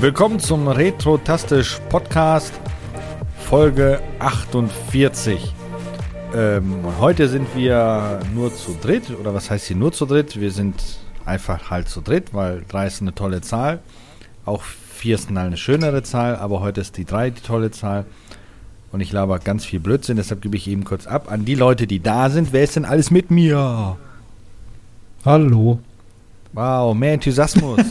[0.00, 2.52] Willkommen zum Retro-Tastisch Podcast,
[3.38, 5.54] Folge 48.
[6.34, 10.40] Ähm, heute sind wir nur zu dritt, oder was heißt hier nur zu dritt?
[10.40, 10.82] Wir sind
[11.24, 13.80] einfach halt zu dritt, weil drei ist eine tolle Zahl.
[14.44, 18.06] Auch vier ist eine schönere Zahl, aber heute ist die drei die tolle Zahl.
[18.90, 21.86] Und ich laber ganz viel Blödsinn, deshalb gebe ich eben kurz ab an die Leute,
[21.86, 22.52] die da sind.
[22.52, 23.98] Wer ist denn alles mit mir?
[25.24, 25.80] Hallo.
[26.52, 27.80] Wow, mehr Enthusiasmus.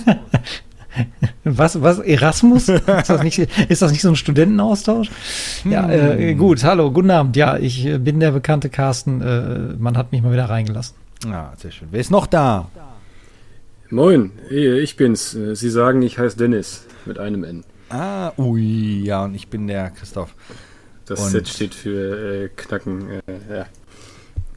[1.43, 2.69] Was, was, Erasmus?
[2.69, 5.09] Ist das nicht, ist das nicht so ein Studentenaustausch?
[5.63, 5.71] Hm.
[5.71, 7.35] Ja, äh, gut, hallo, guten Abend.
[7.35, 9.21] Ja, ich äh, bin der bekannte Carsten.
[9.21, 10.95] Äh, man hat mich mal wieder reingelassen.
[11.25, 11.89] Ja, sehr schön.
[11.91, 12.69] Wer ist noch da?
[13.89, 15.33] Moin, ich bin's.
[15.35, 17.63] Äh, Sie sagen, ich heiße Dennis mit einem N.
[17.89, 20.33] Ah, ui, ja, und ich bin der Christoph.
[21.07, 23.65] Das und Z steht für äh, Knacken, äh, ja.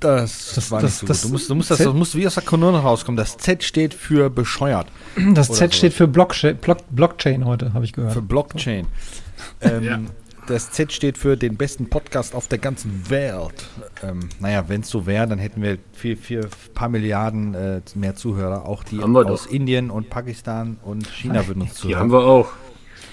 [0.01, 1.29] Das, das war das, nicht so das, gut.
[1.29, 3.17] Du musst, du musst, das, das musst wie aus der Kanone rauskommen.
[3.17, 4.87] Das Z steht für bescheuert.
[5.35, 6.59] Das Z steht für Blockchain,
[6.91, 8.15] Blockchain heute, habe ich gehört.
[8.15, 8.87] Für Blockchain.
[9.61, 10.01] ähm, ja.
[10.47, 13.69] Das Z steht für den besten Podcast auf der ganzen Welt.
[14.03, 18.17] Ähm, naja, wenn es so wäre, dann hätten wir viel, viel, paar Milliarden äh, mehr
[18.17, 18.67] Zuhörer.
[18.67, 19.51] Auch die aus doch.
[19.51, 21.91] Indien und Pakistan und China würden uns zuhören.
[21.91, 22.49] Die haben wir auch.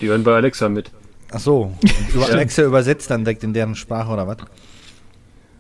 [0.02, 0.90] Die hören bei Alexa mit.
[1.32, 1.74] Ach so.
[2.14, 4.38] über Alexa übersetzt dann direkt in deren Sprache oder was?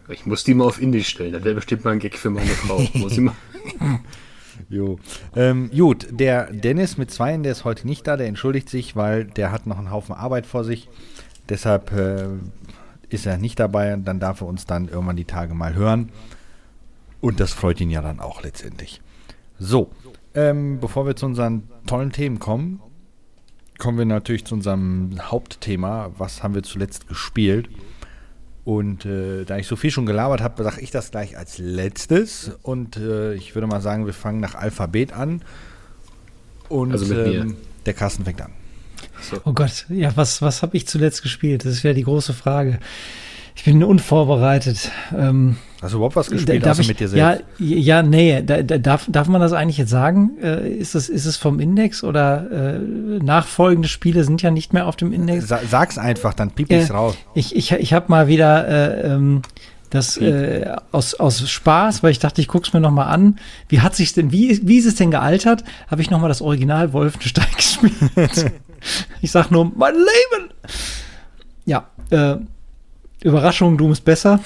[0.10, 1.34] Ich muss die mal auf Indisch stellen.
[1.34, 2.82] Das wäre bestimmt mal ein Gag für meine Frau.
[2.94, 3.36] muss ich mal.
[4.70, 5.00] Jo.
[5.36, 9.26] Ähm, gut, der Dennis mit Zweien, der ist heute nicht da, der entschuldigt sich, weil
[9.26, 10.90] der hat noch einen Haufen Arbeit vor sich.
[11.50, 12.28] Deshalb äh,
[13.10, 16.10] ist er nicht dabei und dann darf er uns dann irgendwann die Tage mal hören.
[17.22, 19.02] Und das freut ihn ja dann auch letztendlich.
[19.60, 19.90] So,
[20.34, 22.82] ähm, bevor wir zu unseren tollen Themen kommen,
[23.78, 26.11] kommen wir natürlich zu unserem Hauptthema.
[26.17, 27.70] Was haben wir zuletzt gespielt?
[28.66, 32.52] Und äh, da ich so viel schon gelabert habe, sage ich das gleich als letztes.
[32.64, 35.42] Und äh, ich würde mal sagen, wir fangen nach Alphabet an.
[36.67, 37.55] Und also ähm,
[37.86, 38.52] der Carsten fängt an.
[39.21, 39.38] So.
[39.45, 41.65] Oh Gott, ja, was, was habe ich zuletzt gespielt?
[41.65, 42.80] Das wäre die große Frage.
[43.55, 44.92] Ich bin unvorbereitet.
[45.15, 47.43] Ähm, Hast du überhaupt was gespielt, darf ich, mit dir selbst?
[47.60, 50.32] Ja, ja nee, da, da, darf, darf man das eigentlich jetzt sagen?
[50.42, 52.80] Äh, ist, es, ist es vom Index oder äh,
[53.23, 55.48] nachfolgende Spiele sind ja nicht mehr auf dem Index?
[55.48, 57.15] Sa sag's einfach, dann piep ich's äh, raus.
[57.36, 59.43] Ich, ich, ich habe mal wieder äh, ähm,
[59.89, 63.39] das äh, aus, aus Spaß, weil ich dachte, ich guck's mir noch mal an.
[63.70, 65.64] Wie hat sich denn, wie, wie ist es denn gealtert?
[65.89, 68.52] Habe ich noch mal das Original Wolfenstein gespielt.
[69.21, 70.49] ich sag nur, mein Leben!
[71.65, 72.38] Ja, äh,
[73.23, 74.39] Überraschung, Doom ist besser.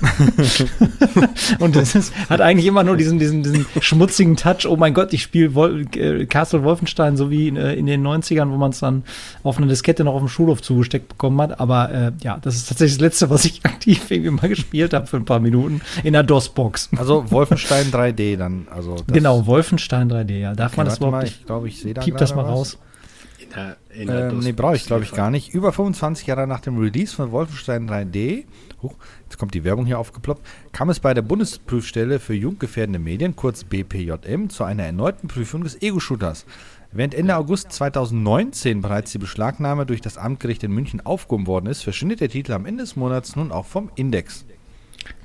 [1.58, 4.66] und es ist, hat eigentlich immer nur diesen, diesen, diesen schmutzigen Touch.
[4.66, 8.02] Oh mein Gott, ich spiele Wol äh, Castle Wolfenstein so wie in, äh, in den
[8.06, 9.04] 90ern, wo man es dann
[9.42, 11.60] auf eine Diskette noch auf dem Schulhof zugesteckt bekommen hat.
[11.60, 15.06] Aber äh, ja, das ist tatsächlich das Letzte, was ich aktiv irgendwie mal gespielt habe
[15.06, 16.90] für ein paar Minuten in der DOS-Box.
[16.96, 18.68] Also Wolfenstein 3D dann.
[18.70, 20.54] Also genau, Wolfenstein 3D, ja.
[20.54, 22.50] Darf okay, man das überhaupt mal, Ich glaube, ich sehe da Piep das mal was.
[22.50, 22.78] raus.
[23.54, 25.54] Der, ähm, nee, brauche ich glaube ich gar nicht.
[25.54, 28.44] Über 25 Jahre nach dem Release von Wolfenstein 3D,
[28.82, 28.94] huch,
[29.24, 33.64] jetzt kommt die Werbung hier aufgeploppt, kam es bei der Bundesprüfstelle für jugendgefährdende Medien, kurz
[33.64, 36.46] BPJM, zu einer erneuten Prüfung des Ego-Shooters.
[36.96, 41.82] Während Ende August 2019 bereits die Beschlagnahme durch das Amtsgericht in München aufgehoben worden ist,
[41.82, 44.44] verschwindet der Titel am Ende des Monats nun auch vom Index.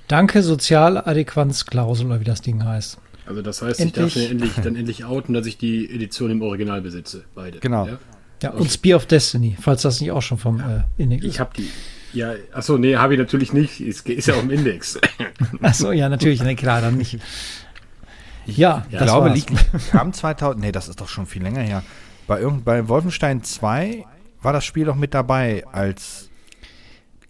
[0.07, 2.97] Danke, Sozialadäquanzklausel oder wie das Ding heißt.
[3.27, 4.07] Also das heißt, endlich.
[4.07, 7.59] ich darf dann endlich, dann endlich outen, dass ich die Edition im Original besitze, beide.
[7.59, 7.85] Genau.
[7.85, 7.99] Ja?
[8.41, 11.31] Ja, und Spear of Destiny, falls das nicht auch schon vom äh, Index ist.
[11.31, 11.69] Ich habe die.
[12.13, 13.81] Ja, achso, nee, habe ich natürlich nicht.
[13.81, 14.99] Ist, ist ja auch im Index.
[15.61, 17.19] achso, ja, natürlich, ne, klar, dann nicht.
[18.47, 19.51] Ich ja, ich glaube, liegt,
[19.91, 21.83] kam 2000, nee, das ist doch schon viel länger her.
[22.25, 24.05] Bei, irgend, bei Wolfenstein 2
[24.41, 26.28] war das Spiel doch mit dabei als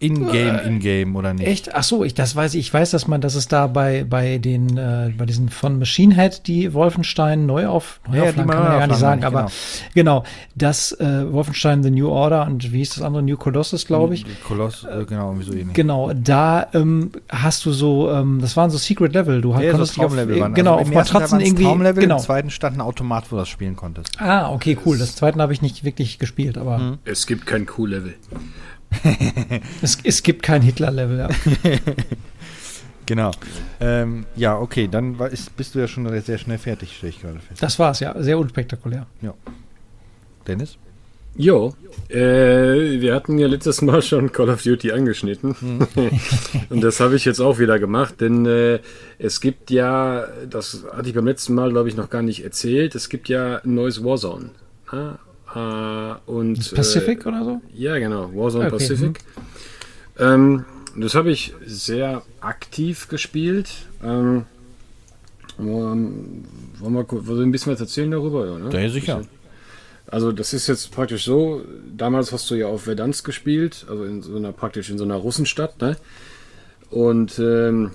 [0.00, 1.46] in-game, äh, in-game oder nicht?
[1.46, 1.74] Echt?
[1.74, 2.60] Ach so, ich das weiß ich.
[2.60, 6.14] Ich weiß, dass man, dass es da bei bei den äh, bei diesen von Machine
[6.14, 9.50] Head die Wolfenstein neu auf neu ja, kann man ja gar nicht sagen, aber
[9.94, 10.24] genau, genau
[10.54, 14.24] das äh, Wolfenstein The New Order und wie hieß das andere New Colossus, glaube ich.
[14.42, 15.74] Koloss, äh, genau, irgendwie so ähnlich.
[15.74, 19.42] Genau, da ähm, hast du so, ähm, das waren so Secret Level.
[19.42, 20.54] Du ja, konntest so auf, Level waren.
[20.54, 21.64] genau also auf Matratzen irgendwie.
[21.64, 22.16] Traumlevel, genau.
[22.16, 24.20] Im zweiten stand ein Automat, wo du das spielen konntest.
[24.20, 24.96] Ah, okay, cool.
[24.96, 28.14] Das zweite habe ich nicht wirklich gespielt, aber es gibt kein Cool Level.
[29.82, 31.28] es, es gibt kein Hitler-Level, ja.
[33.06, 33.30] genau.
[33.80, 37.20] Ähm, ja, okay, dann war, ist, bist du ja schon sehr schnell fertig, stelle ich
[37.20, 37.62] gerade fest.
[37.62, 38.20] Das war's, ja.
[38.22, 39.06] Sehr unspektakulär.
[39.22, 39.34] Ja.
[40.46, 40.76] Dennis?
[41.36, 41.74] Jo,
[42.08, 45.54] äh, wir hatten ja letztes Mal schon Call of Duty angeschnitten.
[45.60, 45.86] Mhm.
[46.70, 48.80] Und das habe ich jetzt auch wieder gemacht, denn äh,
[49.18, 52.96] es gibt ja, das hatte ich beim letzten Mal, glaube ich, noch gar nicht erzählt,
[52.96, 54.50] es gibt ja ein neues Warzone.
[54.92, 55.18] Ja?
[55.54, 57.60] Äh, und, Pacific äh, oder so?
[57.74, 58.76] Ja, genau, Warzone okay.
[58.76, 59.20] Pacific.
[60.18, 60.22] Mhm.
[60.24, 60.64] Ähm,
[60.96, 63.70] das habe ich sehr aktiv gespielt.
[64.02, 64.44] Ähm,
[65.58, 66.46] wollen
[66.80, 68.46] wir kurz- wollen wir ein bisschen was erzählen darüber?
[68.46, 68.82] Ja, ne?
[68.82, 69.22] Ja, sicher.
[70.06, 71.62] Also das ist jetzt praktisch so,
[71.96, 75.16] damals hast du ja auf Verdansk gespielt, also in so einer praktisch in so einer
[75.16, 75.96] Russenstadt, ne?
[76.90, 77.92] Und ähm,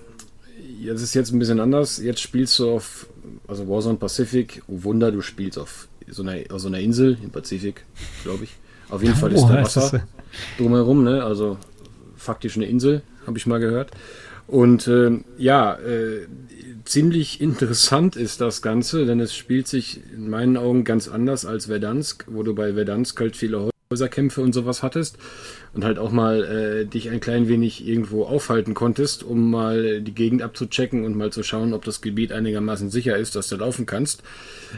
[0.86, 1.98] das ist jetzt ein bisschen anders.
[1.98, 3.08] Jetzt spielst du auf,
[3.48, 7.32] also Warzone Pacific, oh Wunder, du spielst auf so einer, auf so einer Insel im
[7.32, 7.86] Pazifik,
[8.24, 8.56] glaube ich.
[8.90, 10.04] Auf jeden Fall ist Oh, da Wasser
[10.58, 11.24] drumherum, ne?
[11.24, 11.58] Also
[12.16, 13.92] faktisch eine Insel, habe ich mal gehört.
[14.48, 16.28] Und ähm, ja, äh,
[16.86, 21.66] ziemlich interessant ist das Ganze, denn es spielt sich in meinen Augen ganz anders als
[21.66, 25.18] Verdansk, wo du bei Verdansk halt viele Häuserkämpfe und sowas hattest
[25.76, 30.14] und halt auch mal äh, dich ein klein wenig irgendwo aufhalten konntest, um mal die
[30.14, 33.86] Gegend abzuchecken und mal zu schauen, ob das Gebiet einigermaßen sicher ist, dass du laufen
[33.86, 34.24] kannst,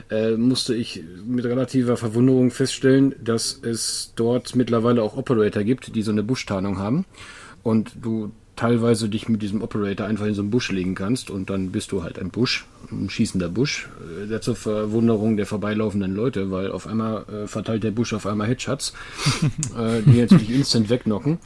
[0.09, 6.01] äh, musste ich mit relativer Verwunderung feststellen, dass es dort mittlerweile auch Operator gibt, die
[6.01, 7.05] so eine Buschtarnung haben.
[7.61, 11.50] Und du teilweise dich mit diesem Operator einfach in so einen Busch legen kannst und
[11.50, 13.88] dann bist du halt ein Busch, ein schießender Busch,
[14.24, 18.25] äh, der zur Verwunderung der vorbeilaufenden Leute, weil auf einmal äh, verteilt der Busch auf
[18.25, 18.94] einmal Headshots,
[19.77, 21.38] äh, die natürlich instant wegknocken.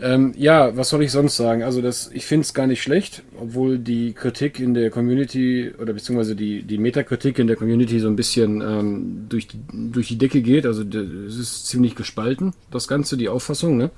[0.00, 1.64] Ähm, ja, was soll ich sonst sagen?
[1.64, 5.92] Also das, ich finde es gar nicht schlecht, obwohl die Kritik in der Community oder
[5.92, 10.18] beziehungsweise die, die Metakritik in der Community so ein bisschen ähm, durch, die, durch die
[10.18, 10.66] Decke geht.
[10.66, 13.90] Also es ist ziemlich gespalten, das Ganze, die Auffassung, ne?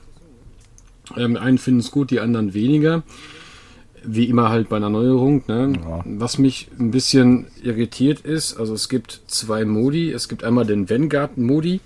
[1.17, 3.03] Ähm, einen finden es gut, die anderen weniger.
[4.03, 5.45] Wie immer halt bei einer Neuerung.
[5.47, 5.73] Ne?
[5.85, 6.03] Ja.
[6.05, 10.11] Was mich ein bisschen irritiert ist, also es gibt zwei Modi.
[10.11, 11.81] Es gibt einmal den Vanguard-Modi.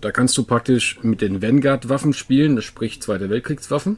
[0.00, 3.96] Da kannst du praktisch mit den Vanguard-Waffen spielen, das sprich Zweite Weltkriegswaffen.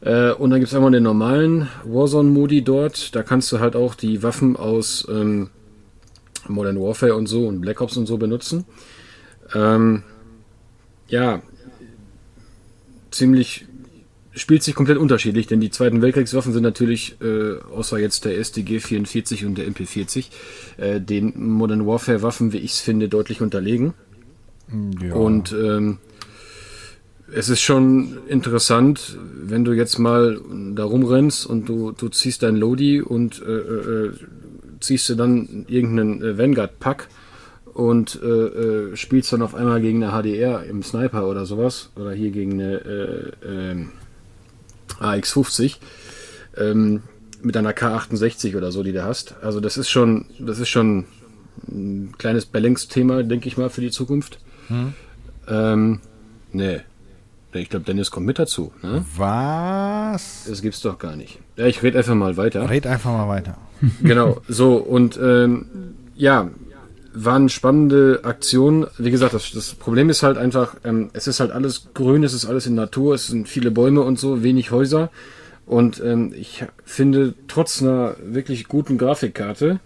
[0.00, 3.14] Äh, und dann gibt es einmal den normalen Warzone-Modi dort.
[3.14, 5.50] Da kannst du halt auch die Waffen aus ähm,
[6.48, 8.64] Modern Warfare und so und Black Ops und so benutzen.
[9.54, 10.02] Ähm,
[11.08, 11.42] ja,
[13.12, 13.66] ziemlich
[14.34, 18.80] spielt sich komplett unterschiedlich, denn die Zweiten Weltkriegswaffen sind natürlich, äh, außer jetzt der SDG
[18.80, 20.28] 44 und der MP40,
[20.78, 23.92] äh, den Modern Warfare Waffen, wie ich es finde, deutlich unterlegen.
[25.02, 25.14] Ja.
[25.14, 25.98] Und ähm,
[27.34, 30.40] es ist schon interessant, wenn du jetzt mal
[30.74, 34.12] da rumrennst und du, du ziehst dein Lodi und äh, äh,
[34.80, 37.08] ziehst du dann irgendeinen äh, Vanguard-Pack
[37.74, 42.12] und äh, äh, spielst dann auf einmal gegen eine HDR im Sniper oder sowas oder
[42.12, 43.90] hier gegen eine äh, ähm,
[45.00, 45.76] AX50
[46.56, 47.02] ähm,
[47.42, 49.34] mit einer K68 oder so, die du hast.
[49.42, 51.06] Also das ist schon, das ist schon
[51.68, 54.38] ein kleines Balance-Thema, denke ich mal, für die Zukunft.
[55.48, 56.00] Ähm,
[56.52, 56.80] nee.
[57.54, 58.72] Ich glaube, Dennis kommt mit dazu.
[58.82, 59.04] Ne?
[59.16, 60.44] Was?
[60.48, 61.38] Das gibt's doch gar nicht.
[61.56, 62.68] Ja, ich rede einfach mal weiter.
[62.70, 63.58] Red einfach mal weiter.
[64.02, 65.66] genau, so und ähm,
[66.14, 66.48] ja,
[67.14, 68.86] waren spannende Aktionen.
[68.98, 72.32] Wie gesagt, das, das Problem ist halt einfach, ähm, es ist halt alles grün, es
[72.32, 75.10] ist alles in Natur, es sind viele Bäume und so, wenig Häuser.
[75.66, 79.80] Und ähm, ich finde, trotz einer wirklich guten Grafikkarte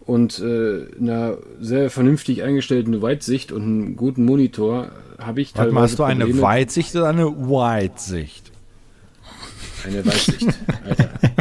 [0.00, 5.82] und äh, einer sehr vernünftig eingestellten Weitsicht und einem guten Monitor habe ich Warte mal,
[5.82, 8.52] hast du eine Probleme- Weitsicht oder eine Weitsicht?
[9.84, 10.48] Eine Weitsicht,
[10.84, 11.08] Alter.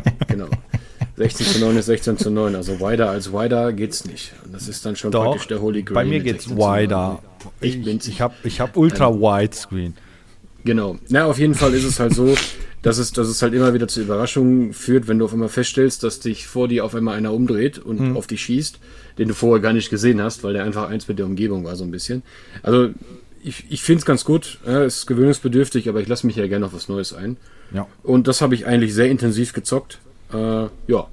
[1.16, 1.28] genau.
[1.30, 2.56] 16 zu 9 ist 16 zu 9.
[2.56, 4.34] Also wider als wider geht's nicht.
[4.44, 5.96] Und das ist dann schon Doch, praktisch der Holy Grail.
[5.96, 6.84] bei mir geht's 16 zu 9.
[6.84, 7.20] wider.
[7.62, 8.08] Ich Ich, bin's.
[8.08, 9.94] ich habe ich hab ultra widescreen.
[10.64, 10.98] Genau.
[11.10, 12.34] Na, auf jeden Fall ist es halt so,
[12.82, 16.04] dass es, dass es halt immer wieder zu Überraschungen führt, wenn du auf einmal feststellst,
[16.04, 18.18] dass dich vor dir auf einmal einer umdreht und Mhm.
[18.18, 18.80] auf dich schießt,
[19.20, 21.76] den du vorher gar nicht gesehen hast, weil der einfach eins mit der Umgebung war,
[21.76, 22.24] so ein bisschen.
[22.64, 22.90] Also,
[23.44, 24.58] ich, ich finde es ganz gut.
[24.66, 27.38] Ja, ist gewöhnungsbedürftig, aber ich lasse mich ja gerne auf was Neues ein.
[27.72, 27.86] Ja.
[28.02, 30.00] Und das habe ich eigentlich sehr intensiv gezockt.
[30.36, 31.08] Äh, ja.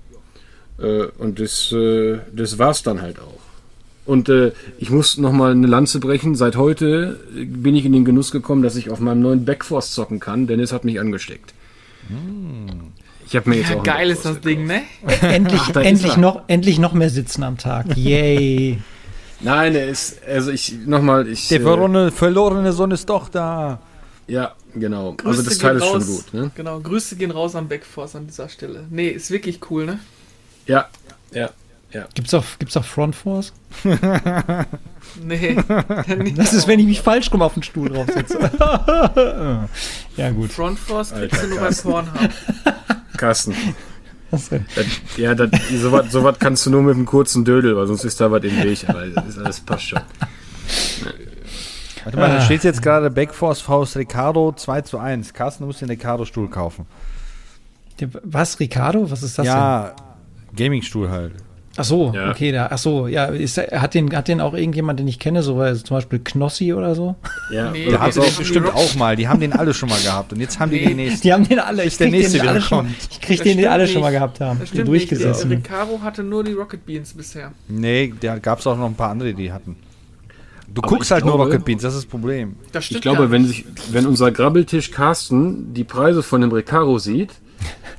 [0.79, 3.41] Äh, und das, äh, das war's dann halt auch.
[4.05, 6.35] Und äh, ich muss nochmal eine Lanze brechen.
[6.35, 10.19] Seit heute bin ich in den Genuss gekommen, dass ich auf meinem neuen Backforce zocken
[10.19, 10.47] kann.
[10.47, 11.55] Dennis hat mich angesteckt.
[13.27, 14.83] Ich habe mir jetzt Ja, auch geil ist das Ding, ne?
[15.21, 17.87] Endlich, da ist endlich, noch, endlich noch mehr sitzen am Tag.
[17.97, 18.79] Yay.
[19.41, 21.49] Nein, er ist, also ich, nochmal, ich.
[21.49, 23.81] Der äh, verlorene, verlorene Sohn ist doch da.
[24.27, 25.13] Ja, genau.
[25.15, 26.51] Grüße also das Teil ist schon gut, ne?
[26.55, 28.87] Genau, Grüße gehen raus an Backforce an dieser Stelle.
[28.91, 30.01] Nee, ist wirklich cool, ne?
[30.67, 30.89] Ja,
[31.33, 31.51] ja,
[31.93, 32.07] ja.
[32.15, 33.53] Gibt's auch, gibt's auch Front Force?
[35.21, 35.57] Nee.
[36.37, 38.39] Das ist, wenn ich mich falsch rum auf den Stuhl draufsetze.
[40.17, 40.53] ja, gut.
[40.53, 41.91] Front Force kriegst Alter, du nur bei Carsten.
[41.91, 42.31] Pornhub.
[43.17, 43.55] Carsten.
[44.31, 44.61] Das, äh,
[45.19, 45.51] ja, das,
[45.81, 48.43] sowas so was kannst du nur mit einem kurzen Dödel, weil sonst ist da was
[48.45, 48.89] im Weg.
[48.89, 50.01] Aber das, ist, alles passt schon.
[52.05, 52.41] Warte mal, da Ah.
[52.41, 55.33] steht jetzt gerade Backforce Faust Ricardo 2 zu 1.
[55.33, 56.87] Carsten, du musst den Ricardo-Stuhl kaufen.
[58.01, 59.11] der- was, Ricardo?
[59.11, 59.95] Was ist das ja,
[60.57, 61.33] Gaming-Stuhl halt.
[61.77, 62.31] Ach so, Ja.
[62.31, 65.43] okay, da, ach so, ja, ist, hat den, hat den auch irgendjemand, den ich kenne,
[65.43, 67.15] so weil zum Beispiel Knossi oder so?
[67.51, 69.17] Ja, Nee, Der hat es bestimmt die auch mal.
[69.17, 70.33] Die haben den alle schon mal gehabt.
[70.35, 70.87] Und jetzt haben die Nee.
[70.89, 71.23] den nächsten.
[71.23, 72.91] Die haben den alle, ich der krieg nächste den alle schon, kommt.
[73.11, 74.59] ich krieg Das den, den alle schon mal gehabt haben.
[74.61, 75.11] Das Den stimmt nicht.
[75.11, 75.51] Der durchgesessen.
[75.51, 77.53] Recaro hatte nur die Rocket Beans bisher.
[77.69, 79.77] Nee, da gab es auch noch ein paar andere, die hatten.
[80.75, 82.57] Du Aber guckst ich halt nur glaube- Rocket Beans, das ist das Problem.
[82.73, 87.31] Das ich glaube, wenn, sich, wenn unser Grabbeltisch Carsten die Preise von dem Recaro sieht,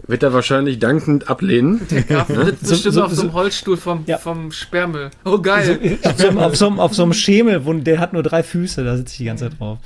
[0.07, 1.81] wird er wahrscheinlich dankend ablehnen.
[1.89, 4.17] Der Graf sitzt So- bestimmt so- auf so einem Holzstuhl vom, Ja.
[4.17, 5.09] vom Sperrmüll.
[5.25, 5.97] Oh, geil.
[6.03, 8.83] auf, so, einem- auf, so, auf so einem Schemel, wo, der hat nur drei Füße,
[8.83, 9.77] da sitze ich die ganze Zeit drauf.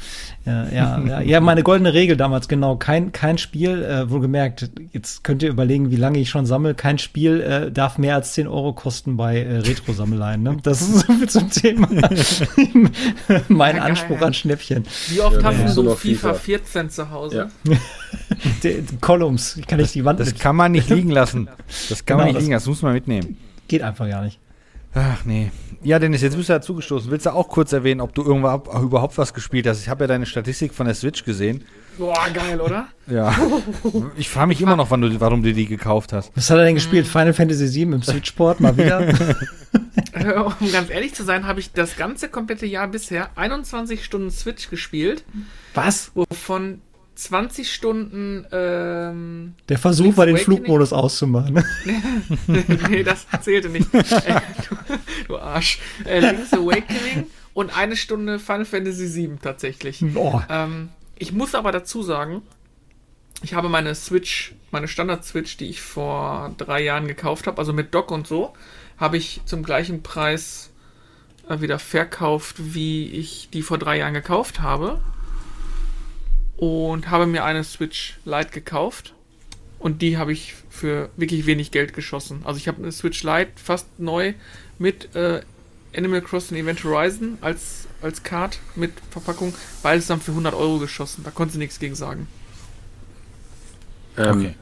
[0.46, 2.78] Ja, ja, ja, ja, meine goldene Regel damals, genau.
[2.78, 6.74] Kein, kein Spiel, äh, wohlgemerkt, jetzt könnt ihr überlegen, wie lange ich schon sammle.
[6.74, 10.42] Kein Spiel äh, darf mehr als 10 Euro kosten bei äh, Retro-Sammeleien.
[10.42, 10.58] Ne?
[10.64, 11.90] Das ist so viel zum Thema.
[13.50, 13.84] mein Ja.
[13.84, 14.86] Anspruch an Schnäppchen.
[15.10, 16.34] Wie oft Ja, hast du so FIFA FIFA.
[16.34, 17.50] 14 zu Hause?
[17.68, 17.76] Ja.
[18.64, 18.84] Die,
[19.68, 20.40] die Columns, ich kann nicht die Wand Das mit.
[20.40, 21.48] kann man nicht liegen lassen.
[21.90, 23.38] Das kann man Genau, nicht das- liegen lassen, das muss man mitnehmen.
[23.68, 24.40] Geht einfach gar nicht.
[24.94, 25.52] Ach nee.
[25.84, 27.12] Ja, Dennis, jetzt bist du dazugestoßen.
[27.12, 29.82] Willst du auch kurz erwähnen, ob du irgendwann überhaupt was gespielt hast?
[29.82, 31.64] Ich habe ja deine Statistik von der Switch gesehen.
[32.00, 32.88] Boah, geil, oder?
[33.06, 33.36] Ja.
[34.18, 36.32] Ich frage mich immer noch, wann du, warum du die gekauft hast.
[36.36, 37.06] Was hat er denn gespielt?
[37.08, 39.14] Final Fantasy VII im Switchport mal wieder?
[40.60, 44.70] Um ganz ehrlich zu sein, habe ich das ganze komplette Jahr bisher 21 Stunden Switch
[44.70, 45.24] gespielt,
[45.76, 46.12] Was?
[46.16, 46.82] wovon
[47.18, 50.58] 20 Stunden, ähm, Der Versuch Link's war, den Awakening?
[50.58, 51.64] Flugmodus auszumachen.
[52.90, 53.92] nee, das zählte nicht.
[53.94, 54.98] Äh, du,
[55.28, 55.80] du Arsch.
[56.06, 60.04] Äh, Link's Awakening und eine Stunde Final Fantasy VII tatsächlich.
[60.16, 60.42] Oh.
[60.48, 62.44] Ähm, ich muss aber dazu sagen,
[63.42, 67.94] ich habe meine Switch, meine Standard-Switch, die ich vor drei Jahren gekauft habe, also mit
[67.94, 68.54] Dock und so,
[68.98, 70.72] habe ich zum gleichen Preis
[71.50, 75.02] äh, wieder verkauft, wie ich die vor drei Jahren gekauft habe.
[76.58, 79.14] Und habe mir eine Switch Lite gekauft.
[79.80, 82.42] Und die habe ich für wirklich wenig Geld geschossen.
[82.44, 84.34] Also ich habe eine Switch Lite fast neu
[84.80, 85.42] mit äh,
[85.96, 91.24] Animal Crossing Event Horizon als, als Card mit Verpackung, beides dann für 100 Euro geschossen.
[91.24, 92.28] Da konnte sie nichts gegen sagen.
[94.18, 94.56] Ähm, Okay.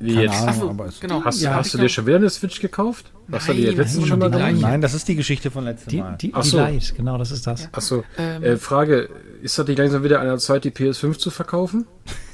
[0.00, 0.34] Wie Keine jetzt?
[0.42, 0.80] Ahnung.
[0.82, 1.24] Ach so, genau.
[1.24, 3.10] Hast, Ja, hast du dir schon wieder eine Switch gekauft?
[3.26, 4.60] Die Nein, letztens nein, schon mal die gemacht?
[4.60, 6.16] Nein, das ist die Geschichte von letztem Die, Mal.
[6.20, 6.56] die, die so.
[6.58, 7.68] Light, genau, das ist das.
[7.72, 9.08] Achso, Ähm, äh, Frage,
[9.42, 11.86] ist das nicht langsam wieder an der Zeit, die PS5 zu verkaufen?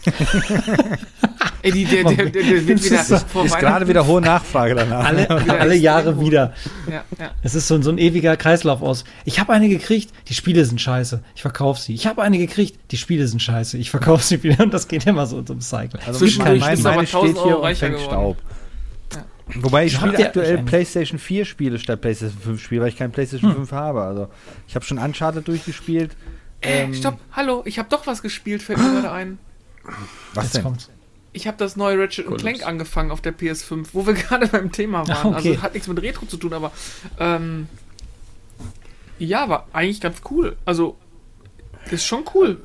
[1.63, 4.21] Ey, die, der, der, der, der wird wieder Das ist- vor ist gerade wieder hohe
[4.23, 5.05] Nachfrage danach.
[5.05, 6.23] Alle, Wieder alle Jahre hoch.
[6.23, 6.55] wieder.
[6.91, 7.31] Ja, ja.
[7.43, 9.05] Es ist so, so ein ewiger Kreislauf aus.
[9.27, 11.21] Ich habe eine gekriegt, die Spiele sind scheiße.
[11.35, 11.93] Ich verkaufe sie.
[11.95, 13.77] Ich habe eine gekriegt, die Spiele sind scheiße.
[13.77, 16.01] Ich verkaufe sie wieder und das geht immer so zum Cycle.
[16.07, 18.11] Also Zwischendurch meine aber steht 1000 hier Euro und reicher fängt geworden.
[18.11, 18.37] Staub.
[19.57, 23.53] Wobei ich spiele aktuell PlayStation 4 Spiele statt PlayStation 5 Spiele, weil ich kein PlayStation
[23.55, 24.03] 5 habe.
[24.03, 24.29] Also
[24.69, 26.17] ich habe schon Uncharted durchgespielt.
[26.61, 29.39] Äh, Ähm, stopp, hallo, ich habe doch was gespielt, fällt mir gerade ein.
[30.35, 30.63] Was Jetzt denn?
[30.63, 30.91] kommt's.
[31.33, 32.37] Ich habe das neue Ratchet Cool.
[32.39, 35.35] Clank angefangen auf der PS5, wo wir gerade beim Thema waren.
[35.35, 35.51] Ah, okay.
[35.51, 36.73] Also hat nichts mit Retro zu tun, aber
[37.19, 37.67] ähm,
[39.19, 40.57] ja, war eigentlich ganz cool.
[40.65, 40.97] Also
[41.91, 42.61] ist schon cool.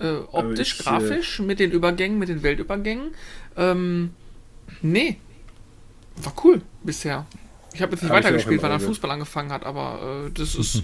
[0.00, 3.12] Äh, optisch, ich, äh, grafisch, mit den Übergängen, mit den Weltübergängen.
[3.56, 4.10] Ähm,
[4.82, 5.18] nee,
[6.24, 7.26] war cool bisher.
[7.72, 8.80] Ich habe jetzt nicht Hab weitergespielt, weil er.
[8.80, 10.82] Fußball angefangen hat, aber äh, das ist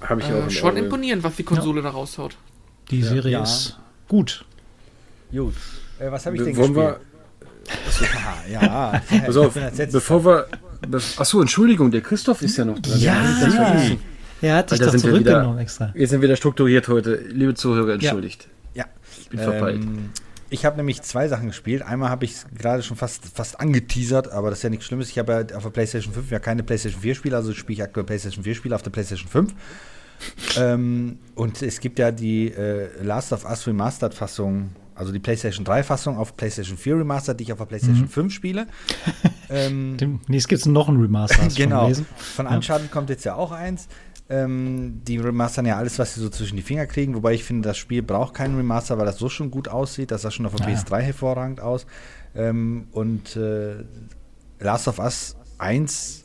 [0.00, 0.78] Habe ich auch äh, schon Auge.
[0.80, 2.36] imponierend, was die Konsole da raushaut.
[2.90, 3.42] Die Serie Ja.
[3.42, 3.76] ist
[4.08, 4.44] gut.
[5.32, 5.54] Gut.
[5.98, 6.96] Äh, was habe ich Be- denn wollen gespielt?
[6.98, 7.00] wir,
[8.20, 9.54] Ah, ja, pass auf,
[9.90, 10.46] bevor wir,
[10.86, 13.00] be achso, Entschuldigung, der Christoph ist ja noch dran.
[13.00, 13.14] Ja.
[13.14, 13.98] hab vergessen.
[14.40, 15.90] Er hat sich Alter, doch sind wir wieder- zurückgenommen extra.
[15.94, 17.16] Wir sind wieder strukturiert heute.
[17.28, 18.46] Liebe Zuhörer, entschuldigt.
[18.74, 18.84] Ja.
[19.20, 19.82] Ich bin verpeilt.
[20.48, 21.82] Ich habe nämlich zwei Sachen gespielt.
[21.82, 25.10] Einmal habe ich es gerade schon fast, fast angeteasert, aber das ist ja nichts Schlimmes.
[25.10, 27.82] Ich habe ja auf der PlayStation 5 ja keine PlayStation 4 Spiele, also spiele ich
[27.82, 29.54] aktuell PlayStation 4 Spiele auf der PlayStation 5.
[30.58, 35.64] ähm, und es gibt ja die äh, Last of Us Remastered Fassung, also die PlayStation
[35.64, 38.66] 3 Fassung auf PlayStation 4 Remastered, die ich auf der PlayStation 5 spiele.
[39.50, 41.48] ähm, Dem, nee, es gibt noch einen Remaster.
[41.54, 41.82] genau.
[41.82, 42.06] gelesen?
[42.16, 43.88] Von Uncharted kommt jetzt ja auch eins.
[44.28, 47.68] Ähm, die remastern ja alles, was sie so zwischen die Finger kriegen, wobei ich finde,
[47.68, 50.10] das Spiel braucht keinen Remaster, weil das so schon gut aussieht.
[50.10, 50.74] Das sah schon auf der ja.
[50.74, 51.86] PS3 hervorragend aus.
[52.34, 53.84] Ähm, und äh,
[54.58, 56.24] Last of Us 1,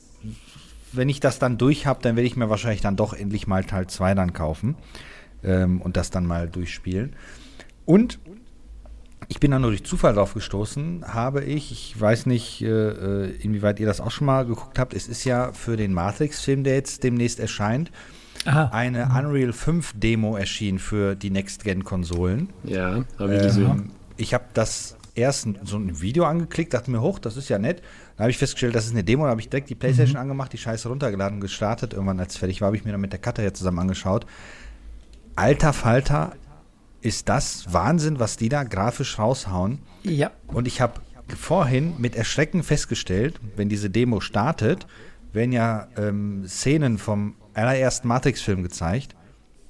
[0.93, 3.63] wenn ich das dann durch habe, dann werde ich mir wahrscheinlich dann doch endlich mal
[3.63, 4.75] Teil 2 dann kaufen
[5.43, 7.15] ähm, und das dann mal durchspielen.
[7.86, 8.20] Und
[9.32, 13.30] ich bin da nur durch Zufall drauf gestoßen, habe ich, ich weiß nicht, äh, äh,
[13.42, 16.74] inwieweit ihr das auch schon mal geguckt habt, es ist ja für den Matrix-Film, der
[16.74, 17.92] jetzt demnächst erscheint,
[18.46, 18.72] Aha.
[18.74, 22.50] eine Unreal 5 Demo erschienen für die Next-Gen-Konsolen.
[22.66, 23.92] Ja, habe ich Ähm, gesehen.
[24.18, 27.82] ich habe das erst so ein Video angeklickt, dachte mir, hoch, das ist ja nett.
[28.18, 30.52] Dann habe ich festgestellt, das ist eine Demo, dann habe ich direkt die Playstation angemacht,
[30.52, 31.94] die Scheiße runtergeladen und gestartet.
[31.94, 34.26] Irgendwann, als es fertig war, habe ich mir dann mit der Cutter ja zusammen angeschaut.
[35.38, 36.34] Alter Falter,
[37.01, 39.79] ist das Wahnsinn, was die da grafisch raushauen.
[40.03, 40.31] Ja.
[40.48, 41.01] Und ich habe
[41.36, 44.86] vorhin mit Erschrecken festgestellt, wenn diese Demo startet,
[45.34, 49.15] werden ja ähm, Szenen vom allerersten Matrix-Film gezeigt.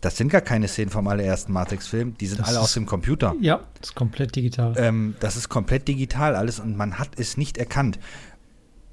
[0.02, 2.88] Das sind gar keine Szenen vom allerersten Matrix-Film, die sind Das alle ist- aus dem
[2.88, 3.36] Computer.
[3.40, 4.74] Ja, das ist komplett digital.
[4.78, 8.00] Ähm, das ist komplett digital alles und man hat es nicht erkannt.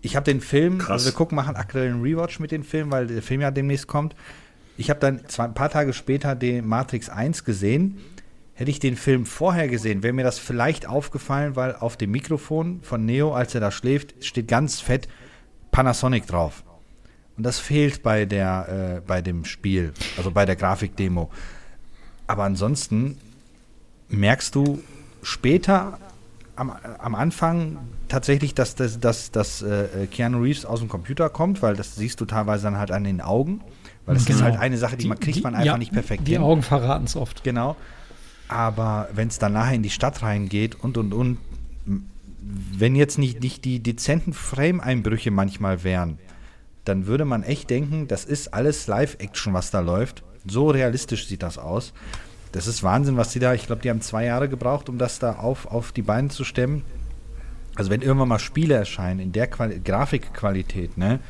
[0.02, 0.90] Ich habe den Film, Krass.
[0.90, 3.86] also wir gucken, machen aktuell einen Rewatch mit dem Film, weil der Film ja demnächst
[3.88, 4.14] kommt.
[4.76, 7.98] Ich habe dann zwei, ein paar Tage später den Matrix 1 gesehen.
[8.58, 12.80] Hätte ich den Film vorher gesehen, wäre mir das vielleicht aufgefallen, weil auf dem Mikrofon
[12.82, 15.06] von Neo, als er da schläft, steht ganz fett
[15.70, 16.64] Panasonic drauf.
[17.36, 21.30] Und das fehlt bei der, äh, bei dem Spiel, also bei der Grafikdemo.
[22.26, 23.16] Aber ansonsten
[24.08, 24.82] merkst du
[25.22, 25.98] später
[26.56, 31.62] am, am Anfang tatsächlich, dass, das, dass, dass äh, Keanu Reeves aus dem Computer kommt,
[31.62, 33.60] weil das siehst du teilweise dann halt an den Augen.
[34.04, 34.42] Weil das ist Genau.
[34.42, 36.42] halt eine Sache, die, man kriegt man einfach ja, nicht perfekt Die hin.
[36.42, 37.44] Augen verraten es oft.
[37.44, 37.76] Genau.
[38.48, 41.38] Aber wenn es dann nachher in die Stadt reingeht und und und,
[42.50, 46.18] wenn jetzt nicht, nicht die dezenten Frame-Einbrüche manchmal wären,
[46.84, 50.22] dann würde man echt denken, das ist alles Live-Action, was da läuft.
[50.46, 51.92] So realistisch sieht das aus.
[52.52, 55.18] Das ist Wahnsinn, was die da, ich glaube, die haben zwei Jahre gebraucht, um das
[55.18, 56.82] da auf, auf die Beine zu stemmen.
[57.74, 61.20] Also wenn irgendwann mal Spiele erscheinen in der Quali Grafikqualität, ne,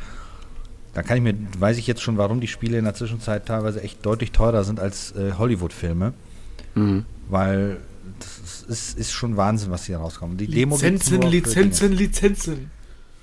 [0.94, 3.82] dann kann ich mir, weiß ich jetzt schon, warum die Spiele in der Zwischenzeit teilweise
[3.82, 6.14] echt deutlich teurer sind als äh, Hollywood-Filme.
[7.28, 7.78] Weil
[8.18, 10.40] das ist, ist schon Wahnsinn, was hier rauskommt.
[10.40, 12.70] Die Lizenzen, Lizenzen, Lizenzen.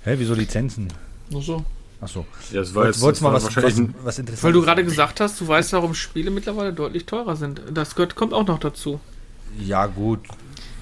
[0.04, 0.88] Hä, wieso Lizenzen?
[1.30, 1.64] Nur so.
[2.00, 2.26] Achso.
[2.52, 4.84] Ja, das war Wollt- jetzt Wolltest mal war was, was, was Interessantes Weil du gerade
[4.84, 7.62] gesagt hast, du weißt, warum Spiele mittlerweile deutlich teurer sind.
[7.72, 9.00] Das gehört, kommt auch noch dazu.
[9.58, 10.20] Ja, gut.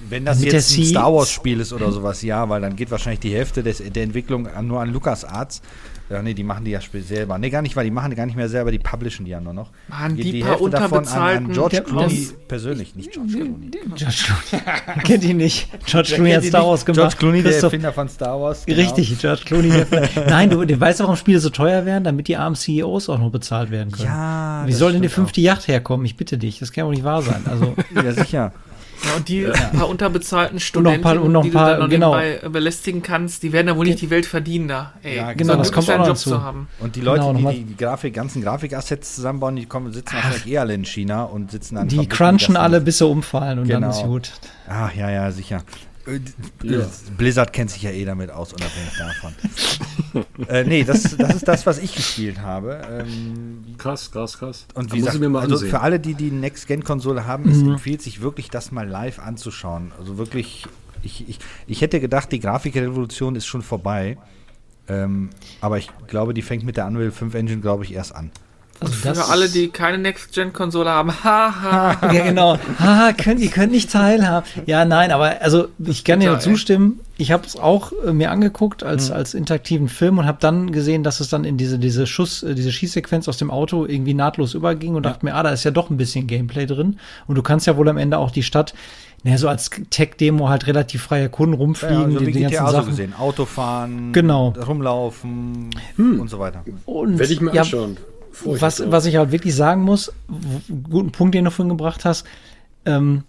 [0.07, 3.21] Wenn das Mit jetzt ein Star Wars-Spiel ist oder sowas, ja, weil dann geht wahrscheinlich
[3.21, 5.61] die Hälfte des, der Entwicklung an, nur an LucasArts.
[6.09, 7.37] Ja, nee, die machen die ja selber.
[7.39, 9.41] Nee, gar nicht, weil die machen die gar nicht mehr selber, die publishen die ja
[9.41, 9.71] nur noch.
[9.87, 13.71] Mann, Geht die paar Hälfte davon an, an George Clooney persönlich, nicht George Clooney.
[13.95, 14.15] George
[14.49, 14.63] Clooney.
[15.03, 15.67] Kennt ihn nicht.
[15.85, 16.69] George Clooney hat Star nicht.
[16.69, 16.99] Wars gemacht.
[16.99, 18.65] George Clooney, der Erfinder von Star Wars.
[18.65, 18.79] genau.
[18.79, 19.69] Richtig, George Clooney.
[19.69, 23.17] Der Nein, du, du weißt, warum Spiele so teuer werden, damit die armen CEOs auch
[23.17, 24.07] noch bezahlt werden können.
[24.07, 26.05] Ja, Wie soll denn die fünfte Yacht herkommen?
[26.05, 27.43] Ich bitte dich, das kann wohl nicht wahr sein.
[27.49, 27.73] Also.
[27.95, 28.53] Ja, sicher.
[29.03, 29.43] Ja, und die
[29.77, 32.15] paar unterbezahlten Studenten, paar- und noch ein die paar- du dann noch genau.
[32.17, 34.93] nebenbei belästigen kannst, die werden da wohl nicht die Welt verdienen da.
[35.03, 36.67] Ey, Ja, genau, das kommt auch einen noch Job zu haben.
[36.79, 40.47] Und die Leute, Genau, die die, die Grafik, ganzen Grafikassets zusammenbauen, die kommen, sitzen wahrscheinlich
[40.47, 43.69] eh alle in China und sitzen an die Fabriken, crunchen alle, bis sie umfallen und
[43.69, 43.93] dann Genau.
[43.93, 44.31] ist gut.
[44.69, 45.61] Ach, ja, ja, sicher.
[46.07, 46.19] Äh,
[46.63, 46.87] Ja.
[47.17, 49.33] Blizzard kennt sich ja eh damit aus, unabhängig davon.
[50.47, 52.81] äh, nee, das, das ist das, was ich gespielt habe.
[52.89, 54.65] Ähm, Krass, krass, krass.
[54.73, 58.01] und wie gesagt, ich mir mal also für alle, die die Next-Gen-Konsole haben, es empfiehlt
[58.01, 59.91] sich wirklich, das mal live anzuschauen.
[59.99, 60.65] Also wirklich,
[61.03, 64.17] ich, ich, ich hätte gedacht, die Grafikrevolution ist schon vorbei.
[64.87, 68.29] Ähm, aber ich glaube, die fängt mit der Unreal 5 Engine, glaube ich, erst an.
[68.81, 71.97] Also Für alle, die keine Next-Gen-Konsole haben, haha.
[72.13, 72.59] Ja, genau.
[72.79, 74.45] Haha, könnt, ihr könnt nicht teilhaben.
[74.65, 76.99] Ja, nein, aber also ich kann dir nur zustimmen.
[77.17, 81.03] Ich habe es auch äh, mir angeguckt als, als interaktiven Film und habe dann gesehen,
[81.03, 84.53] dass es dann in diese, diese Schuss, äh, diese Schießsequenz aus dem Auto irgendwie nahtlos
[84.53, 86.99] überging und dachte mir, ah, da ist ja doch ein bisschen Gameplay drin.
[87.27, 88.73] Und du kannst ja wohl am Ende auch die Stadt,
[89.23, 92.57] naja, so als Tech-Demo halt relativ frei erkunden, rumfliegen, Ja, also die, wie die ganzen
[92.57, 92.89] GTA so Sachen.
[92.89, 93.13] gesehen.
[93.17, 94.53] Autofahren, Genau.
[94.53, 94.63] Hm.
[94.63, 96.63] rumlaufen und so weiter.
[96.85, 97.95] Und, Werde ich mir ja, anschauen.
[98.43, 100.11] Was, was ich halt wirklich sagen muss,
[100.89, 102.25] guten Punkt, den du vorhin gebracht hast,
[102.85, 103.23] ähm,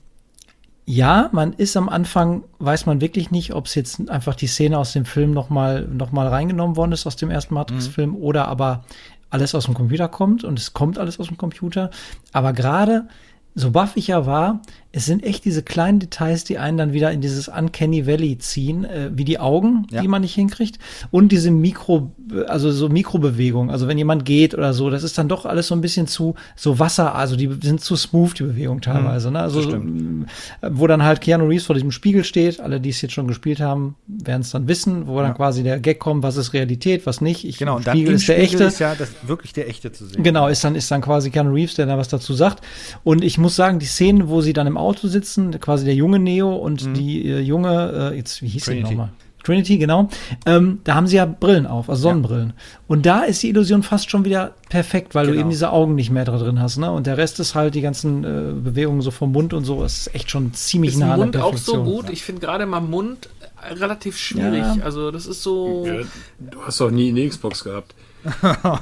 [0.88, 4.78] ja, man ist am Anfang, weiß man wirklich nicht, ob es jetzt einfach die Szene
[4.78, 8.84] aus dem Film nochmal noch mal reingenommen worden ist, aus dem ersten Matrix-Film, oder aber
[9.28, 11.90] alles aus dem Computer kommt und es kommt alles aus dem Computer.
[12.32, 13.08] Aber gerade,
[13.56, 14.60] so baff ich ja war,
[14.96, 18.84] es sind echt diese kleinen Details, die einen dann wieder in dieses Uncanny Valley ziehen,
[18.86, 20.00] äh, wie die Augen, Ja.
[20.00, 20.78] die man nicht hinkriegt,
[21.10, 22.12] und diese Mikro,
[22.46, 23.70] also so Mikrobewegungen.
[23.70, 26.34] Also wenn jemand geht oder so, das ist dann doch alles so ein bisschen zu
[26.56, 29.30] so Wasser, also die sind zu smooth, die Bewegung teilweise.
[29.30, 29.40] ne?
[29.40, 29.84] Also stimmt.
[29.84, 30.26] m,
[30.70, 33.60] wo dann halt Keanu Reeves vor diesem Spiegel steht, alle, die es jetzt schon gespielt
[33.60, 37.20] haben, werden es dann wissen, wo dann quasi der Gag kommt, was ist Realität, was
[37.20, 37.44] nicht.
[37.44, 38.64] Ich, Genau, und dann Spiegel ist der Spiegel echte.
[38.64, 40.22] ist ja das, wirklich der echte zu sehen.
[40.22, 42.64] Genau, ist dann, ist dann quasi Keanu Reeves, der da was dazu sagt.
[43.04, 46.18] Und ich muss sagen, die Szenen, wo sie dann im Auto sitzen, quasi der junge
[46.18, 48.74] Neo und die äh, junge, äh, jetzt, wie hieß die Mhm.
[48.74, 48.90] Trinity.
[48.94, 49.12] nochmal?
[49.44, 50.08] Trinity, genau.
[50.44, 52.52] Ähm, da haben sie ja Brillen auf, also Sonnenbrillen.
[52.88, 55.42] Und da ist die Illusion fast schon wieder perfekt, weil du Genau.
[55.42, 56.78] eben diese Augen nicht mehr da drin hast.
[56.78, 56.90] Ne?
[56.90, 59.82] Und der Rest ist halt die ganzen äh, Bewegungen so vom Mund und so.
[59.82, 62.10] Das ist echt schon ziemlich Ist nah an der Mund auch so gut?
[62.10, 63.28] Ich finde gerade mal Mund
[63.70, 64.62] äh, relativ schwierig.
[64.62, 64.78] Ja.
[64.82, 65.94] Also das ist so, Ja,
[66.40, 67.94] du hast doch nie eine Xbox gehabt.
[68.42, 68.80] ja,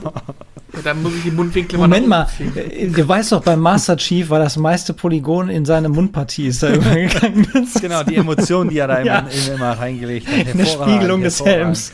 [0.83, 2.57] da muss ich die Mundwinkel Moment mal, oben ziehen.
[2.57, 6.63] äh, du weißt doch, beim Master Chief war das meiste Polygon in seine Mundpartie ist
[6.63, 7.47] da übergegangen.
[7.81, 9.19] Genau, die Emotionen, die er da immer, Ja.
[9.21, 10.35] in- immer reingelegt hat.
[10.47, 11.45] Hervorragend, Spiegelung des.
[11.45, 11.93] Helms.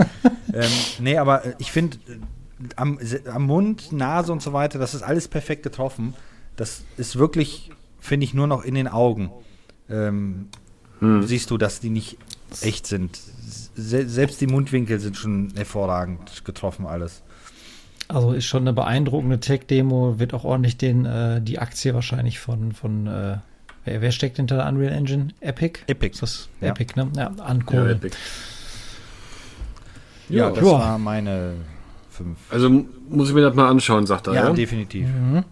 [0.53, 0.65] ähm,
[1.01, 2.17] nee, aber äh, ich finde, äh,
[2.77, 2.99] am,
[3.33, 6.15] am Mund, Nase und so weiter, das ist alles perfekt getroffen.
[6.57, 9.31] Das ist wirklich, finde ich, nur noch in den Augen.
[9.89, 10.49] Ähm,
[11.23, 12.19] Siehst du, dass die nicht
[12.61, 13.19] echt sind.
[13.75, 17.23] Se selbst die Mundwinkel sind schon hervorragend getroffen, alles.
[18.14, 22.73] Also ist schon eine beeindruckende Tech-Demo, wird auch ordentlich den, äh, die Aktie wahrscheinlich von,
[22.73, 23.37] von äh,
[23.85, 25.29] wer, wer steckt hinter der Unreal Engine?
[25.40, 25.81] Epic?
[25.87, 26.12] Epic.
[26.14, 26.68] Ist das Ja.
[26.68, 27.09] Epic, ne?
[27.16, 27.96] Ja, Ja, ankurbeln.
[27.99, 28.16] Epic.
[30.29, 30.70] Ja, Ja, das ja.
[30.73, 31.55] war meine
[32.11, 32.38] fünf.
[32.51, 32.68] Also
[33.09, 34.35] muss ich mir das mal anschauen, sagt er.
[34.35, 35.07] Ja, Ja, definitiv.
[35.07, 35.44] Mhm.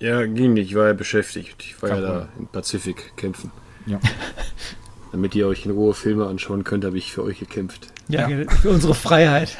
[0.00, 1.56] ja ging nicht, ich war ja beschäftigt.
[1.60, 3.50] Ich war Kein ja da im Pazifik kämpfen.
[3.86, 3.98] Ja.
[5.12, 7.88] Damit ihr euch in Ruhe Filme anschauen könnt, habe ich für euch gekämpft.
[8.08, 8.50] Ja, Ja.
[8.50, 9.56] für unsere Freiheit.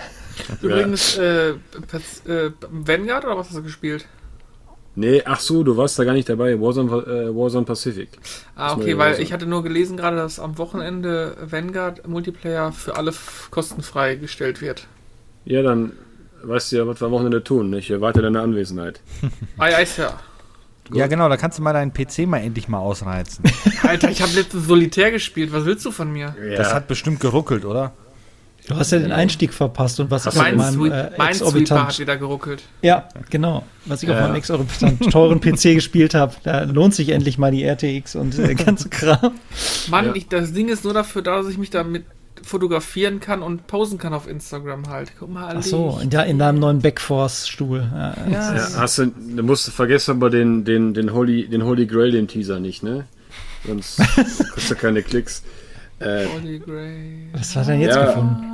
[0.63, 1.55] Übrigens, äh,
[1.91, 4.07] Paz- äh, Vanguard oder was hast du gespielt?
[4.97, 6.61] Nee, ach so, du warst da gar nicht dabei.
[6.61, 8.11] Warzone, äh, Warzone Pacific.
[8.55, 9.25] Ah, okay, weil Warzone.
[9.25, 13.13] ich hatte nur gelesen gerade, dass am Wochenende Vanguard Multiplayer für alle
[13.51, 14.87] kostenfrei gestellt wird.
[15.45, 15.93] Ja, dann
[16.45, 17.73] weißt du ja, was wir am Wochenende tun.
[17.75, 19.01] Ich erwarte deine Anwesenheit.
[19.59, 20.13] Ah ja, ist ja.
[20.93, 23.45] ja, genau, da kannst du mal deinen PC mal endlich mal ausreizen.
[23.83, 25.53] Alter, ich habe letztens Solitär gespielt.
[25.53, 26.37] Was willst du von mir?
[26.57, 27.93] Das hat bestimmt geruckelt, oder?
[28.67, 31.11] Du hast ja den Einstieg verpasst und was ich auf Mein, meinem Sweep, äh, mein
[31.11, 32.63] Sweeper hat exorbitant, wieder geruckelt.
[32.81, 34.23] ja, genau, was ich auf Ja.
[34.23, 38.55] meinem exorbitant teuren PC gespielt habe, da lohnt sich endlich mal die RTX und der
[38.55, 39.33] ganze Kram.
[39.91, 40.15] Mann, Ja.
[40.15, 42.05] ich, das Ding ist nur dafür da, dass ich mich damit
[42.43, 45.13] fotografieren kann und posen kann auf Instagram halt.
[45.19, 47.81] Guck mal, Ach so, in, der, in deinem neuen Backforce-Stuhl.
[47.95, 51.87] Ja, Ja, Ja, hast du, du musst vergessen aber den, den, den, Holy, den Holy
[51.87, 53.05] Grail, den Teaser nicht, ne?
[53.67, 53.99] Sonst
[54.55, 55.43] kriegst du keine Klicks.
[56.01, 57.29] Äh, Holy Grail.
[57.35, 58.07] Was hat er denn jetzt Ja.
[58.07, 58.45] gefunden?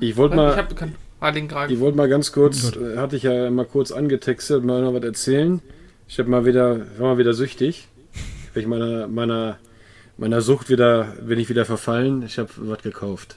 [0.00, 3.64] Ich wollte Ich mal, hab ich wollte mal ganz kurz, äh, hatte ich ja mal
[3.64, 5.60] kurz angetextet, mal noch was erzählen.
[6.08, 7.88] Ich habe mal wieder, war mal wieder süchtig.
[8.54, 9.58] Bin ich meiner, meiner,
[10.18, 12.22] meiner Sucht wieder, bin ich wieder verfallen.
[12.22, 13.36] Ich habe was gekauft.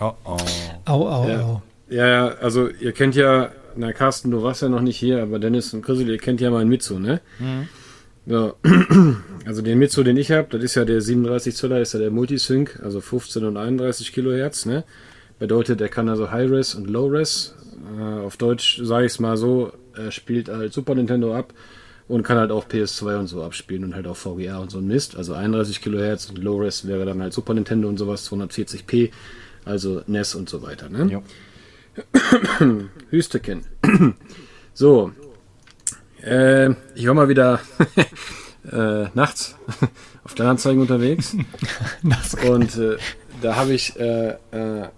[0.00, 0.36] Oh, oh.
[0.86, 1.40] Au, au, Ja.
[1.42, 1.62] au.
[1.88, 5.38] Ja, ja, also ihr kennt ja, na Carsten, du warst ja noch nicht hier, aber
[5.38, 7.20] Dennis und Chrisel, ihr kennt ja meinen Mitsu, ne?
[8.24, 8.54] Ja,
[9.44, 12.10] also den Mitsu, den ich habe, das ist ja der 37 Zöller, ist ja der
[12.10, 14.84] Multisync, also 15 und 31 Kilohertz, ne?
[15.42, 17.56] Bedeutet, er kann also High-Res und Low-Res.
[17.98, 21.52] Äh, auf Deutsch sage ich es mal so, er spielt halt Super Nintendo ab
[22.06, 24.86] und kann halt auch PS2 und so abspielen und halt auch VGA und so ein
[24.86, 25.16] Mist.
[25.16, 29.10] Also 31 Kilohertz und Low-Res wäre dann halt Super Nintendo und sowas, 240p,
[29.64, 31.10] also NES und so weiter, ne?
[31.10, 31.24] Jo.
[33.10, 33.64] Hüsteken.
[34.74, 35.10] so.
[36.22, 37.58] Äh, ich war mal wieder
[38.70, 39.56] äh, nachts
[40.24, 41.36] auf Kleinanzeigen unterwegs.
[42.48, 42.96] und äh,
[43.42, 44.36] da habe ich äh, äh,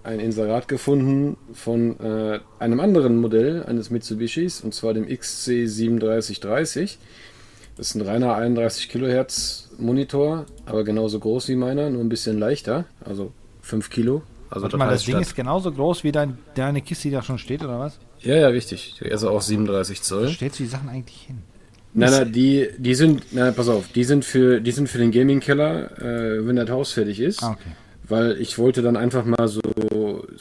[0.03, 6.97] ein Inserat gefunden von äh, einem anderen Modell eines Mitsubishis, und zwar dem XC3730.
[7.77, 12.39] Das ist ein reiner 31 Kilohertz Monitor, aber genauso groß wie meiner, nur ein bisschen
[12.39, 14.23] leichter, also 5 Kilo.
[14.51, 17.39] Also Warte mal, das Ding ist genauso groß wie dein, deine Kiste, die da schon
[17.39, 17.99] steht, oder was?
[18.21, 19.01] Ja, ja, richtig.
[19.11, 20.29] Also auch 37 Wo Zoll.
[20.29, 21.39] stellst du die Sachen eigentlich hin?
[21.97, 25.11] Nein, nein, die, die sind, nein, pass auf, die sind für, die sind für den
[25.13, 27.43] Gaming-Keller, äh, wenn das Haus fertig ist.
[27.43, 27.71] Ah, okay.
[28.07, 29.61] Weil ich wollte dann einfach mal so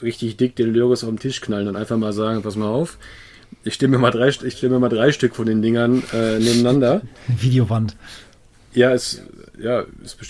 [0.02, 2.97] richtig dick den Lyris auf den Tisch knallen und einfach mal sagen, pass mal auf,
[3.63, 6.39] ich stelle mir mal drei, ich stelle mir mal drei Stück von den Dingern äh,
[6.39, 7.02] nebeneinander.
[7.28, 7.95] Videowand.
[8.73, 9.21] Ja, es,
[9.60, 9.86] ja,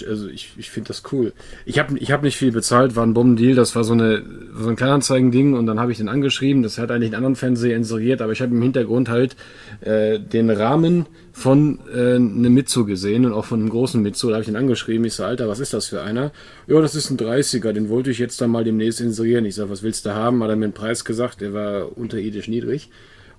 [0.08, 1.34] also ich, ich finde das cool.
[1.66, 4.24] Ich habe ich hab nicht viel bezahlt, war ein Bombendeal, das war so, eine,
[4.58, 7.78] so ein Kleinanzeigen-Ding und dann habe ich den angeschrieben, das hat eigentlich einen anderen Fernseher
[7.78, 9.36] inseriert, aber ich habe im Hintergrund halt
[9.82, 14.36] äh, den Rahmen von äh, einem Mitsu gesehen und auch von einem großen Mitsu, da
[14.36, 16.32] habe ich den angeschrieben, ich so, Alter, was ist das für einer?
[16.68, 19.46] Ja, das ist ein 30er, den wollte ich jetzt dann mal demnächst inserieren.
[19.46, 20.44] Ich sag, was willst du haben?
[20.44, 22.90] Hat er mir einen Preis gesagt, der war unterirdisch niedrig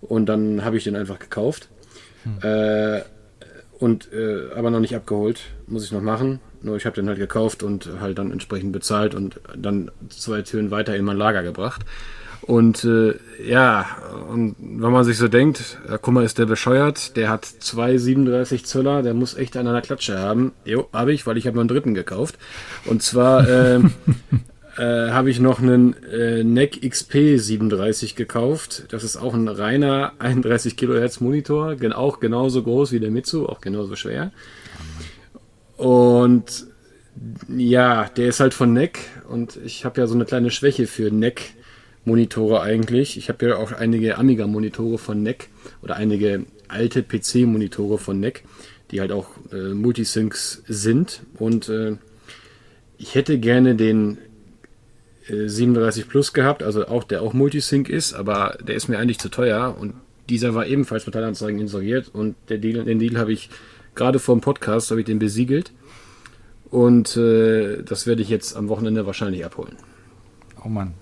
[0.01, 1.69] und dann habe ich den einfach gekauft.
[2.43, 3.03] Äh,
[3.79, 6.41] und äh, aber noch nicht abgeholt, muss ich noch machen.
[6.63, 10.71] Nur ich habe den halt gekauft und halt dann entsprechend bezahlt und dann zwei Türen
[10.71, 11.85] weiter in mein Lager gebracht.
[12.47, 13.87] Und äh, ja,
[14.29, 17.97] und wenn man sich so denkt, äh, guck mal, ist der bescheuert, der hat zwei
[17.97, 20.53] 37 Zöller, der muss echt an der Klatsche haben.
[20.65, 22.39] Jo, habe ich, weil ich habe noch einen dritten gekauft.
[22.85, 23.81] Und zwar äh,
[24.77, 28.87] äh, habe ich noch einen äh, NEC XP 37 gekauft.
[28.91, 33.47] Das ist auch ein reiner 31 Kilohertz Monitor, gen auch genauso groß wie der Mitsu,
[33.47, 34.33] auch genauso schwer.
[35.77, 36.67] Und
[37.49, 41.11] ja, der ist halt von NEC und ich habe ja so eine kleine Schwäche für
[41.11, 41.55] NEC
[42.05, 43.17] Monitore eigentlich.
[43.17, 45.49] Ich habe ja auch einige Amiga Monitore von NEC
[45.83, 48.43] oder einige alte PC Monitore von NEC,
[48.91, 51.97] die halt auch äh, Multisyncs sind und äh,
[52.99, 54.19] ich hätte gerne den
[55.29, 59.29] 37 Plus gehabt, also auch der auch Multisync ist, aber der ist mir eigentlich zu
[59.29, 59.95] teuer und
[60.29, 63.51] dieser war ebenfalls mit Teilanzeigen inseriert und der Deal, den Deal habe ich
[63.95, 65.73] gerade vor dem Podcast habe ich den besiegelt
[66.71, 69.77] und äh, das werde ich jetzt am Wochenende wahrscheinlich abholen.
[70.65, 70.95] Oh Mann.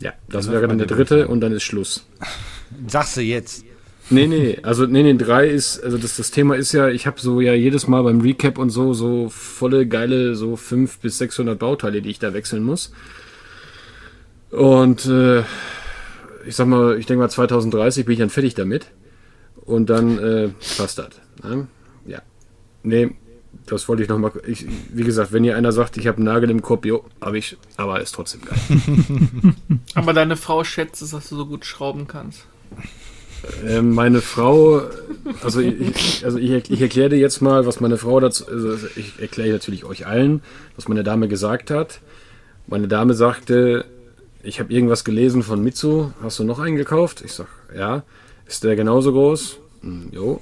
[0.00, 2.06] Ja, das Ja, wäre das dann der dritte und dann ist Schluss.
[2.86, 3.64] Sagst du jetzt.
[4.12, 7.18] Nee, nee, also nee, nee, drei ist, also das, das Thema ist ja, ich habe
[7.18, 11.58] so ja jedes Mal beim Recap und so, so volle geile, so fünf bis 600
[11.58, 12.92] Bauteile, die ich da wechseln muss.
[14.50, 15.40] Und äh,
[16.46, 18.86] ich sag mal, ich denke mal 2030 bin ich dann fertig damit.
[19.64, 21.10] Und dann äh, passt das.
[21.42, 21.68] Ne?
[22.04, 22.20] Ja.
[22.82, 23.14] Nee,
[23.66, 24.32] das wollte ich nochmal.
[24.44, 27.56] Wie gesagt, wenn ihr einer sagt, ich habe einen Nagel im Kopf, jo, habe ich,
[27.76, 28.58] aber ist trotzdem geil.
[29.94, 32.44] aber deine Frau schätzt es, dass du so gut schrauben kannst.
[33.66, 34.82] Ähm, meine Frau,
[35.42, 39.20] also ich, also ich, ich erkläre dir jetzt mal, was meine Frau dazu, also ich
[39.20, 40.42] erkläre natürlich euch allen,
[40.76, 42.00] was meine Dame gesagt hat.
[42.66, 43.84] Meine Dame sagte,
[44.42, 47.22] ich habe irgendwas gelesen von Mitsu, hast du noch einen gekauft?
[47.24, 48.04] Ich sag, ja.
[48.46, 49.58] Ist der genauso groß?
[49.82, 50.40] Hm, jo.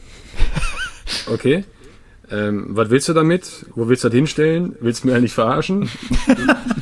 [1.26, 1.64] Okay.
[2.30, 3.66] Ähm, was willst du damit?
[3.74, 4.76] Wo willst du das hinstellen?
[4.80, 5.88] Willst du mir eigentlich verarschen?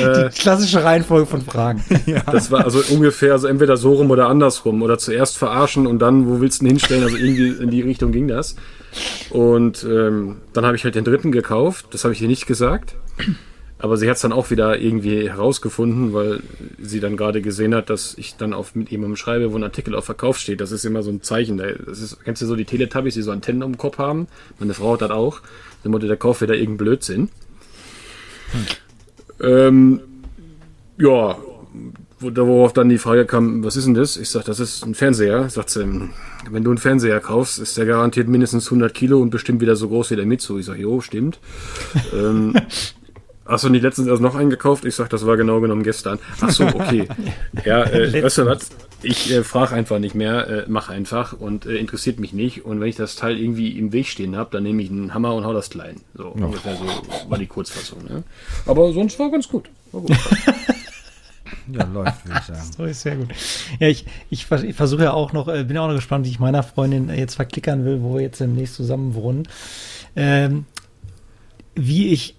[0.00, 1.84] Die klassische Reihenfolge von Fragen.
[2.06, 2.22] ja.
[2.30, 4.82] Das war also ungefähr so entweder so rum oder andersrum.
[4.82, 7.04] Oder zuerst verarschen und dann, wo willst du ihn hinstellen?
[7.04, 8.56] Also irgendwie in die Richtung ging das.
[9.30, 11.86] Und ähm, dann habe ich halt den dritten gekauft.
[11.90, 12.96] Das habe ich ihr nicht gesagt.
[13.82, 16.40] Aber sie hat es dann auch wieder irgendwie herausgefunden, weil
[16.78, 19.94] sie dann gerade gesehen hat, dass ich dann auf mit jemandem schreibe, wo ein Artikel
[19.94, 20.60] auf Verkauf steht.
[20.60, 21.56] Das ist immer so ein Zeichen.
[21.56, 24.28] Das ist, kennst du so die Teletubbies, die so Antennen um den Kopf haben?
[24.58, 25.40] Meine Frau hat das auch.
[25.82, 27.30] Dann wollte der kauft wieder irgendeinen Blödsinn.
[28.52, 28.66] Hm.
[29.42, 30.00] Ähm,
[30.98, 31.36] ja,
[32.20, 34.16] worauf dann die Frage kam, was ist denn das?
[34.16, 35.48] Ich sag, das ist ein Fernseher.
[35.48, 36.10] Sagt sie,
[36.50, 39.88] wenn du einen Fernseher kaufst, ist der garantiert mindestens 100 Kilo und bestimmt wieder so
[39.88, 40.58] groß wie der Mitsu.
[40.58, 41.38] Ich sag, jo, stimmt.
[42.12, 42.54] ähm,
[43.50, 44.84] Hast du nicht letztens erst noch eingekauft?
[44.84, 46.20] Ich sag, das war genau genommen gestern.
[46.40, 47.08] Ach so, okay.
[47.64, 48.70] ja, äh, weißt du was?
[49.02, 52.64] Ich äh, frage einfach nicht mehr, äh, mach einfach und äh, interessiert mich nicht.
[52.64, 55.34] Und wenn ich das Teil irgendwie im Weg stehen habe, dann nehme ich einen Hammer
[55.34, 55.96] und hau das klein.
[56.14, 56.44] So ja.
[56.44, 56.84] ungefähr so
[57.30, 58.04] war die Kurzfassung.
[58.04, 58.22] Ne?
[58.66, 59.68] Aber sonst war ganz gut.
[59.92, 60.16] War gut.
[61.72, 62.70] Ja, läuft, würde ich sagen.
[62.78, 63.28] Das ist sehr gut.
[63.78, 66.40] Ja, ich, ich, ich versuche ja auch noch, äh, bin auch noch gespannt, wie ich
[66.40, 69.48] meiner Freundin jetzt verklickern will, wo wir jetzt demnächst zusammen wohnen.
[70.16, 70.64] Ähm,
[71.74, 72.34] wie ich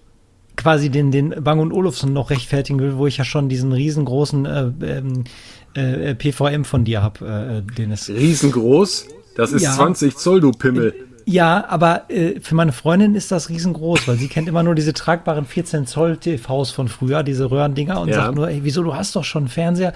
[0.58, 4.46] quasi den, den Bang und Olufsen noch rechtfertigen will, wo ich ja schon diesen riesengroßen
[4.46, 5.24] äh, ähm,
[5.74, 8.10] äh, PVM von dir habe, äh, äh, den es.
[8.10, 9.08] Riesengroß?
[9.36, 9.72] Das ist ja.
[9.72, 10.94] 20 Zoll, du Pimmel.
[11.26, 14.94] Ja, aber äh, für meine Freundin ist das riesengroß, weil sie kennt immer nur diese
[14.94, 18.16] tragbaren 14 Zoll TVs von früher, diese Röhrendinger und ja.
[18.16, 19.94] sagt nur, ey, wieso, du hast doch schon einen Fernseher,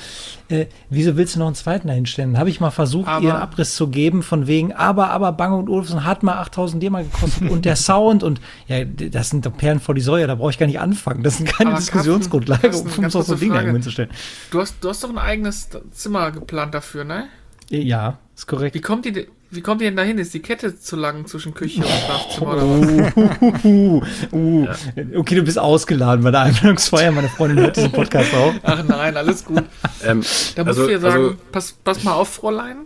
[0.49, 2.37] äh, wieso willst du noch einen zweiten dahinstellen?
[2.37, 5.53] Habe ich mal versucht, aber, ihr einen Abriss zu geben von wegen, aber, aber Bang
[5.53, 9.45] und Olufsen hat mal 8000 D mal gekostet und der Sound und ja, das sind
[9.45, 11.23] doch Perlen vor die Säue, da brauche ich gar nicht anfangen.
[11.23, 14.11] Das sind keine aber Diskussionsgrundlage, um so ein Ding hinzustellen.
[14.51, 17.27] Du hast, du hast doch ein eigenes Zimmer geplant dafür, ne?
[17.69, 18.75] Ja, ist korrekt.
[18.75, 20.17] Wie kommt die, wie kommt ihr denn dahin?
[20.17, 23.63] Ist die Kette zu lang zwischen Küche und Schlafzimmer oder was?
[23.63, 24.03] Uh, uh,
[24.35, 24.65] uh.
[24.65, 25.19] Ja.
[25.19, 27.11] Okay, du bist ausgeladen bei der Einladungsfeier.
[27.11, 28.53] Meine Freundin hört diesen Podcast auch.
[28.63, 29.63] Ach nein, alles gut.
[30.03, 30.23] Ähm,
[30.55, 32.85] da musst also, du ja sagen, also, pass, pass mal auf, Fräulein.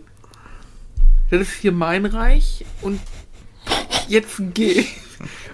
[1.30, 3.00] Das ist hier mein Reich und
[4.08, 4.84] jetzt geh.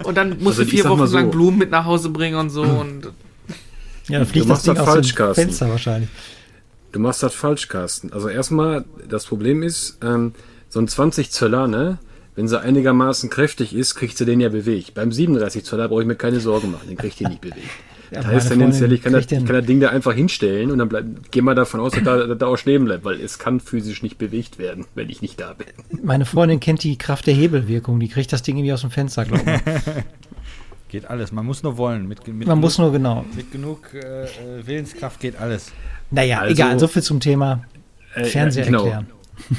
[0.03, 1.17] Und dann musst also, du vier Wochen so.
[1.17, 2.63] lang Blumen mit nach Hause bringen und so.
[2.63, 3.11] Und
[4.07, 6.09] ja, dann fliegt das Ding aus dem Fenster wahrscheinlich.
[6.91, 8.11] Du machst das falsch, Carsten.
[8.13, 10.33] Also erstmal, das Problem ist, ähm,
[10.77, 11.97] so ein 20 Zöller, ne?
[12.35, 14.93] Wenn sie einigermaßen kräftig ist, kriegt sie den ja bewegt.
[14.93, 17.57] Beim 37 Zöller brauche ich mir keine Sorgen machen, den kriegt ihr nicht bewegt.
[18.09, 20.77] Ja, das heißt tendenziell, ich kann das, ich kann das Ding da einfach hinstellen und
[20.77, 23.37] dann bleib, geh mal davon aus, dass da, dass da auch stehen bleibt, weil es
[23.37, 25.67] kann physisch nicht bewegt werden, wenn ich nicht da bin.
[26.05, 29.25] Meine Freundin kennt die Kraft der Hebelwirkung, die kriegt das Ding irgendwie aus dem Fenster,
[29.25, 29.59] glaube ich.
[30.87, 32.07] geht alles, man muss nur wollen.
[32.07, 33.25] Mit, mit man genug, muss nur, genau.
[33.35, 34.27] Mit genug äh, äh
[34.65, 35.73] Willenskraft geht alles.
[36.09, 37.65] Naja, also, egal, so viel zum Thema
[38.15, 38.85] äh, Fernseher genau.
[38.85, 39.07] erklären.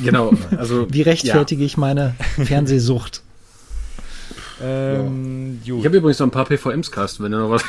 [0.04, 0.86] Genau, also.
[0.90, 1.66] Wie rechtfertige ja.
[1.66, 2.14] ich meine
[2.44, 3.22] Fernsehsucht?
[4.60, 7.64] Ähm, ich habe übrigens noch ein paar PVMs, Carsten, wenn du noch was.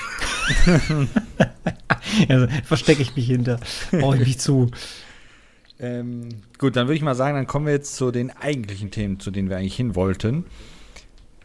[2.30, 3.60] also, verstecke ich mich hinter.
[3.92, 4.72] Brauche ich mich zu.
[5.80, 9.20] Ähm, gut, dann würde ich mal sagen, dann kommen wir jetzt zu den eigentlichen Themen,
[9.20, 10.46] zu denen wir eigentlich hin wollten.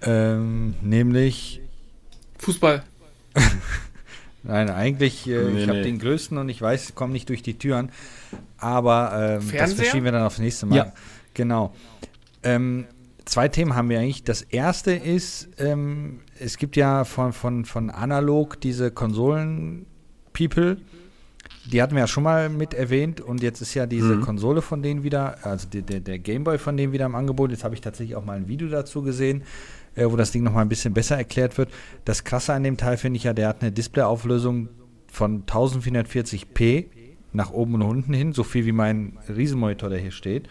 [0.02, 1.60] Ähm, nämlich
[2.38, 2.82] Fußball.
[4.46, 5.84] Nein, eigentlich, äh, nee, ich habe nee.
[5.84, 7.90] den größten und ich weiß, ich komme nicht durch die Türen.
[8.58, 10.76] Aber ähm, das verschieben wir dann aufs nächste Mal.
[10.76, 10.92] Ja.
[11.32, 11.74] Genau.
[12.42, 12.84] Ähm,
[13.24, 14.22] zwei Themen haben wir eigentlich.
[14.22, 20.76] Das erste ist, ähm, es gibt ja von, von, von Analog diese Konsolen-People.
[21.72, 24.20] Die hatten wir ja schon mal mit erwähnt und jetzt ist ja diese mhm.
[24.20, 27.50] Konsole von denen wieder, also der, der, der Gameboy von denen wieder im Angebot.
[27.50, 29.44] Jetzt habe ich tatsächlich auch mal ein Video dazu gesehen,
[29.96, 31.70] äh, wo das Ding nochmal ein bisschen besser erklärt wird.
[32.04, 34.68] Das Krasse an dem Teil finde ich ja, der hat eine Displayauflösung
[35.06, 36.86] von 1440p
[37.32, 40.48] nach oben und unten hin, so viel wie mein Riesenmonitor, der hier steht.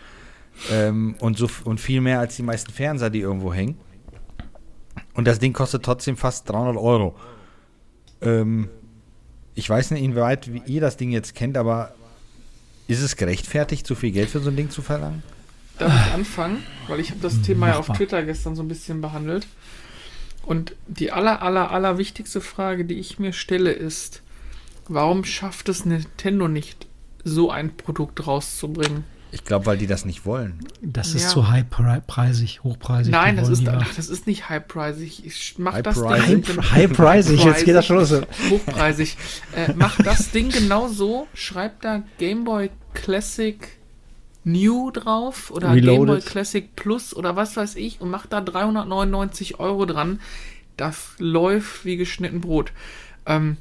[0.72, 3.78] Ähm, und, so, und viel mehr als die meisten Fernseher, die irgendwo hängen.
[5.14, 7.16] Und das Ding kostet trotzdem fast 300 Euro.
[8.22, 8.70] Ähm,
[9.56, 11.94] ich weiß nicht, inwieweit wie ihr das Ding jetzt kennt, aber
[12.88, 15.24] ist es gerechtfertigt, so viel Geld für so ein Ding zu verlangen?
[15.78, 16.64] Darf ich anfangen?
[16.88, 19.48] Weil ich habe das Thema ja auf Twitter gestern so ein bisschen behandelt.
[20.46, 24.22] Und die aller, aller, aller wichtigste Frage, die ich mir stelle, ist,
[24.90, 26.88] warum schafft es Nintendo nicht,
[27.24, 29.06] so ein Produkt rauszubringen?
[29.32, 30.60] Ich glaube, weil die das nicht wollen.
[30.84, 31.30] Das ist Ja.
[31.30, 33.12] zu highpreisig, hochpreisig.
[33.12, 35.26] Nein, das ist, ach, das ist nicht highpreisig.
[35.26, 36.46] Ich mach das High-pricig?
[36.46, 36.58] Ding.
[36.58, 38.14] High- High-pricig, jetzt geht das schon los.
[38.52, 39.18] Hochpreisig.
[39.56, 43.58] Äh, mach das Ding genau so, schreib da Game Boy Classic
[44.44, 46.26] New drauf oder Game Boy Reloaded.
[46.26, 50.20] Classic Plus oder was weiß ich und mach da 399 Euro dran.
[50.78, 52.72] Das läuft wie geschnitten Brot.
[53.26, 53.58] Ähm,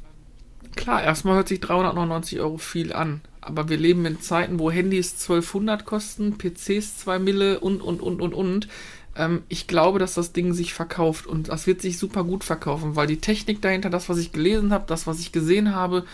[0.77, 3.21] klar, erstmal hört sich 399 Euro viel an.
[3.41, 8.21] Aber wir leben in Zeiten, wo Handys 1200 kosten, PCs 2 Mille und, und, und,
[8.21, 8.69] und, und.
[9.17, 12.97] Ähm, ich glaube, dass das Ding sich verkauft und das wird sich super gut verkaufen,
[12.97, 16.05] weil die Technik dahinter, das, was ich gelesen habe, das, was ich gesehen habe,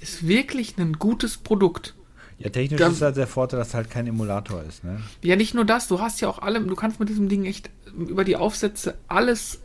[0.00, 1.94] ist wirklich ein gutes Produkt.
[2.38, 5.00] Ja, technisch Da- ist halt der Vorteil, dass halt kein Emulator ist, ne?
[5.22, 7.70] Ja, nicht nur das, du hast ja auch alle, du kannst mit diesem Ding echt
[7.96, 9.60] über die Aufsätze alles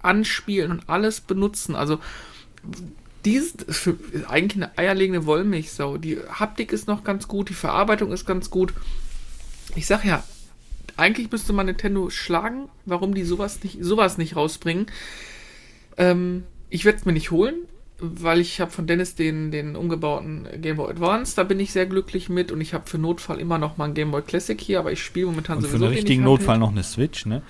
[0.00, 1.76] anspielen und alles benutzen.
[1.76, 1.98] Also
[3.68, 5.96] für, ist eigentlich eine eierlegende Wollmilchsau.
[5.98, 8.72] Die Haptik ist noch ganz gut, die Verarbeitung ist ganz gut.
[9.76, 10.24] Ich sag ja,
[10.96, 14.86] eigentlich müsste man Nintendo schlagen, warum die sowas nicht, sowas nicht rausbringen.
[15.96, 17.54] Ähm, ich werde es mir nicht holen,
[18.02, 21.86] weil ich habe von Dennis den, den umgebauten Game Boy Advance, da bin ich sehr
[21.86, 24.80] glücklich mit und ich habe für Notfall immer noch mal ein Game Boy Classic hier,
[24.80, 26.24] aber ich spiele momentan Und für sowieso einen wenig richtigen.
[26.24, 27.42] Notfall noch eine Switch, ne?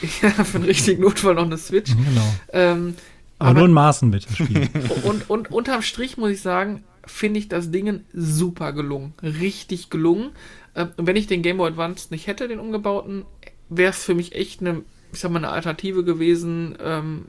[0.22, 1.90] Ja, für einen richtigen Notfall noch eine Switch.
[1.90, 2.34] Genau.
[2.52, 2.94] Ähm,
[3.38, 4.68] Aber, nur in Maßen bitte spielen.
[5.02, 9.14] und, und unterm Strich muss ich sagen, finde ich das Ding super gelungen.
[9.22, 10.30] Richtig gelungen.
[10.76, 13.24] Ähm, und wenn ich den Game Boy Advance nicht hätte, den umgebauten,
[13.68, 17.24] wäre es für mich echt eine, ich sag mal, eine Alternative gewesen, ähm,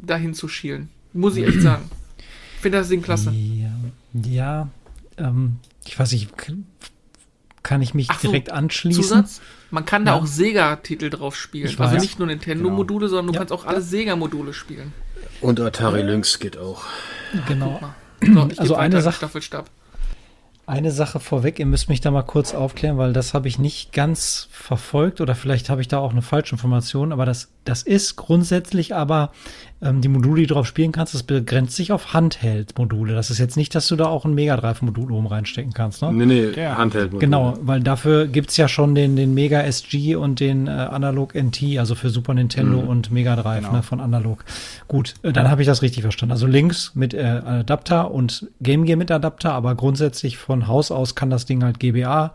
[0.00, 0.88] dahin zu schielen.
[1.12, 1.90] Muss ich echt sagen.
[2.62, 3.32] Ich finde das Ding klasse.
[3.32, 3.70] Ja,
[4.12, 4.68] ja
[5.18, 9.02] ähm, ich weiß nicht, kann- ich mich Ach so, direkt anschließen?
[9.02, 9.40] Zusatz,
[9.72, 10.20] man kann da Ja.
[10.20, 11.66] auch Sega-Titel drauf spielen.
[11.66, 13.38] Ich Also nicht nur Nintendo-Module, sondern du Ja.
[13.40, 14.92] kannst auch alle Sega-Module spielen.
[15.40, 16.84] Und Atari Lynx geht auch.
[17.48, 17.80] Genau.
[18.24, 19.68] So, Also eine Sache- Staffelstab.
[20.64, 23.92] Eine Sache vorweg, ihr müsst mich da mal kurz aufklären, weil das habe ich nicht
[23.92, 28.16] ganz verfolgt oder vielleicht habe ich da auch eine falsche Information, aber das, das ist
[28.16, 29.30] grundsätzlich aber
[29.80, 33.14] ähm, die Module, die du drauf spielen kannst, das begrenzt sich auf Handheld-Module.
[33.14, 36.12] Das ist jetzt nicht, dass du da auch ein Mega Drive-Modul oben reinstecken kannst, ne?
[36.12, 36.76] Nee, nee, Ja.
[36.76, 37.18] Handheld.
[37.18, 41.78] Genau, weil dafür gibt's ja schon den, den Mega SG und den äh, Analog NT,
[41.78, 43.72] also für Super Nintendo und Mega Drive Genau.
[43.76, 44.44] ne, von Analog.
[44.88, 46.32] Gut, äh, dann habe ich das richtig verstanden.
[46.32, 51.14] Also links mit äh, Adapter und Game Gear mit Adapter, aber grundsätzlich von Haus aus
[51.16, 52.34] kann das Ding halt GBA,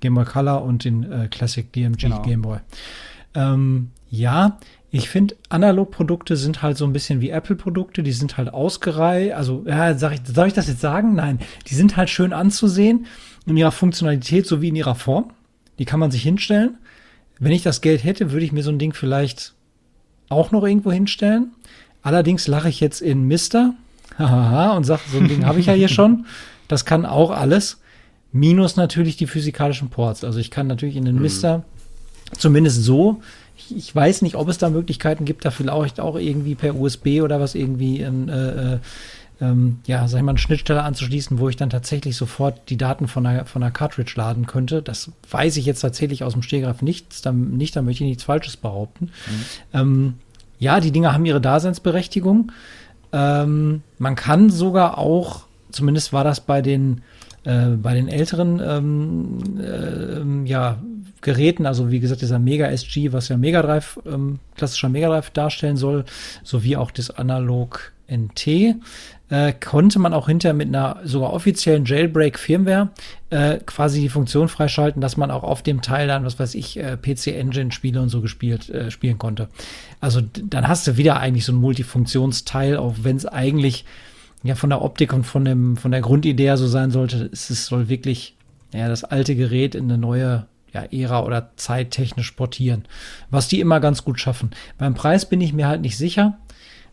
[0.00, 2.22] Game Boy Color und den äh, Classic DMG Genau.
[2.22, 2.58] Game Boy.
[3.34, 4.58] Ähm, ja,
[4.90, 9.64] ich finde, Analog-Produkte sind halt so ein bisschen wie Apple-Produkte, die sind halt ausgereiht, also,
[9.66, 11.14] ja, sag ich, soll ich das jetzt sagen?
[11.14, 13.06] Nein, die sind halt schön anzusehen
[13.46, 15.30] in ihrer Funktionalität sowie in ihrer Form.
[15.78, 16.78] Die kann man sich hinstellen.
[17.38, 19.54] Wenn ich das Geld hätte, würde ich mir so ein Ding vielleicht
[20.28, 21.52] auch noch irgendwo hinstellen.
[22.02, 23.74] Allerdings lache ich jetzt in Mister
[24.18, 26.26] und sage, so ein Ding habe ich ja hier schon.
[26.66, 27.80] Das kann auch alles.
[28.32, 30.24] Minus natürlich die physikalischen Ports.
[30.24, 31.64] Also ich kann natürlich in den Mister
[32.36, 33.22] zumindest so.
[33.70, 37.40] Ich, weiß nicht, ob es da Möglichkeiten gibt, da vielleicht auch irgendwie per USB oder
[37.40, 38.78] was irgendwie in, äh, äh,
[39.40, 43.06] ähm, ja, sag ich mal, eine Schnittstelle anzuschließen, wo ich dann tatsächlich sofort die Daten
[43.08, 44.82] von der, von der Cartridge laden könnte.
[44.82, 47.24] Das weiß ich jetzt tatsächlich aus dem Stehgreif nicht.
[47.24, 49.10] Da, nicht, da möchte ich nichts Falsches behaupten.
[49.72, 50.14] Ähm,
[50.58, 52.50] ja, die Dinger haben ihre Daseinsberechtigung.
[53.12, 57.02] Ähm, man kann sogar auch, zumindest war das bei den
[57.44, 60.78] äh, bei den älteren ähm, ähm, ja,
[61.20, 65.30] Geräten, also wie gesagt, dieser Mega SG, was ja Mega Drive, ähm, klassischer Mega Drive
[65.30, 66.04] darstellen soll,
[66.44, 68.76] sowie auch das Analog NT,
[69.30, 72.90] äh, konnte man auch hinterher mit einer sogar offiziellen Jailbreak-Firmware
[73.30, 76.78] äh, quasi die Funktion freischalten, dass man auch auf dem Teil dann, was weiß ich,
[76.78, 79.48] äh, PC-Engine-Spiele und so gespielt, äh, spielen konnte.
[80.00, 83.84] Also dann hast du wieder eigentlich so ein Multifunktionsteil, auch wenn es eigentlich
[84.42, 87.50] ja von der Optik und von dem von der Grundidee her so sein sollte, es
[87.50, 88.36] ist- soll wirklich
[88.72, 92.84] ja das alte Gerät in eine neue ja, Ära oder Zeit technisch portieren,
[93.30, 94.50] was die immer ganz gut schaffen.
[94.76, 96.36] Beim Preis bin ich mir halt nicht sicher,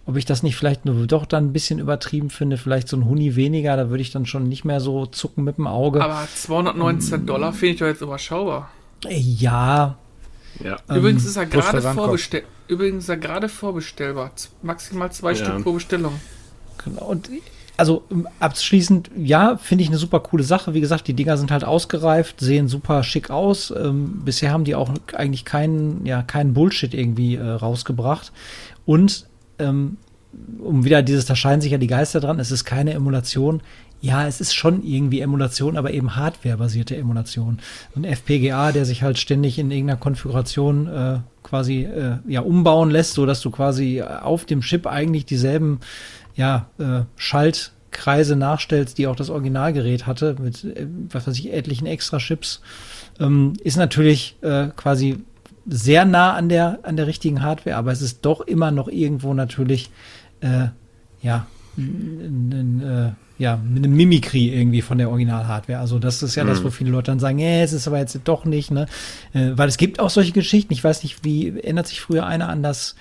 [0.06, 3.04] ob ich das nicht vielleicht nur doch dann ein bisschen übertrieben finde, vielleicht so ein
[3.06, 6.02] Huni weniger, da würde ich dann schon nicht mehr so zucken mit dem Auge.
[6.04, 8.70] Aber 219 Dollar finde ich doch jetzt überschaubar.
[9.10, 9.98] Ja,
[10.64, 10.78] Ja.
[10.88, 12.06] Übrigens ist er plus gerade Versandkosten.
[12.06, 14.32] vorbestell Übrigens ist er gerade vorbestellbar.
[14.36, 15.36] Z- Maximal zwei Ja.
[15.36, 16.14] Stück pro Bestellung.
[16.86, 17.06] Genau.
[17.06, 17.30] Und
[17.78, 20.74] also ähm, abschließend, ja, finde ich eine super coole Sache.
[20.74, 23.72] Wie gesagt, die Dinger sind halt ausgereift, sehen super schick aus.
[23.72, 28.32] Ähm, bisher haben die auch eigentlich keinen, ja, keinen Bullshit irgendwie äh, rausgebracht.
[28.86, 29.28] Und
[29.60, 29.98] ähm,
[30.60, 33.62] um wieder dieses, da scheinen sich ja die Geister dran, es ist keine Emulation.
[34.02, 37.60] ja, es ist schon irgendwie Emulation, aber eben hardwarebasierte Emulation.
[37.96, 43.14] Und FPGA, der sich halt ständig in irgendeiner Konfiguration äh, quasi äh, ja umbauen lässt,
[43.14, 45.80] so dass du quasi auf dem Chip eigentlich dieselben
[46.36, 51.88] ja äh, Schaltkreise nachstellst, die auch das Originalgerät hatte mit äh, was weiß ich etlichen
[51.88, 52.62] extra Chips,
[53.20, 55.24] ähm, ist natürlich äh, quasi
[55.68, 59.34] sehr nah an der an der richtigen Hardware, aber es ist doch immer noch irgendwo
[59.34, 59.90] natürlich
[60.42, 60.68] äh,
[61.22, 65.80] ja ein, äh, ja, mit einem Mimikry irgendwie von der Original-Hardware.
[65.80, 66.50] Also das ist ja mhm.
[66.50, 68.88] das, wo viele Leute dann sagen, äh, es ist aber jetzt doch nicht, ne?
[69.34, 70.72] Äh, weil es gibt auch solche Geschichten.
[70.72, 72.96] Ich weiß nicht, wie ändert sich früher einer an das,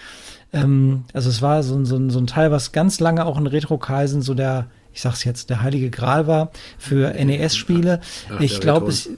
[0.55, 4.23] ähm, also es war so, so, so ein Teil, was ganz lange auch in Retro-Kreisen
[4.23, 8.01] so der, ich sag's jetzt, der heilige Gral war für NES-Spiele.
[8.39, 9.11] Ich glaube, es,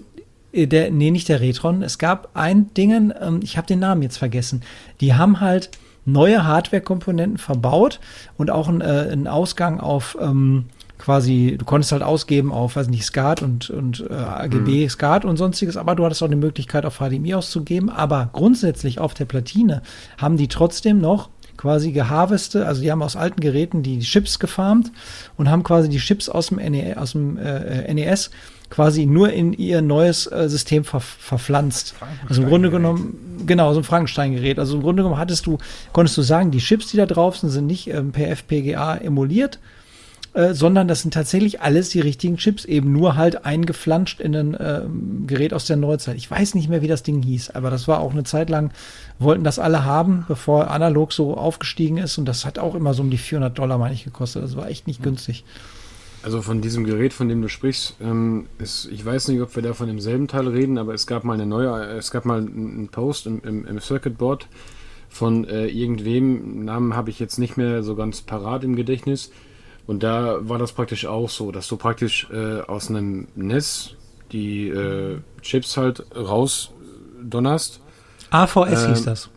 [0.52, 1.82] äh, der, nee, nicht der Retron.
[1.82, 4.62] Es gab ein Dingen, ähm, ich habe den Namen jetzt vergessen.
[5.00, 5.70] Die haben halt
[6.06, 8.00] neue Hardware-Komponenten verbaut
[8.36, 10.66] und auch einen, äh, einen Ausgang auf ähm,
[10.98, 14.88] quasi, du konntest halt ausgeben auf, weiß nicht, SCART und, und äh, AGB, mhm.
[14.88, 17.90] SCART und sonstiges, aber du hattest auch die Möglichkeit auf HDMI auszugeben.
[17.90, 19.82] Aber grundsätzlich auf der Platine
[20.18, 24.92] haben die trotzdem noch quasi geharveste, also die haben aus alten Geräten die Chips gefarmt
[25.36, 28.30] und haben quasi die Chips aus dem, NE, aus dem äh, NES
[28.68, 31.94] quasi nur in ihr neues äh, System ver verpflanzt.
[32.28, 34.58] Also im Grunde genommen, genau, so ein Frankenstein-Gerät.
[34.58, 35.58] Also im Grunde genommen hattest du,
[35.92, 39.58] konntest du sagen, die Chips, die da drauf sind, sind nicht ähm, per FPGA emuliert,
[40.36, 44.52] äh, sondern das sind tatsächlich alles die richtigen Chips, eben nur halt eingeflanscht in ein
[44.52, 44.82] äh,
[45.26, 46.16] Gerät aus der Neuzeit.
[46.16, 48.70] Ich weiß nicht mehr, wie das Ding hieß, aber das war auch eine Zeit lang,
[49.18, 53.02] wollten das alle haben, bevor analog so aufgestiegen ist und das hat auch immer so
[53.02, 54.44] um die 400 Dollar, meine ich, gekostet.
[54.44, 55.42] Das war echt nicht günstig.
[56.22, 59.62] Also von diesem Gerät, von dem du sprichst, ähm, ist, ich weiß nicht, ob wir
[59.62, 62.88] da von demselben Teil reden, aber es gab mal eine neue, es gab mal einen
[62.88, 64.48] Post im, im, im Circuitboard
[65.08, 69.30] von äh, irgendwem, Namen habe ich jetzt nicht mehr so ganz parat im Gedächtnis.
[69.86, 73.94] Und da war das praktisch auch so, dass du praktisch äh, aus einem NES
[74.32, 77.80] die äh, Chips halt rausdonnerst.
[78.30, 79.30] AVS ähm, hieß das.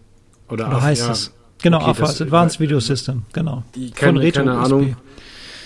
[0.50, 1.34] Oder, oder heißt ja, es?
[1.62, 3.64] Genau, okay, AVS, das, Advanced Video System, genau.
[3.76, 4.96] Die, keine, Von keine Ahnung.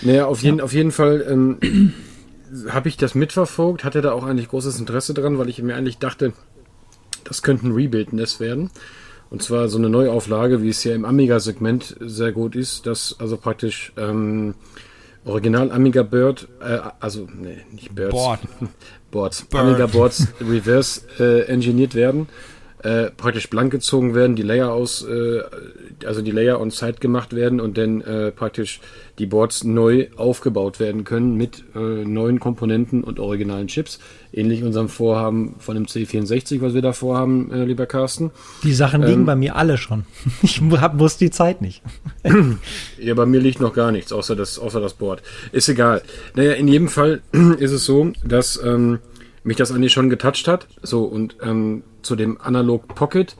[0.02, 0.64] Naja, auf jeden, ja.
[0.64, 1.94] auf jeden Fall ähm,
[2.68, 5.98] habe ich das mitverfolgt, hatte da auch eigentlich großes Interesse dran, weil ich mir eigentlich
[5.98, 6.32] dachte,
[7.24, 8.70] das könnte ein Rebuild-NES werden.
[9.30, 13.36] Und zwar so eine Neuauflage, wie es ja im Amiga-Segment sehr gut ist, dass also
[13.36, 14.54] praktisch ähm,
[15.24, 18.40] Original Amiga Bird, äh, also nee, nicht Birds, Board.
[19.10, 19.64] Boards, Bird.
[19.64, 22.28] Amiga Boards reverse äh, engineert werden
[22.84, 25.40] äh, praktisch blank gezogen werden, die Layer aus, äh,
[26.04, 28.80] also die Layer on Site gemacht werden und dann äh, praktisch
[29.18, 34.00] die Boards neu aufgebaut werden können mit äh, neuen Komponenten und originalen Chips.
[34.32, 38.32] Ähnlich unserem Vorhaben von dem C64, was wir da vorhaben, äh, lieber Carsten.
[38.64, 40.04] Die Sachen liegen ähm, bei mir alle schon.
[40.42, 41.82] Ich hab, muss die Zeit nicht.
[42.98, 45.22] ja, bei mir liegt noch gar nichts, außer das, außer das Board.
[45.52, 46.02] Ist egal.
[46.34, 47.22] Naja, in jedem Fall
[47.58, 48.98] ist es so, dass ähm,
[49.42, 50.66] mich das eigentlich schon getoucht hat.
[50.82, 53.36] So, und ähm, zu dem Analog Pocket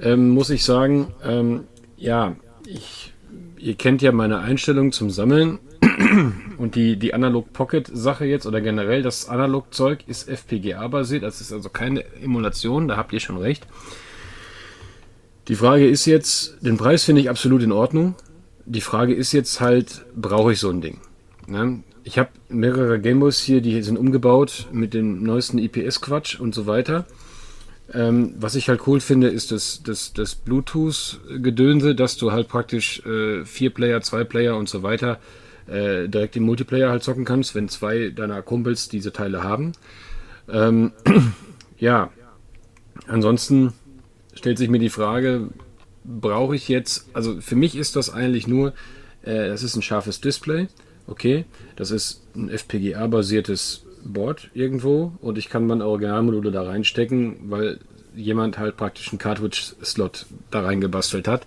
[0.00, 1.64] ähm, muss ich sagen, ähm,
[1.96, 2.36] ja,
[2.66, 3.12] ich,
[3.58, 5.58] ihr kennt ja meine Einstellung zum Sammeln
[6.58, 11.22] und die, die Analog Pocket Sache jetzt oder generell das Analog Zeug ist FPGA basiert,
[11.22, 13.66] das ist also keine Emulation, da habt ihr schon recht.
[15.48, 18.14] Die Frage ist jetzt, den Preis finde ich absolut in Ordnung.
[18.64, 21.00] Die Frage ist jetzt halt, brauche ich so ein Ding?
[21.46, 21.82] Ne?
[22.02, 27.04] Ich habe mehrere Gameboys hier, die sind umgebaut mit dem neuesten IPS-Quatsch und so weiter.
[27.92, 33.04] Ähm, was ich halt cool finde, ist das, das, das Bluetooth-Gedönse, dass du halt praktisch
[33.04, 35.18] äh, vier Player, zwei Player und so weiter
[35.66, 39.72] äh, direkt im Multiplayer halt zocken kannst, wenn zwei deiner Kumpels diese Teile haben.
[40.48, 40.92] Ähm,
[41.78, 42.10] ja,
[43.06, 43.72] ansonsten
[44.34, 45.48] stellt sich mir die Frage,
[46.04, 48.74] brauche ich jetzt, also für mich ist das eigentlich nur,
[49.22, 50.68] äh, das ist ein scharfes Display,
[51.06, 51.44] okay,
[51.76, 57.78] das ist ein FPGA-basiertes Board irgendwo und ich kann meine Originalmodule da reinstecken, weil
[58.14, 61.46] jemand halt praktisch einen Cartridge-Slot da reingebastelt hat,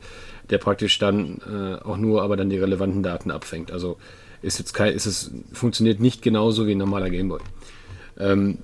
[0.50, 3.72] der praktisch dann äh, auch nur aber dann die relevanten Daten abfängt.
[3.72, 3.98] Also
[4.42, 7.40] ist jetzt kein, ist es funktioniert nicht genauso wie ein normaler Gameboy.
[8.20, 8.60] Ähm,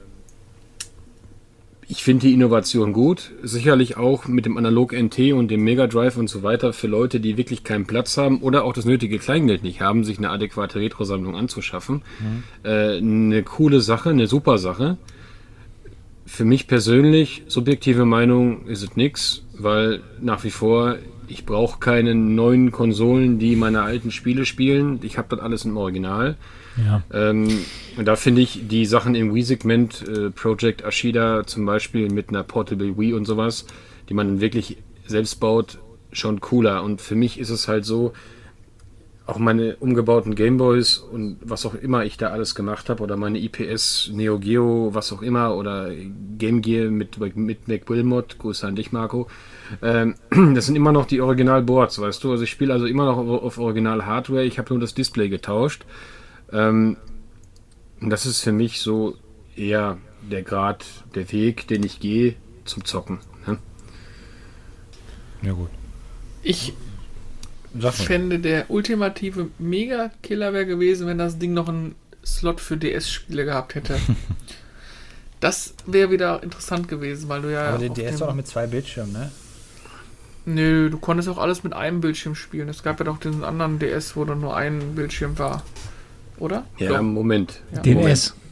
[1.88, 3.32] ich finde die Innovation gut.
[3.42, 7.20] Sicherlich auch mit dem Analog NT und dem Mega Drive und so weiter für Leute,
[7.20, 10.80] die wirklich keinen Platz haben oder auch das nötige Kleingeld nicht haben, sich eine adäquate
[10.80, 12.02] Retro-Sammlung anzuschaffen.
[12.20, 12.44] Mhm.
[12.64, 14.98] Äh, eine coole Sache, eine super Sache.
[16.26, 22.16] Für mich persönlich, subjektive Meinung, ist es nix, weil nach wie vor ich brauche keine
[22.16, 25.00] neuen Konsolen, die meine alten Spiele spielen.
[25.04, 26.36] Ich habe das alles im Original.
[26.78, 27.04] Ja.
[27.14, 27.48] Ähm,
[28.04, 32.98] da finde ich die Sachen im Wii-Segment, äh, Project Ashida zum Beispiel mit einer Portable
[32.98, 33.66] Wii und sowas,
[34.10, 35.78] die man wirklich selbst baut,
[36.12, 36.84] schon cooler.
[36.84, 38.14] Und für mich ist es halt so,
[39.26, 43.40] auch meine umgebauten Gameboys und was auch immer ich da alles gemacht habe oder meine
[43.40, 45.92] IPS, Neo Geo, was auch immer oder
[46.38, 49.28] Game Gear mit, mit Mac Wilmot, Grüße an dich Marco,
[49.82, 50.16] ähm,
[50.56, 53.44] das sind immer noch die Original-Boards, weißt du, also ich spiele also immer noch auf,
[53.44, 55.86] auf Original-Hardware, ich habe nur das Display getauscht
[56.54, 56.97] ähm,
[57.99, 59.18] und das ist für mich so
[59.56, 59.97] eher
[60.30, 60.86] der Grad,
[61.16, 62.36] der Weg, den ich gehe
[62.66, 63.20] zum Zocken.
[63.45, 63.58] Ne?
[65.41, 65.70] Ja gut.
[66.41, 66.74] Ich
[67.91, 71.95] fände, der ultimative Mega-Killer wäre gewesen, wenn das Ding noch einen
[72.26, 73.97] Slot für DS-Spiele gehabt hätte.
[75.39, 77.70] das wäre wieder interessant gewesen, weil du ja.
[77.70, 79.32] Aber der DS war doch mit zwei Bildschirmen, ne?
[80.45, 82.68] Nö, du konntest auch alles mit einem Bildschirm spielen.
[82.68, 85.64] Es gab ja doch diesen anderen DS, wo dann nur ein Bildschirm war.
[86.44, 86.66] Oder?
[86.78, 87.02] Ja, Doch.
[87.02, 87.62] Moment.
[87.74, 87.80] Ja.
[87.80, 88.36] DNS.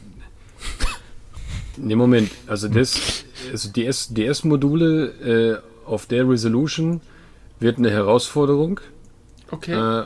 [1.78, 2.30] Nee, Moment.
[2.46, 7.00] Also das, also DS, DS-Module äh, auf der Resolution
[7.60, 8.78] wird eine Herausforderung.
[9.50, 9.72] Okay.
[9.72, 10.04] Äh,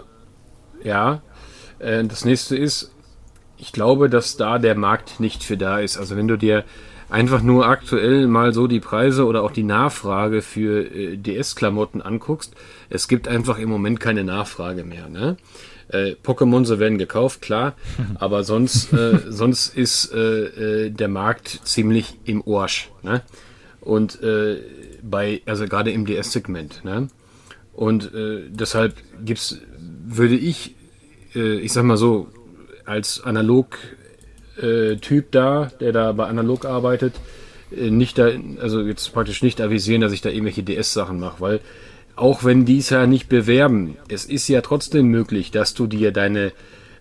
[0.85, 1.23] ja.
[1.81, 2.93] Äh, das nächste ist,
[3.59, 5.99] ich glaube, dass da der Markt nicht für da ist.
[5.99, 6.65] Also wenn du dir
[7.11, 12.55] einfach nur aktuell mal so die Preise oder auch die Nachfrage für äh, DS-Klamotten anguckst,
[12.91, 15.09] es gibt einfach im Moment keine Nachfrage mehr.
[15.09, 15.37] Ne?
[15.89, 17.75] Äh, Pokémon, werden gekauft, klar,
[18.17, 22.91] aber sonst, äh, sonst ist äh, äh, der Markt ziemlich im Orsch.
[23.03, 23.23] Ne?
[23.81, 24.61] Und äh,
[25.03, 26.85] bei, also gerade im DS-Segment.
[26.85, 27.09] Ne?
[27.73, 30.75] Und äh, deshalb gibt's, würde ich,
[31.35, 32.29] ich sag mal so,
[32.87, 37.13] als Analog-Typ da, der da bei Analog arbeitet,
[37.71, 38.31] nicht da,
[38.61, 41.61] also jetzt praktisch nicht avisieren, dass ich da irgendwelche DS-Sachen mache, weil
[42.17, 46.13] auch wenn die es ja nicht bewerben, es ist ja trotzdem möglich, dass du dir
[46.13, 46.53] deine,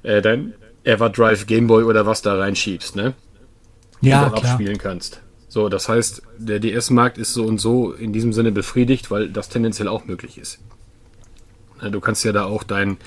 [0.03, 0.53] äh, dein
[0.83, 3.13] Everdrive Gameboy oder was da reinschiebst, ne?
[4.01, 4.51] Ja, auch klar.
[4.51, 5.21] abspielen kannst.
[5.47, 9.47] So, das heißt, der DS-Markt ist so und so in diesem Sinne befriedigt, weil das
[9.47, 10.59] tendenziell auch möglich ist.
[11.81, 12.97] Du kannst ja da auch dein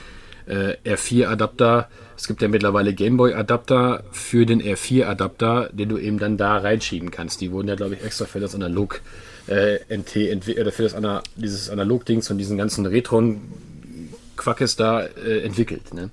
[0.46, 6.56] äh, R4-Adapter, es gibt ja mittlerweile Gameboy-Adapter für den R4-Adapter, den du eben dann da
[6.56, 7.40] reinschieben kannst.
[7.40, 9.02] Die wurden ja, glaube ich, extra für das Analog
[9.48, 10.16] äh, NT
[10.58, 15.94] oder für das Ana dieses Analog-Dings und diesen ganzen Retron-Quackes da äh, entwickelt.
[15.94, 16.10] Ne?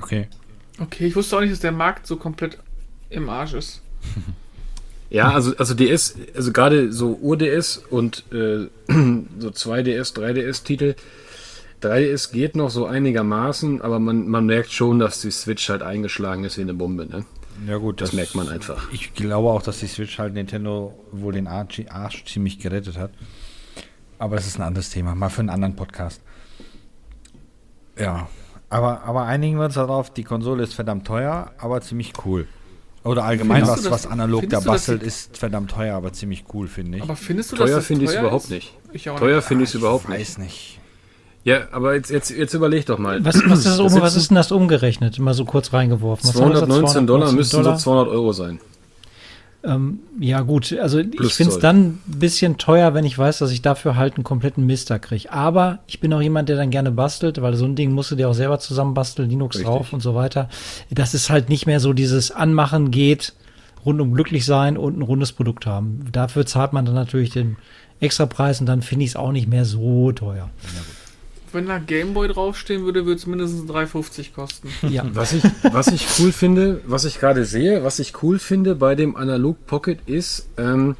[0.00, 0.28] Okay.
[0.80, 2.58] okay, ich wusste auch nicht, dass der Markt so komplett
[3.10, 3.82] im Arsch ist.
[5.08, 8.66] Ja, also, also DS, also gerade so Ur-DS und äh,
[9.38, 10.94] so 2DS, 3DS-Titel.
[11.82, 16.44] 3DS geht noch so einigermaßen, aber man, man merkt schon, dass die Switch halt eingeschlagen
[16.44, 17.06] ist wie eine Bombe.
[17.06, 17.24] Ne?
[17.66, 18.92] Ja gut, Das merkt man einfach.
[18.92, 23.10] Ich glaube auch, dass die Switch halt Nintendo wohl den Arsch, Arsch ziemlich gerettet hat.
[24.18, 26.20] Aber das ist ein anderes Thema, mal für einen anderen Podcast.
[27.98, 28.28] Ja,
[28.68, 32.46] aber, aber einigen wir uns darauf, die Konsole ist verdammt teuer, aber ziemlich cool.
[33.04, 36.66] Oder allgemein, Findest was, das- was analog da bastelt, ist verdammt teuer, aber ziemlich cool,
[36.66, 37.04] finde ich.
[37.04, 38.74] Aber findest du, Teuer das finde ich es teuer überhaupt nicht.
[38.92, 39.44] Ich auch Teuer nicht.
[39.46, 40.18] finde ich es überhaupt nicht.
[40.18, 40.80] weiß nicht.
[41.46, 43.24] Ja, aber jetzt, jetzt, jetzt überleg doch mal.
[43.24, 45.16] Was, was, ist oben, was ist denn das umgerechnet?
[45.20, 46.28] Mal so kurz reingeworfen.
[46.28, 46.72] Was haben wir gesagt?
[46.72, 48.58] 219 Dollar 219 müssten so 200 Euro sein.
[49.62, 53.38] Ähm, ja, gut, also ich Plus finde es dann ein bisschen teuer, wenn ich weiß,
[53.38, 55.32] dass ich dafür halt einen kompletten Mister kriege.
[55.32, 58.16] Aber ich bin auch jemand, der dann gerne bastelt, weil so ein Ding musst du
[58.16, 59.68] dir auch selber zusammenbasteln, Linux Richtig.
[59.68, 60.48] drauf und so weiter.
[60.90, 63.34] Das ist halt nicht mehr so dieses Anmachen geht,
[63.84, 66.06] rundum glücklich sein und ein rundes Produkt haben.
[66.10, 67.56] Dafür zahlt man dann natürlich den
[68.00, 70.50] Extrapreis und dann finde ich es auch nicht mehr so teuer.
[71.52, 74.68] Wenn da Gameboy draufstehen würde, würde es mindestens 3,50 kosten.
[74.88, 75.04] Ja.
[75.12, 75.42] Was ich,
[75.72, 79.66] was ich cool finde, was ich gerade sehe, was ich cool finde bei dem Analog
[79.66, 80.96] Pocket ist, ähm,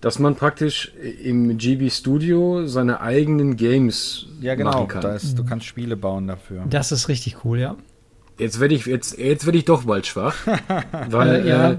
[0.00, 4.72] dass man praktisch im GB Studio seine eigenen Games Ja, genau.
[4.72, 5.02] machen kann.
[5.02, 6.64] Da ist, du kannst Spiele bauen dafür.
[6.68, 7.76] Das ist richtig cool, ja.
[8.38, 10.34] Jetzt werde ich jetzt, jetzt werde ich doch bald schwach,
[11.10, 11.72] weil, ja.
[11.72, 11.76] äh,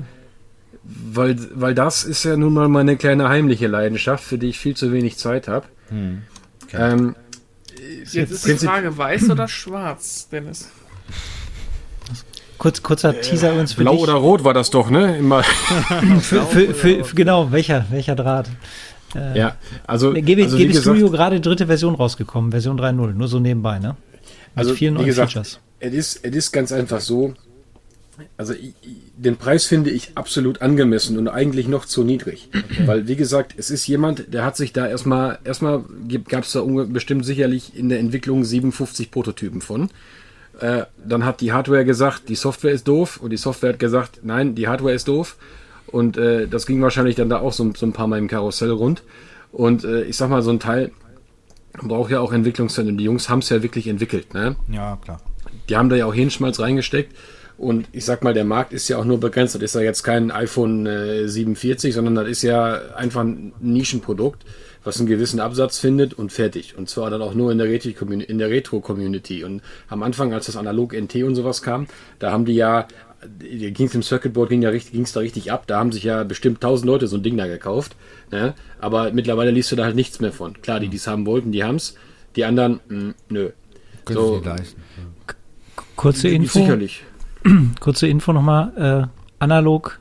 [0.84, 4.76] weil, weil das ist ja nun mal meine kleine heimliche Leidenschaft, für die ich viel
[4.76, 5.66] zu wenig Zeit habe.
[5.90, 6.22] Hm.
[6.64, 6.78] Okay.
[6.80, 7.16] Ähm,
[8.12, 10.70] Jetzt ist die Frage, weiß oder schwarz, Dennis?
[12.58, 14.04] Kurz, kurzer Teaser übrigens für Blau dich.
[14.04, 15.18] oder Rot war das doch, ne?
[15.18, 15.44] Immer.
[16.22, 18.50] für, für, für, für, genau, welcher, welcher Draht?
[19.16, 23.14] Äh, ja, also, GB, also wie GB gesagt, Studio gerade dritte Version rausgekommen, Version 3.0,
[23.14, 23.96] nur so nebenbei, ne?
[24.22, 25.60] Mit Also, vielen wie neuen gesagt, Features.
[25.80, 27.34] Es ist, es ist ganz einfach so.
[28.38, 28.74] Also ich,
[29.18, 32.50] den Preis finde ich absolut angemessen und eigentlich noch zu niedrig.
[32.86, 35.84] Weil, wie gesagt, es ist jemand, der hat sich da erstmal, erstmal
[36.28, 39.90] gab es da bestimmt sicherlich in der Entwicklung 57 Prototypen von.
[40.60, 44.20] Äh, dann hat die Hardware gesagt, die Software ist doof und die Software hat gesagt,
[44.24, 45.38] nein, die Hardware ist doof.
[45.88, 48.72] Und äh, das ging wahrscheinlich dann da auch so, so ein paar Mal im Karussell
[48.72, 49.04] rund.
[49.52, 50.92] Und äh, ich sag mal, so ein Teil
[51.82, 54.34] braucht ja auch Entwicklungszeit und die Jungs haben es ja wirklich entwickelt.
[54.34, 54.56] Ne?
[54.72, 55.20] Ja, klar.
[55.70, 57.16] die haben da ja auch Hirnschmalz reingesteckt.
[57.58, 59.56] Und ich sag mal, der Markt ist ja auch nur begrenzt.
[59.56, 64.44] Das ist ja jetzt kein iPhone äh, 47, sondern das ist ja einfach ein Nischenprodukt,
[64.84, 66.76] was einen gewissen Absatz findet und fertig.
[66.78, 68.32] Und zwar dann auch nur in der Retro-Community.
[68.32, 69.44] In der Retro-Community.
[69.44, 71.88] Und am Anfang, als das analog NT und sowas kam,
[72.20, 72.88] da haben die ja,
[73.40, 75.66] ging es im Circuitboard, ging es da richtig ab.
[75.68, 77.96] Da haben sich ja bestimmt tausend Leute so ein Ding da gekauft.
[78.32, 78.56] Ne?
[78.80, 80.62] Aber mittlerweile liest du da halt nichts mehr von.
[80.62, 81.96] Klar, die, die es haben wollten, die haben es.
[82.36, 83.50] Die anderen, mh, nö.
[84.06, 84.40] Können So.
[84.40, 84.82] Sie leisten.
[85.96, 86.60] Kurze Info.
[86.60, 87.04] Sicherlich.
[87.80, 89.10] Kurze Info nochmal.
[89.10, 90.00] Äh, analog,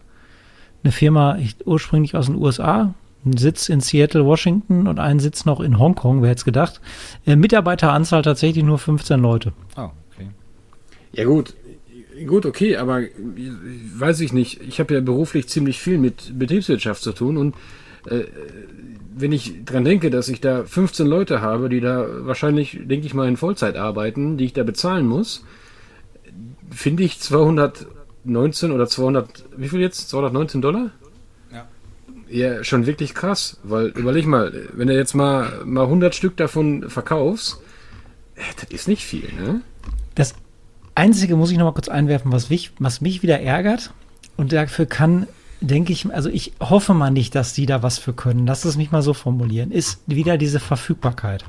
[0.82, 5.44] eine Firma ich, ursprünglich aus den USA, ein Sitz in Seattle, Washington und einen Sitz
[5.44, 6.80] noch in Hongkong, wer hätte es gedacht.
[7.26, 9.52] Äh, Mitarbeiteranzahl tatsächlich nur 15 Leute.
[9.76, 10.28] Oh, okay.
[11.12, 11.54] Ja gut,
[12.26, 13.02] gut, okay, aber
[13.96, 14.60] weiß ich nicht.
[14.62, 17.54] Ich habe ja beruflich ziemlich viel mit Betriebswirtschaft zu tun und
[18.06, 18.24] äh,
[19.14, 23.14] wenn ich dran denke, dass ich da 15 Leute habe, die da wahrscheinlich, denke ich
[23.14, 25.44] mal, in Vollzeit arbeiten, die ich da bezahlen muss,
[26.72, 30.08] finde ich 219 oder 200, wie viel jetzt?
[30.10, 30.90] 219 Dollar?
[31.52, 31.66] Ja.
[32.28, 36.88] Ja, schon wirklich krass, weil überleg mal, wenn du jetzt mal, mal 100 Stück davon
[36.88, 37.58] verkaufst,
[38.60, 39.60] das ist nicht viel, ne?
[40.14, 40.34] Das
[40.94, 43.92] Einzige muss ich noch mal kurz einwerfen, was mich, was mich wieder ärgert.
[44.36, 45.26] Und dafür kann,
[45.60, 48.46] denke ich, also ich hoffe mal nicht, dass die da was für können.
[48.46, 49.70] Lass es mich mal so formulieren.
[49.70, 51.44] Ist wieder diese Verfügbarkeit.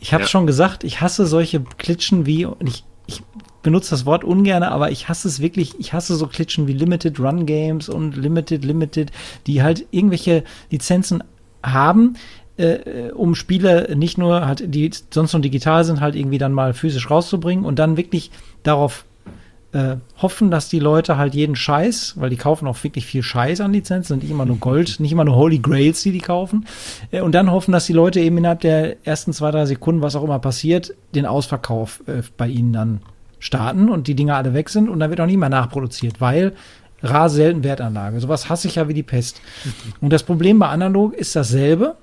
[0.00, 0.28] Ich habe Ja.
[0.28, 3.22] schon gesagt, ich hasse solche Klitschen wie, und ich, ich
[3.68, 7.20] benutze das Wort ungern, aber ich hasse es wirklich, ich hasse so Klitschen wie Limited
[7.20, 9.10] Run Games und Limited, Limited,
[9.46, 11.22] die halt irgendwelche Lizenzen
[11.62, 12.14] haben,
[12.56, 16.72] äh, um Spiele nicht nur halt, die sonst nur digital sind, halt irgendwie dann mal
[16.72, 18.30] physisch rauszubringen und dann wirklich
[18.62, 19.04] darauf
[19.72, 23.60] äh, hoffen, dass die Leute halt jeden Scheiß, weil die kaufen auch wirklich viel Scheiß
[23.60, 26.64] an Lizenzen, nicht immer nur Gold, nicht immer nur Holy Grails, die die kaufen,
[27.10, 30.16] äh, und dann hoffen, dass die Leute eben innerhalb der ersten zwei, drei Sekunden, was
[30.16, 33.00] auch immer passiert, den Ausverkauf äh, bei ihnen dann
[33.38, 36.54] starten und die Dinger alle weg sind und dann wird auch nicht mehr nachproduziert, weil
[37.02, 38.20] rar selten Wertanlage.
[38.20, 39.40] Sowas hasse ich ja wie die Pest.
[40.00, 41.96] Und das Problem bei Analog ist dasselbe.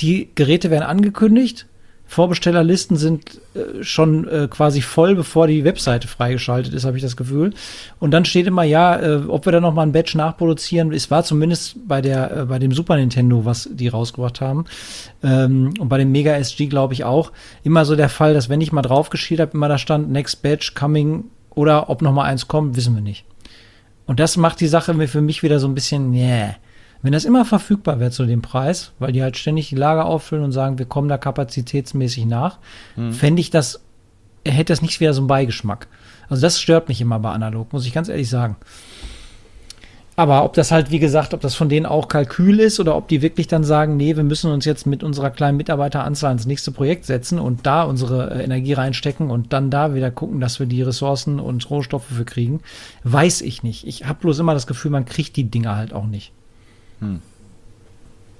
[0.00, 1.66] Die Geräte werden angekündigt.
[2.08, 7.16] Vorbestellerlisten sind äh, schon äh, quasi voll, bevor die Webseite freigeschaltet ist, habe ich das
[7.16, 7.52] Gefühl.
[7.98, 10.92] Und dann steht immer, ja, äh, ob wir da noch mal ein Batch nachproduzieren.
[10.92, 14.66] Es war zumindest bei der, äh, bei dem Super Nintendo, was die rausgebracht haben,
[15.22, 17.32] ähm, und bei dem Mega SG glaube ich auch,
[17.64, 20.74] immer so der Fall, dass wenn ich mal draufgeschielt habe, immer da stand Next Batch
[20.74, 23.24] Coming oder ob noch mal eins kommt, wissen wir nicht.
[24.06, 26.54] Und das macht die Sache für mich wieder so ein bisschen, yeah.
[27.06, 30.42] Wenn das immer verfügbar wäre zu dem Preis, weil die halt ständig die Lager auffüllen
[30.42, 32.58] und sagen, wir kommen da kapazitätsmäßig nach,
[33.12, 33.80] fände ich das,
[34.44, 35.86] hätte das nicht wieder so einen Beigeschmack.
[36.28, 38.56] Also das stört mich immer bei analog, muss ich ganz ehrlich sagen.
[40.16, 43.06] Aber ob das halt, wie gesagt, ob das von denen auch Kalkül ist oder ob
[43.06, 46.72] die wirklich dann sagen, nee, wir müssen uns jetzt mit unserer kleinen Mitarbeiteranzahl ins nächste
[46.72, 50.66] Projekt setzen und da unsere äh, Energie reinstecken und dann da wieder gucken, dass wir
[50.66, 52.62] die Ressourcen und Rohstoffe für kriegen,
[53.04, 53.86] weiß ich nicht.
[53.86, 56.32] Ich habe bloß immer das Gefühl, man kriegt die Dinger halt auch nicht.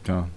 [0.07, 0.29] Ja.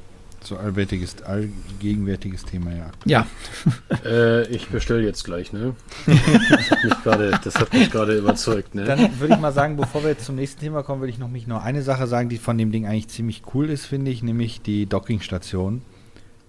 [0.42, 2.92] So allwärtiges, allgegenwärtiges Thema, ja.
[3.06, 3.28] Ja,
[4.06, 5.76] Äh, ich bestelle jetzt gleich, ne?
[6.08, 8.86] Das hat mich gerade, das hat mich gerade überzeugt, ne?
[8.86, 11.28] Dann würde ich mal sagen, bevor wir jetzt zum nächsten Thema kommen, würde ich noch
[11.28, 14.24] mich noch eine Sache sagen, die von dem Ding eigentlich ziemlich cool ist, finde ich,
[14.24, 15.82] nämlich die Dockingstation.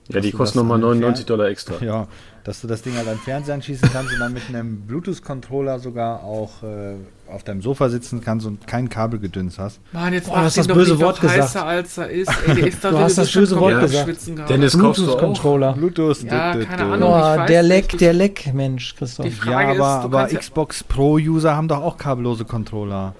[0.08, 1.84] ja, die das nochmal an den 99 Fer- Dollar extra.
[1.84, 2.06] Ja,
[2.44, 5.78] dass du das Ding halt an den Fernseher anschließen kannst und dann mit einem Bluetooth-Controller
[5.78, 6.94] sogar auch äh,
[7.30, 9.80] auf deinem Sofa sitzen kannst und kein Kabelgedöns hast.
[9.92, 11.56] Mann, jetzt Boah, hast das böse nicht Wort gesagt.
[11.56, 12.30] als er ist.
[12.46, 14.16] Ey, ist da Du hast das böse Wort gesagt.
[14.48, 14.76] Dennis?
[14.76, 15.72] Bluetooth-Controller.
[15.74, 16.22] Bluetooth.
[16.22, 16.82] Ja, keine.
[16.92, 16.98] Ahnung.
[16.98, 19.26] ich Oh, weiß der nicht, Leck, der Leck, Mensch, Christoph.
[19.44, 23.14] Ja, aber, aber Xbox Pro-User haben doch auch kabellose Controller.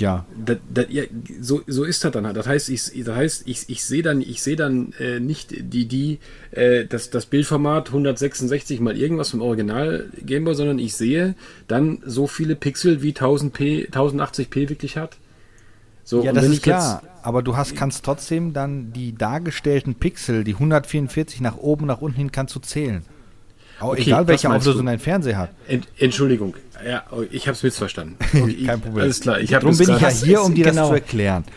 [0.00, 0.26] Ja.
[0.44, 1.04] Das, das, ja,
[1.40, 2.36] so, so ist das dann halt.
[2.36, 5.86] Das heißt, ich, das heißt, ich, ich sehe dann, ich sehe dann äh, nicht die,
[5.86, 6.18] die,
[6.52, 11.34] äh, das, das Bildformat 166 mal irgendwas vom Original Gameboy, sondern ich sehe
[11.66, 15.16] dann so viele Pixel wie 1000p, 1080p wirklich hat.
[16.04, 17.02] So, Ja, das ist klar.
[17.22, 22.16] Aber du hast, kannst trotzdem dann die dargestellten Pixel, die 144 nach oben, nach unten
[22.16, 23.04] hin, kannst du zählen.
[23.80, 24.90] Auch Okay, egal, welche Auflösung du?
[24.90, 25.50] dein Fernseher hat.
[25.66, 26.54] Ent, Entschuldigung,
[26.86, 28.16] ja, oh, ich habe es missverstanden.
[28.42, 29.04] Okay, Kein Problem.
[29.04, 30.88] Alles klar, ich habe Darum bin ich ja Das hier, um dir das genau.
[30.88, 31.44] zu erklären.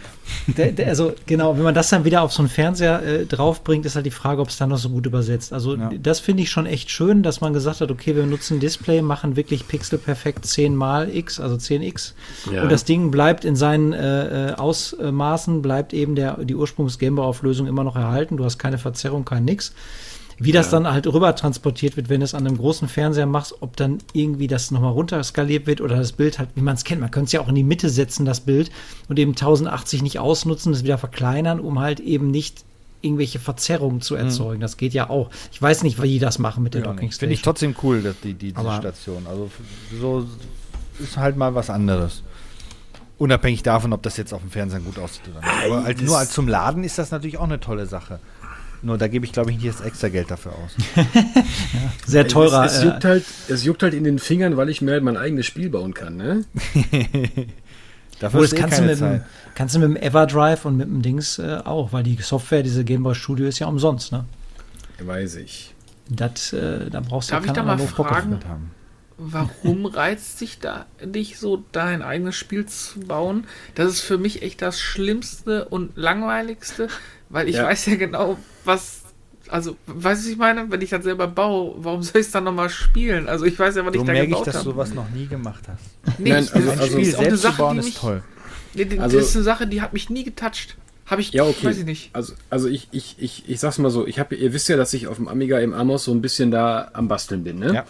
[0.47, 3.85] Der, der, also genau, wenn man das dann wieder auf so einen Fernseher äh, draufbringt,
[3.85, 5.51] ist halt die Frage, ob es dann noch so gut übersetzt.
[5.51, 5.89] Also Ja.
[6.01, 9.35] das finde ich schon echt schön, dass man gesagt hat, okay, wir nutzen Display, machen
[9.35, 12.13] wirklich pixelperfekt 10 mal X, also 10x.
[12.53, 12.63] Ja.
[12.63, 17.83] Und das Ding bleibt in seinen äh, äh, Ausmaßen, bleibt eben der, die Ursprungs-Gameboy-Auflösung immer
[17.83, 18.37] noch erhalten.
[18.37, 19.73] Du hast keine Verzerrung, kein nix.
[20.43, 23.55] Wie das dann halt rüber transportiert wird, wenn du es an einem großen Fernseher machst,
[23.61, 27.01] ob dann irgendwie das nochmal runterskaliert wird oder das Bild halt, wie man es kennt.
[27.01, 28.71] Man könnte es ja auch in die Mitte setzen, das Bild,
[29.07, 32.63] und eben 1080 nicht ausnutzen, das wieder verkleinern, um halt eben nicht
[33.01, 34.61] irgendwelche Verzerrungen zu erzeugen.
[34.61, 35.29] Das geht ja auch.
[35.51, 38.19] Ich weiß nicht, wie die das machen mit der Docking Finde ich trotzdem cool, dass
[38.21, 39.25] die, die diese Station.
[39.27, 39.49] Also
[39.99, 40.25] so
[40.99, 42.23] ist halt mal was anderes.
[43.17, 45.65] Unabhängig davon, ob das jetzt auf dem Fernseher gut aussieht oder nicht.
[45.65, 48.19] Aber als, nur als zum Laden ist das natürlich auch eine tolle Sache.
[48.83, 50.75] Nur da gebe ich, glaube ich, nicht das extra Geld dafür aus.
[52.07, 52.65] Sehr teurer.
[52.65, 55.03] Es, es, äh, juckt halt, es juckt halt in den Fingern, weil ich mir halt
[55.03, 56.45] mein eigenes Spiel bauen kann, ne?
[58.19, 59.25] Dafür Oh, ist das eh kannst du, keine mit dem, Zeit.
[59.55, 62.83] kannst du mit dem Everdrive und mit dem Dings äh, auch, weil die Software, diese
[62.83, 64.25] Gameboy Studio ist ja umsonst, ne?
[64.99, 65.73] Weiß ich.
[66.09, 68.39] Das, äh, da brauchst Darf du ich da mal fragen?
[69.17, 73.45] Warum reizt dich da dich so, dein eigenes Spiel zu bauen?
[73.75, 76.89] Das ist für mich echt das Schlimmste und Langweiligste,
[77.31, 77.65] weil ich Ja.
[77.65, 78.99] weiß ja genau, was.
[79.49, 80.71] Also, weißt du, was ich meine?
[80.71, 83.27] Wenn ich das selber baue, warum soll ich es dann nochmal spielen?
[83.27, 84.65] Also, ich weiß ja, was So ich da merke ich, gebaut dass habe.
[84.65, 86.19] du sowas noch nie gemacht hast.
[86.19, 88.23] Nee, Nein, also- das also- eine selbst zu Sache, bauen die ist toll.
[88.75, 90.77] Nee, die- Also- das ist eine Sache, die hat mich nie getatscht.
[91.05, 91.65] Habe ich, Ja, okay.
[91.65, 92.11] weiß ich nicht.
[92.13, 94.93] Also, also ich, ich, ich, ich sag's mal so, ich hab, ihr wisst ja, dass
[94.93, 97.73] ich auf dem Amiga im Amos so ein bisschen da am Basteln bin, ne?
[97.73, 97.85] Ja.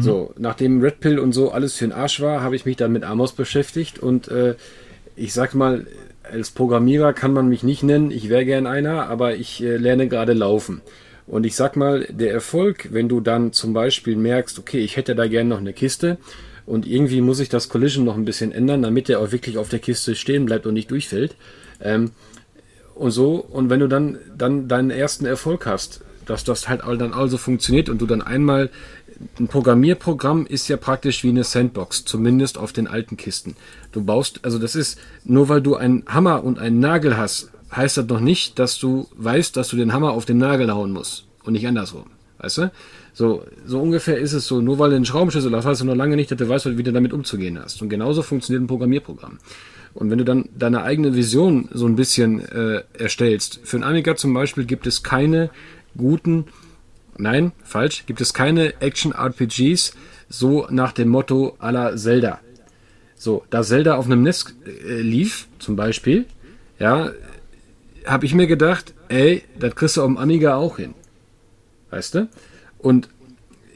[0.00, 2.90] So, nachdem Red Pill und so alles für den Arsch war, habe ich mich dann
[2.92, 4.54] mit Amos beschäftigt und äh,
[5.16, 5.86] ich sag mal,
[6.34, 10.08] als Programmierer kann man mich nicht nennen, ich wäre gern einer, aber ich äh, lerne
[10.08, 10.82] gerade laufen.
[11.26, 15.14] Und ich sag mal, der Erfolg, wenn du dann zum Beispiel merkst, okay, ich hätte
[15.14, 16.18] da gern noch eine Kiste
[16.66, 19.68] und irgendwie muss ich das Collision noch ein bisschen ändern, damit der auch wirklich auf
[19.68, 21.36] der Kiste stehen bleibt und nicht durchfällt.
[21.80, 22.10] Ähm,
[22.94, 27.12] und so, und wenn du dann, dann deinen ersten Erfolg hast, dass das halt dann
[27.12, 28.70] also funktioniert und du dann einmal,
[29.38, 33.56] ein Programmierprogramm ist ja praktisch wie eine Sandbox, zumindest auf den alten Kisten.
[33.92, 37.96] Du baust, also das ist, nur weil du einen Hammer und einen Nagel hast, heißt
[37.96, 41.26] das noch nicht, dass du weißt, dass du den Hammer auf den Nagel hauen musst
[41.44, 42.06] und nicht andersrum.
[42.38, 42.72] Weißt du?
[43.12, 44.60] So, so ungefähr ist es so.
[44.60, 46.82] Nur weil du einen Schraubenschlüssel hast, heißt du noch lange nicht, dass du weißt, wie
[46.82, 47.80] du damit umzugehen hast.
[47.80, 49.38] Und genauso funktioniert ein Programmierprogramm.
[49.94, 54.16] Und wenn du dann deine eigene Vision so ein bisschen äh, erstellst, für einen Amiga
[54.16, 55.50] zum Beispiel gibt es keine
[55.96, 56.46] guten,
[57.18, 59.92] nein, falsch, gibt es keine Action-RPGs
[60.28, 62.40] so nach dem Motto aller Zelda.
[63.16, 66.26] So, da Zelda auf einem NES äh, lief, zum Beispiel,
[66.78, 67.10] ja,
[68.04, 70.94] habe ich mir gedacht, ey, das kriegst du auf dem Amiga auch hin.
[71.90, 72.28] Weißt du?
[72.78, 73.08] Und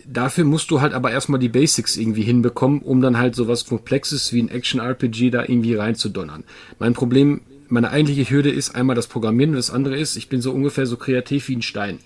[0.05, 4.33] dafür musst du halt aber erstmal die Basics irgendwie hinbekommen, um dann halt sowas Komplexes
[4.33, 6.45] wie ein Action-RPG da irgendwie reinzudonnern.
[6.79, 10.41] Mein Problem, meine eigentliche Hürde ist einmal das Programmieren und das andere ist, ich bin
[10.41, 11.99] so ungefähr so kreativ wie ein Stein.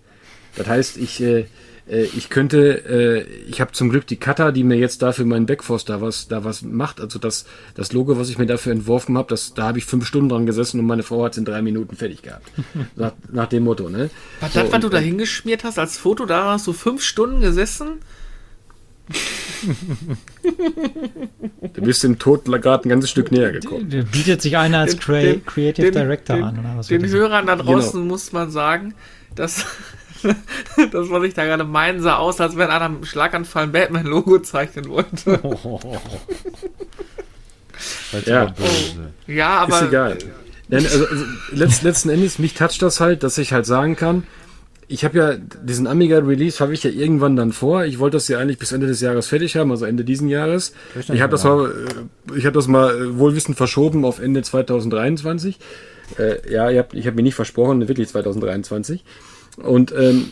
[0.57, 1.47] Das heißt, ich, äh,
[1.89, 5.47] äh, ich könnte, äh, ich habe zum Glück die Cutter, die mir jetzt dafür meinen
[5.47, 7.01] Backforce da was, da was macht.
[7.01, 10.07] Also das, das Logo, was ich mir dafür entworfen habe, das, da habe ich fünf
[10.07, 12.47] Stunden dran gesessen und meine Frau hat es in drei Minuten fertig gehabt.
[12.97, 14.11] nach, nach dem Motto, ne?
[14.41, 16.73] Was So, das, was und, du da äh, hingeschmiert hast als Foto, da hast du
[16.73, 18.01] fünf Stunden gesessen?
[21.75, 23.89] Du bist dem Tod gerade ein ganzes Stück näher gekommen.
[23.91, 26.59] Der bietet sich einer als Den- Crea den- Creative den- Director den, an.
[26.59, 27.07] Oder was Den?
[27.07, 28.13] Hörern da draußen Genau.
[28.13, 28.95] muss man sagen,
[29.35, 29.65] dass
[30.93, 33.73] das, was ich da gerade meinen, sah aus, als wenn einer mit einem Schlaganfall ein
[33.73, 35.43] Batman-Logo zeichnen wollte.
[38.13, 38.43] Weil's Ja.
[38.43, 39.13] aber böse.
[39.27, 39.81] Ja, aber.
[39.81, 40.19] ist egal.
[40.69, 44.27] Nein, also, also letzt, letzten Endes, mich toucht das halt, dass ich halt sagen kann,
[44.89, 47.85] ich habe ja diesen Amiga-Release habe ich ja irgendwann dann vor.
[47.85, 50.75] Ich wollte das ja eigentlich bis Ende des Jahres fertig haben, also Ende diesen Jahres.
[51.11, 55.59] Ich habe das mal, äh, ich habe das mal äh, wohlwissend verschoben auf Ende 2023.
[56.19, 59.03] Äh, ja, ich habe ich hab mir nicht versprochen, wirklich 2023.
[59.57, 60.27] Und ähm,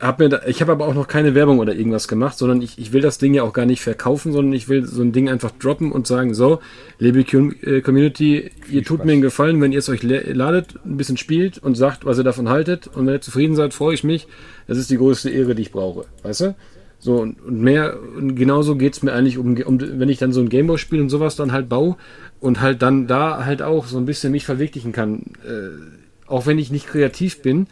[0.00, 2.78] hab mir da, ich habe aber auch noch keine Werbung oder irgendwas gemacht, sondern ich,
[2.78, 5.28] ich will das Ding ja auch gar nicht verkaufen, sondern ich will so ein Ding
[5.28, 6.60] einfach droppen und sagen, so,
[6.98, 11.18] liebe äh, Community, ihr tut mir einen Gefallen, wenn ihr es euch ladet, ein bisschen
[11.18, 12.86] spielt und sagt, was ihr davon haltet.
[12.86, 14.26] Und wenn ihr zufrieden seid, freue ich mich.
[14.66, 16.06] Das ist die größte Ehre, die ich brauche.
[16.22, 16.54] Weißt du?
[16.98, 20.40] So, und, und mehr, und genauso geht's mir eigentlich um, um, wenn ich dann so
[20.40, 21.96] ein Gameboy spiel und sowas dann halt baue
[22.40, 25.32] und halt dann da halt auch so ein bisschen mich verwirklichen kann.
[25.46, 27.66] Äh, auch wenn ich nicht kreativ bin,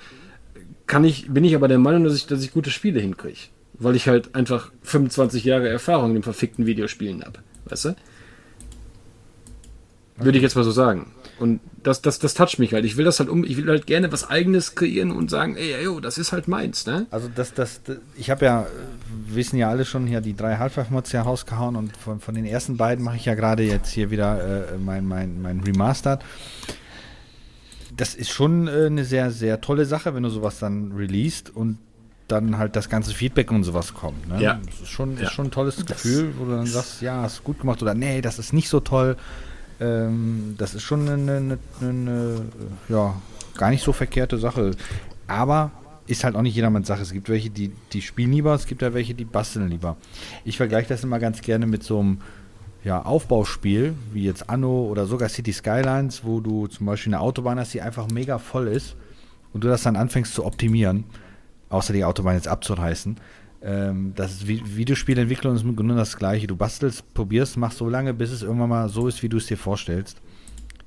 [0.89, 3.39] kann ich, bin ich aber der Meinung, dass ich, dass ich gute Spiele hinkriege.
[3.74, 7.39] Weil ich halt einfach 25 Jahre Erfahrung in dem verfickten Videospielen habe.
[7.66, 7.97] Weißt du?
[10.16, 11.12] Würde ich jetzt mal so sagen.
[11.39, 12.84] Und das, das, das toucht mich halt.
[12.84, 15.84] Ich will das halt um, ich will halt gerne was eigenes kreieren und sagen, ey,
[15.84, 17.07] yo, das ist halt meins, ne?
[17.11, 18.66] Also das, das, das ich habe ja,
[19.28, 22.76] wissen ja alle schon hier die drei Half-Life-Mods ja rausgehauen und von, von den ersten
[22.76, 26.20] beiden mache ich ja gerade jetzt hier wieder äh, mein, mein, mein Remastered
[27.99, 31.78] das ist schon äh, eine sehr, sehr tolle Sache, wenn du sowas dann releast und
[32.28, 34.28] dann halt das ganze Feedback und sowas kommt.
[34.28, 34.40] Ne?
[34.40, 34.61] Ja.
[34.64, 35.24] Das ist schon, ja.
[35.24, 37.94] ist schon ein tolles das Gefühl, wo du dann sagst, ja, hast gut gemacht oder
[37.94, 39.16] nee, das ist nicht so toll.
[39.80, 42.42] Ähm, das ist schon eine, eine, eine,
[42.88, 43.14] ja,
[43.57, 44.72] gar nicht so verkehrte Sache.
[45.26, 45.72] Aber
[46.07, 47.03] ist halt auch nicht jedermanns Sache.
[47.03, 49.96] Es gibt welche, die, die spielen lieber, es gibt ja welche, die basteln lieber.
[50.44, 52.18] Ich vergleiche das immer ganz gerne mit so einem
[52.89, 57.59] ja, Aufbauspiel, wie jetzt Anno oder sogar City Skylines, wo du zum Beispiel eine Autobahn
[57.59, 58.97] hast, die einfach mega voll ist
[59.53, 61.05] und du das dann anfängst zu optimieren,
[61.68, 63.18] außer die Autobahn jetzt abzureißen.
[63.61, 66.47] Ähm, das ist Videospielentwicklung ist nur das gleiche.
[66.47, 69.45] Du bastelst, probierst, machst so lange, bis es irgendwann mal so ist, wie du es
[69.45, 70.22] dir vorstellst.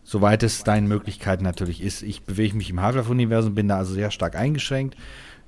[0.04, 2.02] Soweit es deinen Möglichkeiten natürlich ist.
[2.02, 4.98] Ich bewege mich im Half-Life-Universum, bin da also sehr stark eingeschränkt.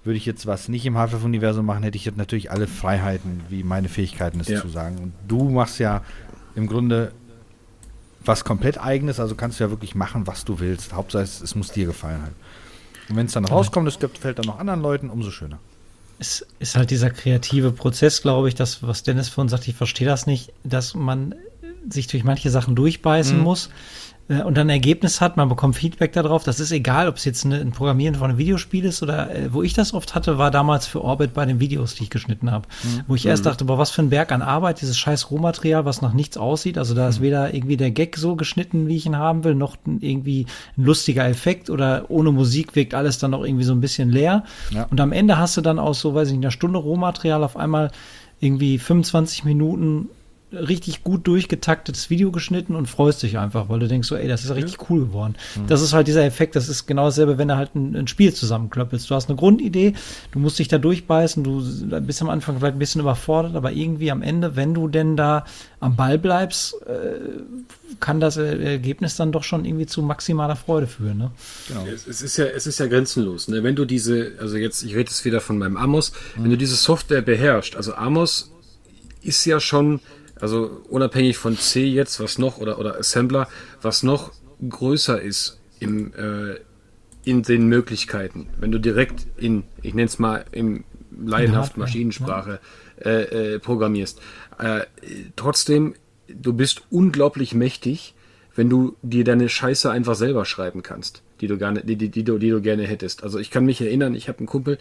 [0.04, 3.64] Würde ich jetzt was nicht im Half-Life-Universum machen, hätte ich jetzt natürlich alle Freiheiten, wie
[3.64, 4.62] meine Fähigkeiten es ja.
[4.62, 4.97] zu sagen.
[4.99, 6.04] Und du machst ja
[6.56, 7.12] im Grunde
[8.26, 10.93] was komplett eigenes, also kannst du ja wirklich machen, was du willst.
[10.93, 12.34] Hauptsache es, es muss dir gefallen halt.
[13.10, 15.60] Und wenn es dann rauskommt, es gefällt dann noch anderen Leuten, umso schöner.
[16.20, 20.08] Es ist halt dieser kreative Prozess, glaube ich, das, was Dennis vorhin sagt, ich verstehe
[20.08, 21.36] das nicht, dass man
[21.89, 23.43] sich durch manche Sachen durchbeißen mhm.
[23.43, 23.70] muss.
[24.30, 26.43] Äh, und dann ein Ergebnis hat, man bekommt Feedback darauf.
[26.43, 29.53] Das ist egal, ob es jetzt eine, ein Programmieren von einem Videospiel ist oder äh,
[29.53, 32.51] wo ich das oft hatte, war damals für Orbit bei den Videos, die ich geschnitten
[32.51, 32.67] habe.
[32.84, 33.01] Mhm.
[33.07, 33.49] Wo ich erst mhm.
[33.49, 36.78] dachte, boah, was für ein Berg an Arbeit, dieses scheiß Rohmaterial, was nach nichts aussieht.
[36.78, 37.24] Also da ist mhm.
[37.24, 40.45] weder irgendwie der Gag so geschnitten, wie ich ihn haben will, noch irgendwie
[40.78, 44.43] ein lustiger Effekt oder ohne Musik wirkt alles dann noch irgendwie so ein bisschen leer.
[44.71, 44.88] Ja.
[44.89, 47.57] Und am Ende hast du dann aus so, weiß ich nicht, einer Stunde Rohmaterial auf
[47.57, 47.91] einmal
[48.39, 50.09] irgendwie 25 Minuten
[50.54, 54.45] richtig gut durchgetaktetes Video geschnitten und freust dich einfach, weil du denkst so, ey, das
[54.45, 54.86] ist richtig ja.
[54.89, 55.36] cool geworden.
[55.56, 55.68] Mhm.
[55.68, 58.34] Das ist halt dieser Effekt, das ist genau dasselbe, wenn du halt ein, ein, Spiel
[58.34, 59.10] zusammenklöppelst.
[59.10, 59.93] Du hast eine Grundidee,
[60.32, 61.64] du musst dich da durchbeißen, du
[62.01, 65.45] bist am Anfang vielleicht ein bisschen überfordert, aber irgendwie am Ende, wenn du denn da
[65.80, 67.20] am Ball bleibst, äh,
[67.99, 71.18] kann das Ergebnis dann doch schon irgendwie zu maximaler Freude führen.
[71.18, 71.32] Ne?
[71.68, 71.86] Genau.
[71.86, 73.47] Es, es, ist ja, es ist ja grenzenlos.
[73.47, 73.64] Ne?
[73.64, 76.43] Wenn du diese, also jetzt, ich rede jetzt wieder von meinem Amos, mhm.
[76.43, 78.51] wenn du diese Software beherrschst, also Amos
[79.22, 79.99] ist ja schon
[80.43, 83.47] also unabhängig von C jetzt, was noch, oder, oder Assembler,
[83.81, 84.33] was noch
[84.67, 86.59] größer ist im, äh,
[87.23, 88.49] in den Möglichkeiten.
[88.59, 90.83] Wenn du direkt in, ich nenne es mal im
[91.17, 92.59] laienhaften Maschinensprache
[92.99, 94.19] äh, äh, programmierst.
[94.59, 94.81] Äh,
[95.37, 95.95] trotzdem,
[96.27, 98.13] du bist unglaublich mächtig,
[98.53, 102.25] wenn du dir deine Scheiße einfach selber schreiben kannst, die du gerne, die, die, die,
[102.25, 103.23] du, die du gerne hättest.
[103.23, 104.77] Also ich kann mich erinnern, ich habe einen Kumpel,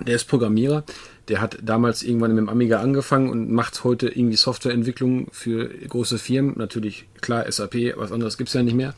[0.00, 0.84] der ist Programmierer,
[1.28, 6.18] der hat damals irgendwann mit dem Amiga angefangen und macht heute irgendwie Softwareentwicklung für große
[6.18, 6.54] Firmen.
[6.56, 8.94] Natürlich, klar, SAP, was anderes gibt's ja nicht mehr.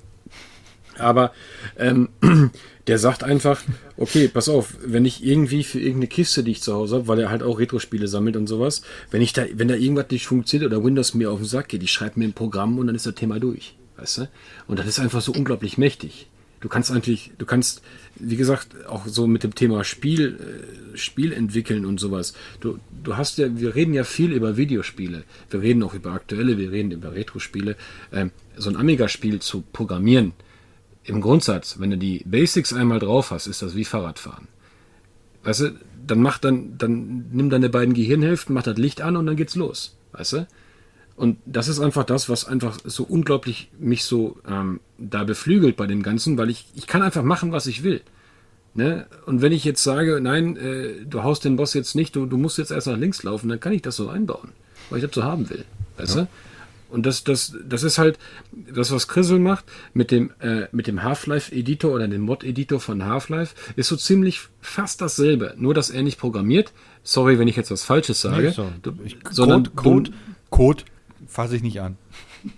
[0.99, 1.33] Aber
[1.79, 2.09] ähm,
[2.87, 3.63] der sagt einfach,
[3.97, 7.21] okay, pass auf, wenn ich irgendwie für irgendeine Kiste, die ich zu Hause habe, weil
[7.21, 10.71] er halt auch Retro-Spiele sammelt und sowas, wenn ich da, wenn da irgendwas nicht funktioniert
[10.71, 13.07] oder Windows mir auf den Sack geht, ich schreibe mir ein Programm und dann ist
[13.07, 13.77] das Thema durch.
[13.97, 14.29] Weißt du?
[14.67, 16.29] Und das ist einfach so unglaublich mächtig.
[16.61, 17.83] Du kannst eigentlich, du kannst,
[18.21, 20.39] wie gesagt, auch so mit dem Thema Spiel,
[20.95, 22.35] äh, Spiel entwickeln und sowas.
[22.61, 25.25] Du, du hast ja, wir reden ja viel über Videospiele.
[25.51, 27.77] Wir reden auch über aktuelle, wir reden über Retro-Spiele.
[28.13, 30.33] Ähm, so ein Amiga-Spiel zu programmieren,
[31.09, 34.47] im Grundsatz, wenn du die Basics einmal drauf hast, ist das wie Fahrradfahren.
[35.43, 39.25] Weißt du, dann mach dann, dann nimm deine beiden Gehirnhälften, mach das Licht an und
[39.25, 39.97] dann geht's los.
[40.13, 40.47] Weißt du?
[41.19, 45.89] Und das ist einfach das, was einfach so unglaublich mich so ähm, da beflügelt bei
[45.89, 48.03] dem Ganzen, weil ich, ich kann einfach machen, was ich will.
[48.75, 49.07] Ne?
[49.27, 52.37] Und wenn ich jetzt sage, nein, äh, du haust den Boss jetzt nicht, du, du
[52.37, 54.53] musst jetzt erst nach links laufen, dann kann ich das so einbauen,
[54.91, 55.65] weil ich das so haben will.
[55.97, 56.23] Weißt ja.
[56.23, 56.29] du?
[56.89, 58.17] Und das, das, das ist halt
[58.53, 59.65] das, was Crystal macht
[59.95, 65.01] mit dem, äh, mit dem Half-Life-Editor oder dem Mod-Editor von Half-Life, ist so ziemlich fast
[65.01, 65.55] dasselbe.
[65.57, 66.73] Nur, dass er nicht programmiert.
[67.03, 68.47] Sorry, wenn ich jetzt was Falsches sage.
[68.47, 68.71] Nee, so.
[68.83, 70.13] du, ich, sondern Code, Code,
[70.51, 70.85] Code
[71.29, 71.97] fasse ich nicht an.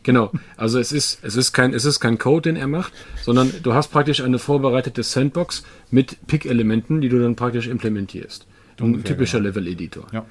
[0.03, 2.93] Genau, also es ist, es, ist kein, es ist kein Code, den er macht,
[3.23, 8.47] sondern du hast praktisch eine vorbereitete Sandbox mit Pick-Elementen, die du dann praktisch implementierst.
[8.79, 10.07] Ein typischer Level-Editor.
[10.13, 10.25] Ja.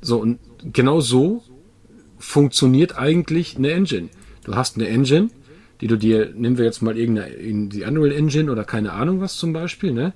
[0.00, 0.38] So, und
[0.72, 1.42] genau so
[2.18, 4.08] funktioniert eigentlich eine Engine.
[4.44, 5.30] Du hast eine Engine,
[5.80, 9.20] die du dir, nehmen wir jetzt mal irgendeine, in die Unreal Engine oder keine Ahnung
[9.20, 10.12] was zum Beispiel, ne?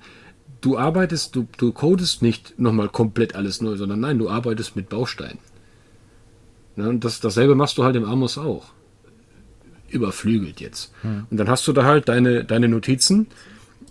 [0.61, 4.89] Du arbeitest, du, du codest nicht nochmal komplett alles neu, sondern nein, du arbeitest mit
[4.89, 5.39] Bausteinen.
[6.79, 6.89] Ne?
[6.89, 8.69] Und das, dasselbe machst du halt im Amos auch.
[9.89, 10.93] Überflügelt jetzt.
[11.29, 13.27] Und dann hast du da halt deine, deine Notizen.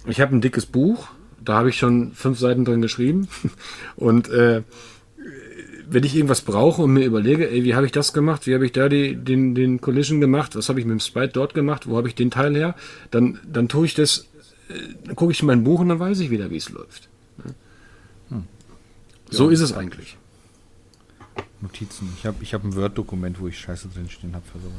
[0.06, 1.08] Ich habe ein dickes Buch,
[1.44, 3.28] da habe ich schon fünf Seiten drin geschrieben.
[3.96, 4.62] Und äh,
[5.90, 8.66] wenn ich irgendwas brauche und mir überlege, ey, wie habe ich das gemacht, wie habe
[8.66, 11.88] ich da die, den, den Collision gemacht, was habe ich mit dem Sprite dort gemacht,
[11.88, 12.74] wo habe ich den Teil her,
[13.10, 14.28] dann, dann tue ich das,
[14.68, 14.74] äh,
[15.04, 17.08] dann gucke ich in mein Buch und dann weiß ich wieder, wie es läuft.
[17.42, 17.54] Ne?
[19.30, 20.18] So ist es eigentlich.
[21.60, 22.12] Notizen.
[22.18, 24.72] Ich habe ich hab ein Word-Dokument, wo ich Scheiße drinstehen habe für sowas.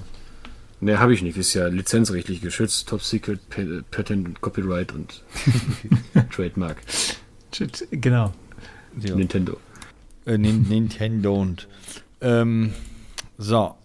[0.82, 1.38] Ne, habe ich nicht.
[1.38, 5.24] Ist ja lizenzrechtlich geschützt, Top Secret, Pa- Patent, Copyright und
[6.34, 6.78] Trademark.
[7.92, 8.34] Genau.
[9.02, 9.16] Ja.
[9.16, 9.58] Nintendo.
[10.26, 11.68] Äh, Nin- Nintendo und.
[12.22, 12.74] Ähm,
[13.38, 13.76] so,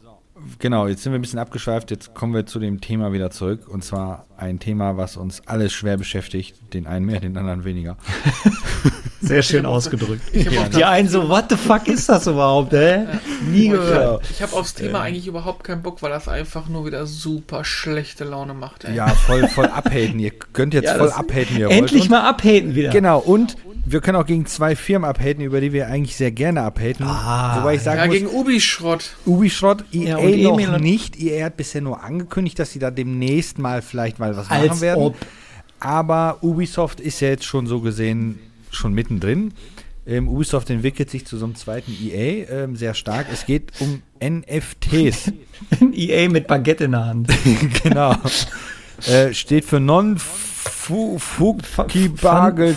[0.59, 1.91] genau, jetzt sind wir ein bisschen abgeschweift.
[1.91, 3.69] Jetzt kommen wir zu dem Thema wieder zurück.
[3.69, 6.55] Und zwar ein Thema, was uns alles schwer beschäftigt.
[6.75, 7.97] Den einen mehr, den anderen weniger.
[9.21, 10.23] Sehr schön ausgedrückt.
[10.35, 13.07] Ich habe Die einen so, what the fuck ist das überhaupt, ey?
[13.51, 14.29] Nie gehört.
[14.31, 18.25] ich hab aufs Thema eigentlich überhaupt keinen Bock, weil das einfach nur wieder super schlechte
[18.25, 18.85] Laune macht.
[18.85, 18.95] Ey.
[18.95, 20.19] Ja, voll, voll abhaten.
[20.19, 22.11] Ihr könnt jetzt Ja, voll abhaten, wie ihr Endlich wollt.
[22.11, 22.91] mal abhaten wieder.
[22.91, 23.57] Genau, und
[23.87, 27.05] wir können auch gegen zwei Firmen abhaten, über die wir eigentlich sehr gerne abhaten.
[27.05, 29.17] Ah, Wobei ich sagen Ja, muss, gegen Ubischrott.
[29.27, 31.21] Ubisoft, EA Ja, noch Emil nicht.
[31.21, 34.81] EA hat bisher nur angekündigt, dass sie da demnächst mal vielleicht mal was Als machen
[34.81, 35.03] werden.
[35.05, 35.17] ob.
[35.81, 38.39] Aber Ubisoft ist ja jetzt schon so gesehen
[38.71, 39.53] schon mittendrin.
[40.07, 43.27] Ähm, Ubisoft entwickelt sich zu so einem zweiten EA ähm, sehr stark.
[43.33, 45.33] Es geht um NFTs.
[45.95, 47.29] EA mit Baguette in der Hand.
[47.83, 48.15] genau.
[49.07, 50.54] Äh, steht für Non-Fuckable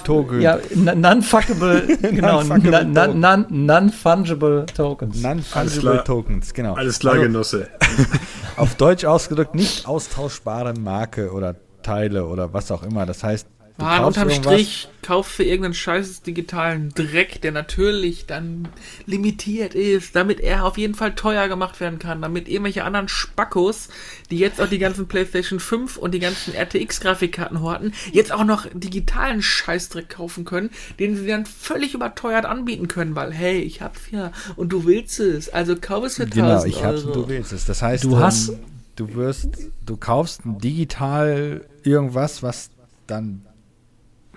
[0.03, 0.41] Token.
[0.41, 5.21] Ja, non-fuckable, genau, non-fungible Tokens.
[5.21, 6.03] Non-Fungible.
[6.03, 6.75] Tokens, genau.
[6.75, 7.67] Alles klar, Also, Genosse.
[8.57, 13.05] Auf Deutsch ausgedrückt nicht austauschbare Marke oder Teile oder was auch immer.
[13.05, 13.47] Das heißt,
[13.77, 18.67] kaufst unterm Strich kaufst für irgendeinen scheiß digitalen Dreck, der natürlich dann
[19.05, 23.87] limitiert ist, damit er auf jeden Fall teuer gemacht werden kann, damit irgendwelche anderen Spackos,
[24.31, 28.65] die jetzt auch die ganzen PlayStation 5 und die ganzen RTX-Grafikkarten horten, jetzt auch noch
[28.73, 34.01] digitalen Scheißdreck kaufen können, den sie dann völlig überteuert anbieten können, weil, hey, ich hab's
[34.11, 37.07] ja und du willst es, also kauf es für 1000 Genau, ich hab's Euro.
[37.07, 37.65] und du willst es.
[37.65, 38.53] Das heißt, Du hast-
[38.97, 39.49] du wirst,
[39.85, 42.69] du kaufst digital irgendwas, was
[43.07, 43.41] dann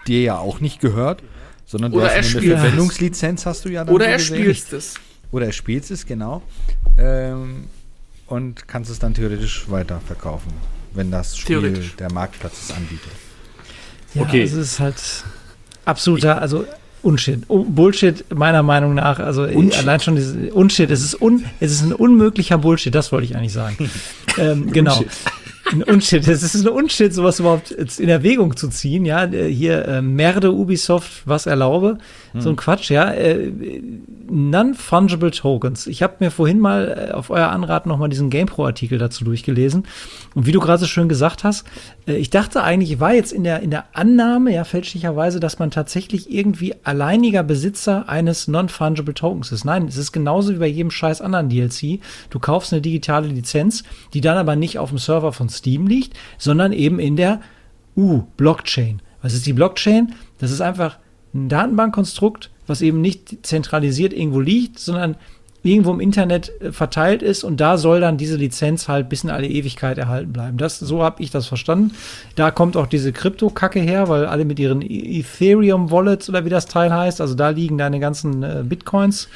[0.06, 1.22] dir ja auch nicht gehört,
[1.66, 2.56] sondern du Oder hast er eine.
[2.56, 4.94] Verwendungslizenz hast du ja dann Oder so er spielst es.
[5.32, 6.42] Oder er spielt es, genau.
[6.98, 7.64] Ähm,
[8.26, 10.52] und kannst es dann theoretisch weiterverkaufen,
[10.94, 13.10] wenn das Spiel der Marktplatz es anbietet.
[14.14, 14.42] Ja, Okay.
[14.42, 14.96] es ist halt
[15.84, 16.64] absoluter, also
[17.02, 17.44] Unshit.
[17.48, 19.20] Oh, Bullshit, meiner Meinung nach.
[19.20, 19.78] Also Unshit.
[19.78, 20.90] allein schon diese Unshit.
[20.90, 23.90] Es ist, un, es ist ein unmöglicher Bullshit, das wollte ich eigentlich sagen.
[24.38, 25.02] ähm, genau.
[25.70, 26.26] Ein Unshit.
[26.26, 29.04] Es ist ein Unshit, sowas überhaupt in Erwägung zu ziehen.
[29.04, 31.98] Ja, äh, hier äh, Merde Ubisoft, was erlaube.
[32.38, 33.10] So ein Quatsch, ja.
[33.12, 33.50] Äh,
[34.30, 35.88] Non-Fungible Tokens.
[35.88, 39.84] Ich habe mir vorhin mal äh, auf euer Anraten nochmal diesen GamePro-Artikel dazu durchgelesen.
[40.34, 41.66] Und wie du gerade so schön gesagt hast,
[42.06, 45.58] äh, ich dachte eigentlich, ich war jetzt in der, in der Annahme, ja, fälschlicherweise, dass
[45.58, 49.64] man tatsächlich irgendwie alleiniger Besitzer eines Non-Fungible Tokens ist.
[49.64, 52.00] Nein, es ist genauso wie bei jedem scheiß anderen DLC.
[52.30, 53.82] Du kaufst eine digitale Lizenz,
[54.14, 57.40] die dann aber nicht auf dem Server von Steam liegt, sondern eben in der
[57.96, 59.02] U-Blockchain.
[59.22, 60.14] Was ist die Blockchain?
[60.38, 60.98] Das ist einfach
[61.34, 65.16] ein Datenbankkonstrukt, was eben nicht zentralisiert irgendwo liegt, sondern
[65.62, 69.30] irgendwo im Internet äh, verteilt ist und da soll dann diese Lizenz halt bis in
[69.30, 70.56] alle Ewigkeit erhalten bleiben.
[70.56, 71.92] Das, so habe ich das verstanden.
[72.34, 76.66] Da kommt auch diese Krypto-Kacke her, weil alle mit ihren E- Ethereum-Wallets oder wie das
[76.66, 79.28] Teil heißt, also da liegen deine ganzen äh, Bitcoins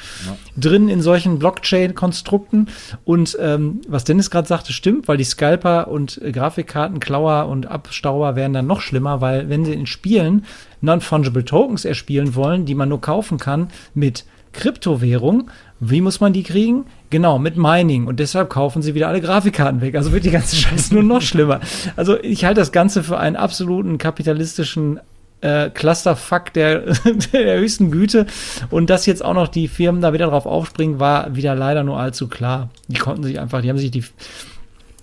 [0.57, 2.69] drin in solchen Blockchain-Konstrukten.
[3.03, 8.35] Und ähm, was Dennis gerade sagte, stimmt, weil die Scalper und äh, Grafikkartenklauer und Abstauber
[8.35, 10.45] werden dann noch schlimmer, weil wenn sie in Spielen
[10.81, 15.49] Non-Fungible Tokens erspielen wollen, die man nur kaufen kann mit Kryptowährung,
[15.79, 16.85] wie muss man die kriegen?
[17.09, 18.07] Genau, mit Mining.
[18.07, 19.95] Und deshalb kaufen sie wieder alle Grafikkarten weg.
[19.95, 21.59] Also wird die ganze Scheiße nur noch schlimmer.
[21.95, 24.99] Also ich halte das Ganze für einen absoluten kapitalistischen
[25.41, 26.79] äh, Clusterfuck der,
[27.33, 28.25] der höchsten Güte.
[28.69, 31.99] Und dass jetzt auch noch die Firmen da wieder drauf aufspringen, war wieder leider nur
[31.99, 32.69] allzu klar.
[32.87, 34.03] Die konnten sich einfach, die haben sich die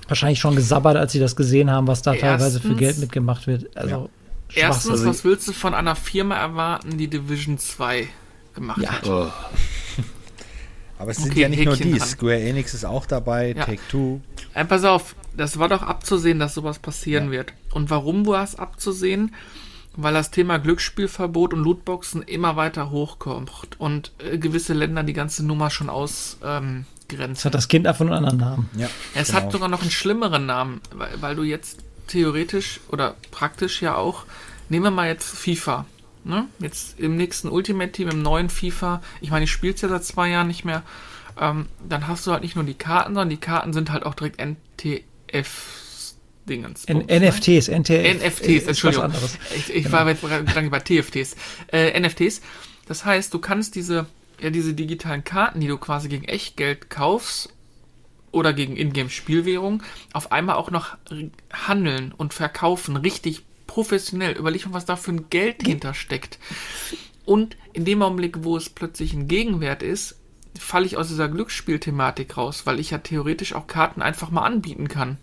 [0.08, 3.46] wahrscheinlich schon gesabbert, als sie das gesehen haben, was da teilweise für Erstens- Geld mitgemacht
[3.46, 3.76] wird.
[3.76, 4.10] Also
[4.54, 5.06] Erstens, Schwachsinn.
[5.08, 8.08] was willst du von einer Firma erwarten, die Division 2
[8.54, 8.90] gemacht Ja.
[8.92, 9.08] hat?
[9.08, 9.26] Oh.
[11.03, 11.98] Aber es sind Okay, ja nicht nur Häkchen die.
[11.98, 12.09] dran.
[12.09, 13.64] Square Enix ist auch dabei, Ja.
[13.64, 14.20] Take Two.
[14.55, 17.53] Äh, pass auf, das war doch abzusehen, dass sowas passieren wird.
[17.72, 19.34] Und warum war es abzusehen?
[19.96, 25.44] Weil das Thema Glücksspielverbot und Lootboxen immer weiter hochkommt und äh, gewisse Länder die ganze
[25.44, 26.86] Nummer schon ausgrenzen.
[27.11, 28.70] Jetzt hat das Kind einfach nur einen anderen Namen.
[28.76, 29.40] Ja, Es genau.
[29.40, 34.24] hat sogar noch einen schlimmeren Namen, weil, weil du jetzt theoretisch oder praktisch ja auch,
[34.68, 35.84] nehmen wir mal jetzt FIFA.
[36.24, 36.46] Ne?
[36.60, 40.04] Jetzt im nächsten Ultimate Team, im neuen FIFA, ich meine, ich spiele es ja seit
[40.04, 40.84] zwei Jahren nicht mehr,
[41.40, 44.14] ähm, dann hast du halt nicht nur die Karten, sondern die Karten sind halt auch
[44.14, 46.84] direkt NTF-Dingens.
[46.84, 48.22] N NFTs, NTF.
[48.22, 49.10] NFTs, Entschuldigung.
[49.56, 51.34] Ich, ich war jetzt gerade bei TFTs.
[51.72, 52.42] Äh, NFTs.
[52.86, 54.06] Das heißt, du kannst diese,
[54.40, 57.52] ja, diese digitalen Karten, die du quasi gegen Echtgeld kaufst
[58.30, 60.96] oder gegen Ingame-Spielwährung, auf einmal auch noch
[61.52, 64.36] handeln und verkaufen, richtig professionell.
[64.36, 66.38] Überleg mal, was da für ein Geld hintersteckt.
[67.24, 70.20] Und in dem Augenblick, wo es plötzlich ein Gegenwert ist,
[70.58, 74.88] falle ich aus dieser Glücksspielthematik raus, weil ich ja theoretisch auch Karten einfach mal anbieten
[74.88, 75.16] kann.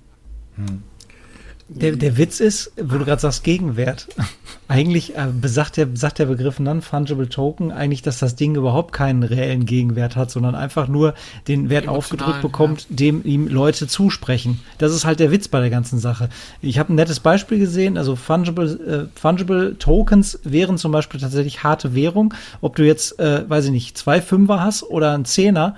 [1.71, 4.07] Der, der Witz ist, wo du gerade sagst, Gegenwert.
[4.67, 9.23] Eigentlich äh, besagt der, sagt der Begriff Non-Fungible Token eigentlich, dass das Ding überhaupt keinen
[9.23, 11.15] reellen Gegenwert hat, sondern einfach nur
[11.47, 14.59] den Wert Emotionalen, aufgedrückt bekommt, dem ihm Leute zusprechen.
[14.77, 16.29] Das ist halt der Witz bei der ganzen Sache.
[16.61, 21.63] Ich habe ein nettes Beispiel gesehen, also Fungible, äh, Fungible Tokens wären zum Beispiel tatsächlich
[21.63, 22.35] harte Währung.
[22.61, 25.75] Ob du jetzt, äh, weiß ich nicht, zwei Fünfer hast oder ein Zehner,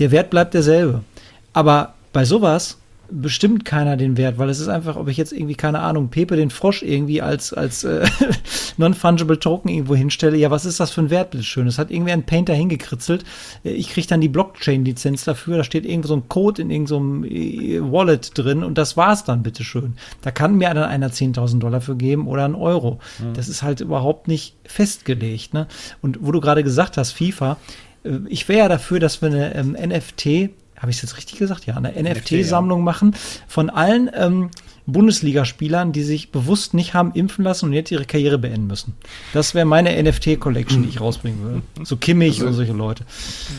[0.00, 1.04] der Wert bleibt derselbe.
[1.52, 2.78] Aber bei sowas
[3.20, 6.36] bestimmt keiner den Wert, weil es ist einfach, ob ich jetzt irgendwie, keine Ahnung, Pepe
[6.36, 8.06] den Frosch irgendwie als, als äh,
[8.76, 11.66] Non-Fungible Token irgendwo hinstelle, ja, was ist das für ein Wert, bitteschön?
[11.66, 13.24] Das hat irgendwie ein Painter hingekritzelt.
[13.64, 17.24] Äh, Ich kriege dann die Blockchain-Lizenz dafür, da steht irgendwo so ein Code in irgendeinem
[17.24, 19.94] äh, Wallet drin und das war's dann, bitteschön.
[20.22, 22.98] Da kann mir dann einer 10.000 Dollar für geben oder einen Euro.
[23.34, 25.66] Das ist halt überhaupt nicht festgelegt, ne?
[26.02, 27.56] Und wo du gerade gesagt hast, FIFA,
[28.04, 30.50] äh, ich wäre ja dafür, dass wir eine ähm, NFT,
[30.84, 31.64] habe ich es jetzt richtig gesagt?
[31.64, 33.16] Ja, eine NFT-Sammlung machen
[33.48, 34.50] von allen ähm,
[34.84, 38.94] Bundesligaspielern, die sich bewusst nicht haben impfen lassen und jetzt ihre Karriere beenden müssen.
[39.32, 41.62] Das wäre meine NFT-Collection, die ich rausbringen würde.
[41.84, 43.06] So Kimmich und solche Leute.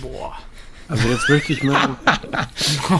[0.01, 0.33] Boah.
[0.87, 1.97] Also jetzt möchte ich mal.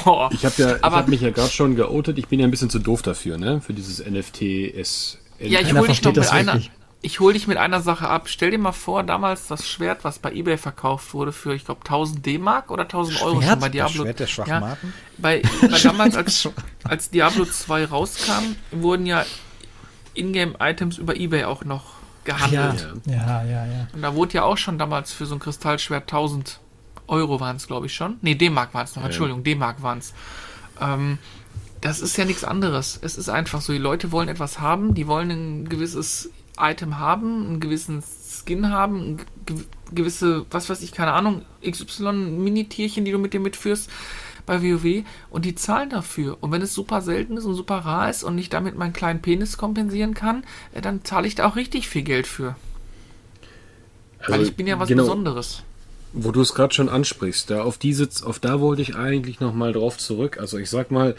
[0.04, 0.32] Boah.
[0.34, 2.18] Ich habe ja, ich habe mich ja gerade schon geoutet.
[2.18, 3.62] Ich bin ja ein bisschen zu doof dafür, ne?
[3.62, 5.20] Für dieses NFT-S.
[5.40, 6.60] Ja, ich Keiner hol dich noch mit das einer.
[7.06, 8.28] Ich hol dich mit einer Sache ab.
[8.30, 11.82] Stell dir mal vor, damals das Schwert, was bei eBay verkauft wurde für, ich glaube,
[11.82, 14.04] 1000 D-Mark oder 1000 Euro schon bei Das Diablo.
[14.04, 14.94] Schwert der Schwachmaten?
[15.20, 16.50] bei, bei damals, als,
[16.84, 19.24] als Diablo 2 rauskam, wurden ja
[20.16, 21.94] Ingame-Items über eBay auch noch
[22.26, 22.88] Ja, gehandelt.
[23.06, 23.88] ja, ja, ja.
[23.94, 26.60] Und da wurde ja auch schon damals für so ein Kristallschwert 1000
[27.08, 28.18] Euro waren es, glaube ich, schon.
[28.22, 30.14] Nee, D-Mark waren es noch, Entschuldigung, D-Mark waren es.
[30.82, 31.20] Ähm,
[31.82, 32.98] das ist ja nichts anderes.
[33.00, 37.46] Es ist einfach so, die Leute wollen etwas haben, die wollen ein gewisses Item haben,
[37.46, 39.18] einen gewissen Skin haben,
[39.94, 43.90] gewisse, was weiß ich, keine Ahnung, XY-Mini-Tierchen, die du mit dir mitführst
[44.46, 46.38] bei WoW und die zahlen dafür.
[46.42, 49.22] Und wenn es super selten ist und super rar ist und ich damit meinen kleinen
[49.22, 50.44] Penis kompensieren kann,
[50.74, 52.56] äh, dann zahle ich da auch richtig viel Geld für.
[54.28, 55.64] Weil Also, ich bin ja was genau, Besonderes.
[56.18, 59.54] Wo du es gerade schon ansprichst, da auf diese, auf da wollte ich eigentlich noch
[59.54, 60.38] mal drauf zurück.
[60.40, 61.16] Also ich sag mal,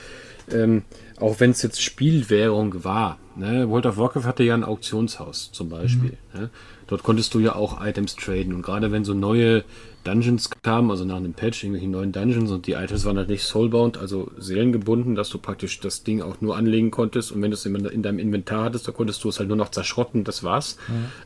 [0.51, 0.85] ähm,
[1.19, 5.69] auch wenn es jetzt Spielwährung war, ne, World of Warcraft hatte ja ein Auktionshaus zum
[5.69, 6.17] Beispiel.
[6.35, 6.51] Ne?
[6.87, 9.65] Dort konntest du ja auch Items traden und gerade wenn so neue
[10.05, 13.43] Dungeons kamen, also nach einem Patch, irgendwelche neuen Dungeons und die Items waren halt nicht
[13.43, 17.57] soulbound, also seelengebunden, dass du praktisch das Ding auch nur anlegen konntest und wenn du
[17.57, 20.45] es in, in deinem Inventar hattest, da konntest du es halt nur noch zerschrotten, das
[20.45, 20.77] war's.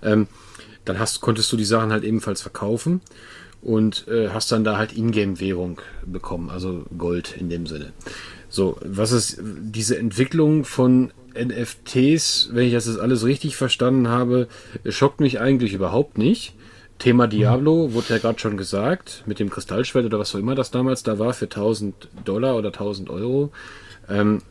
[0.03, 0.29] Ähm,
[0.87, 3.03] dann hast, konntest du die Sachen halt ebenfalls verkaufen
[3.63, 7.93] und äh, hast dann da halt Ingame-Währung bekommen, also Gold in dem Sinne.
[8.49, 14.49] So, was ist diese Entwicklung von NFTs, wenn ich das jetzt alles richtig verstanden habe,
[14.89, 16.55] schockt mich eigentlich überhaupt nicht.
[16.99, 20.71] Thema Diablo wurde ja gerade schon gesagt, mit dem Kristallschwert oder was auch immer das
[20.71, 23.53] damals da war, für 1000 Dollar oder 1000 Euro.
[24.09, 24.43] Ähm,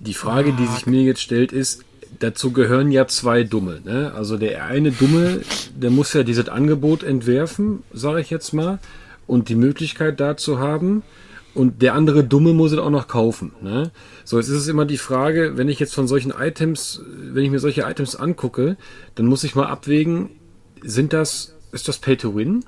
[0.00, 1.84] die Frage, die sich mir jetzt stellt, ist,
[2.18, 3.80] dazu gehören ja zwei Dumme.
[3.84, 4.12] Ne?
[4.14, 5.40] Also der eine Dumme,
[5.74, 8.78] der muss ja dieses Angebot entwerfen, sage ich jetzt mal,
[9.26, 11.02] und die Möglichkeit dazu haben.
[11.54, 13.52] Und der andere Dumme muss es auch noch kaufen.
[13.60, 13.90] Ne?
[14.24, 17.50] So, jetzt ist es immer die Frage, wenn ich jetzt von solchen Items, wenn ich
[17.50, 18.76] mir solche Items angucke,
[19.16, 20.30] dann muss ich mal abwägen,
[20.82, 22.64] sind das, ist das Pay to Win?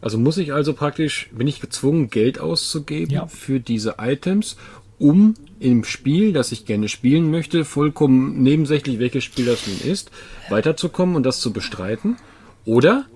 [0.00, 3.26] Also muss ich also praktisch, bin ich gezwungen, Geld auszugeben Ja.
[3.26, 4.56] für diese Items,
[5.00, 10.10] um im Spiel, das ich gerne spielen möchte, vollkommen nebensächlich, welches Spiel das nun ist,
[10.48, 12.16] weiterzukommen und das zu bestreiten?
[12.64, 13.06] Oder,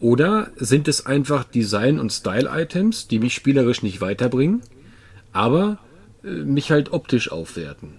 [0.00, 4.62] oder sind es einfach Design- und Style-Items, die mich spielerisch nicht weiterbringen,
[5.32, 5.78] aber
[6.24, 7.94] äh, mich halt optisch aufwerten?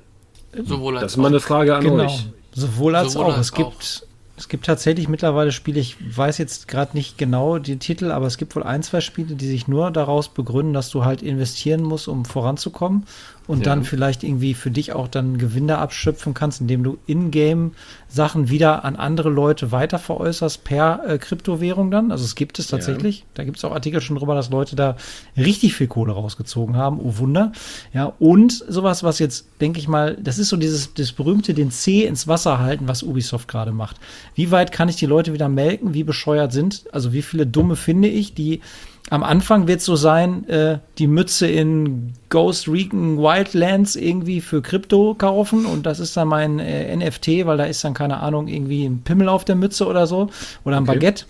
[0.65, 2.05] Sowohl als Das ist mal eine Frage an Genau.
[2.05, 2.27] euch.
[2.53, 3.37] Sowohl als Sowohl auch.
[3.37, 4.04] als es gibt
[4.37, 8.37] Es gibt tatsächlich mittlerweile Spiele, ich weiß jetzt gerade nicht genau die Titel, aber es
[8.37, 12.09] gibt wohl ein, zwei Spiele, die sich nur daraus begründen, dass du halt investieren musst,
[12.09, 13.05] um voranzukommen
[13.47, 13.65] und ja.
[13.65, 17.73] dann vielleicht irgendwie für dich auch dann Gewinne abschöpfen kannst, indem du in-game
[18.07, 22.11] Sachen wieder an andere Leute weiter veräußerst per äh, Kryptowährung dann.
[22.11, 23.19] Also es gibt es tatsächlich.
[23.19, 23.25] Ja.
[23.35, 24.95] Da gibt es auch Artikel schon drüber, dass Leute da
[25.37, 26.99] richtig viel Kohle rausgezogen haben.
[26.99, 27.51] Oh Wunder.
[27.93, 31.71] Ja, und sowas, was jetzt, denke ich mal, das ist so dieses das berühmte den
[31.71, 33.97] C ins Wasser halten, was Ubisoft gerade macht.
[34.33, 35.93] Wie weit kann ich die Leute wieder melken?
[35.93, 36.85] Wie bescheuert sind?
[36.91, 38.61] Also wie viele Dumme finde ich, die
[39.11, 44.61] am Anfang wird es so sein, äh, die Mütze in Ghost Recon Wildlands irgendwie für
[44.61, 48.47] Krypto kaufen und das ist dann mein äh, NFT, weil da ist dann keine Ahnung
[48.47, 50.29] irgendwie ein Pimmel auf der Mütze oder so
[50.63, 50.93] oder ein okay.
[50.93, 51.25] Baguette.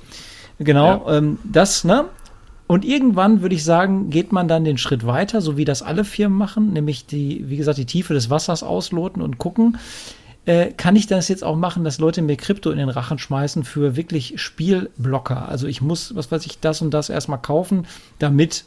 [0.60, 1.18] Genau, ja.
[1.18, 2.06] ähm, das, ne?
[2.68, 6.03] Und irgendwann würde ich sagen, geht man dann den Schritt weiter, so wie das alle
[6.03, 9.77] Firmen machen, nämlich die, wie gesagt, die Tiefe des Wassers ausloten und gucken,
[10.45, 13.63] äh, kann ich das jetzt auch machen, dass Leute mir Krypto in den Rachen schmeißen
[13.63, 15.47] für wirklich Spielblocker.
[15.49, 17.88] Also ich muss, was weiß ich, das und das erstmal kaufen,
[18.19, 18.65] damit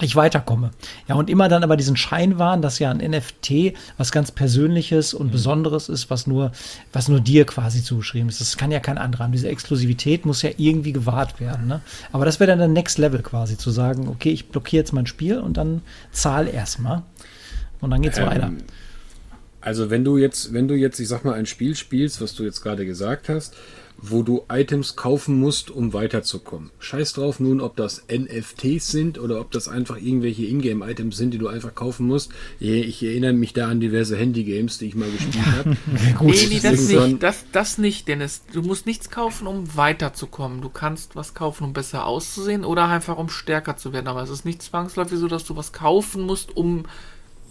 [0.00, 0.70] ich weiterkomme.
[1.06, 5.12] Ja, und immer dann aber diesen Schein wahren, dass ja ein NFT was ganz Persönliches
[5.12, 5.32] und mhm.
[5.32, 6.52] Besonderes ist, was nur,
[6.92, 8.40] was nur dir quasi zugeschrieben ist.
[8.40, 9.32] Das kann ja kein anderer haben.
[9.32, 11.66] Diese Exklusivität muss ja irgendwie gewahrt werden.
[11.66, 11.82] Ne?
[12.10, 15.06] Aber das wäre dann der Next Level quasi, zu sagen, okay, ich blockiere jetzt mein
[15.06, 17.02] Spiel und dann zahl erstmal.
[17.80, 18.52] Und dann geht's ähm, weiter.
[19.62, 22.44] Also wenn du jetzt, wenn du jetzt, ich sag mal, ein Spiel spielst, was du
[22.44, 23.54] jetzt gerade gesagt hast,
[24.04, 26.70] wo du Items kaufen musst, um weiterzukommen.
[26.80, 31.38] Scheiß drauf nun, ob das NFTs sind oder ob das einfach irgendwelche Ingame-Items sind, die
[31.38, 32.32] du einfach kaufen musst.
[32.58, 35.70] Ich erinnere mich da an diverse Handy-Games, die ich mal gespielt habe.
[36.20, 38.42] nee, nee, das nicht, das, das nicht, Dennis.
[38.52, 40.62] Du musst nichts kaufen, um weiterzukommen.
[40.62, 44.08] Du kannst was kaufen, um besser auszusehen oder einfach um stärker zu werden.
[44.08, 46.86] Aber es ist nicht zwangsläufig so, dass du was kaufen musst, um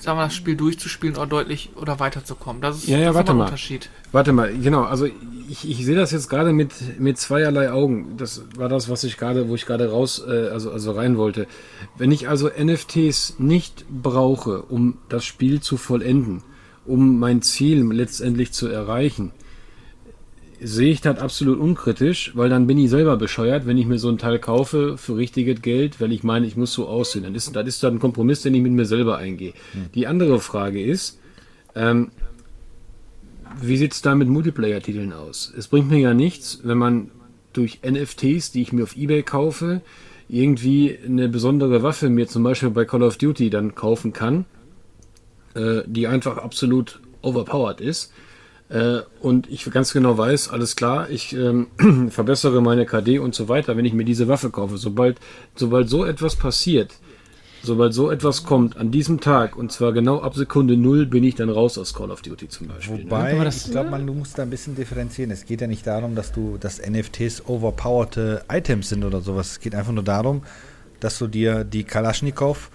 [0.02, 2.62] sagen wir, das Spiel durchzuspielen oder deutlich oder weiterzukommen.
[2.62, 3.46] Das ist, ja, ja, das warte mal.
[3.46, 3.90] Unterschied.
[4.12, 4.84] Warte mal, genau.
[4.84, 5.06] Also
[5.50, 8.18] ich, ich sehe das jetzt gerade mit, mit zweierlei Augen.
[8.18, 11.48] Das war das, was ich gerade, wo ich gerade raus, äh, also, also rein wollte.
[11.98, 16.44] Wenn ich also NFTs nicht brauche, um das Spiel zu vollenden,
[16.86, 19.32] um mein Ziel letztendlich zu erreichen,
[20.64, 24.10] sehe ich das absolut unkritisch, weil dann bin ich selber bescheuert, wenn ich mir so
[24.10, 27.24] ein Teil kaufe für richtiges Geld, weil ich meine, ich muss so aussehen.
[27.24, 29.54] Dann ist, das ist dann ein Kompromiss, den ich mit mir selber eingehe.
[29.74, 29.86] Hm.
[29.96, 31.20] Die andere Frage ist,
[31.76, 32.12] ähm,
[33.60, 35.52] wie sieht es da mit Multiplayer-Titeln aus?
[35.58, 37.12] Es bringt mir ja nichts, wenn man
[37.54, 39.82] durch NFTs, die ich mir auf Ebay kaufe,
[40.30, 44.46] irgendwie eine besondere Waffe mir zum Beispiel bei Call of Duty dann kaufen kann,
[45.56, 48.14] äh, die einfach absolut overpowered ist
[48.72, 51.68] äh, und ich ganz genau weiß, alles klar, ich ähm,
[52.10, 54.78] verbessere meine KD und so weiter, wenn ich mir diese Waffe kaufe.
[54.78, 55.20] Sobald,
[55.56, 56.94] sobald so etwas passiert,
[57.64, 61.36] sobald so etwas kommt an diesem Tag, und zwar genau ab Sekunde null, bin ich
[61.36, 63.00] dann raus aus Call of Duty zum Beispiel.
[63.00, 63.04] Ne?
[63.04, 63.50] Wobei, ne?
[63.50, 65.32] ich glaube, man du musst da ein bisschen differenzieren.
[65.32, 69.52] Es geht ja nicht darum, dass du, dass NFTs overpowerte Items sind oder sowas.
[69.52, 70.44] Es geht einfach nur darum,
[71.02, 72.72] dass du dir die Kalaschnikow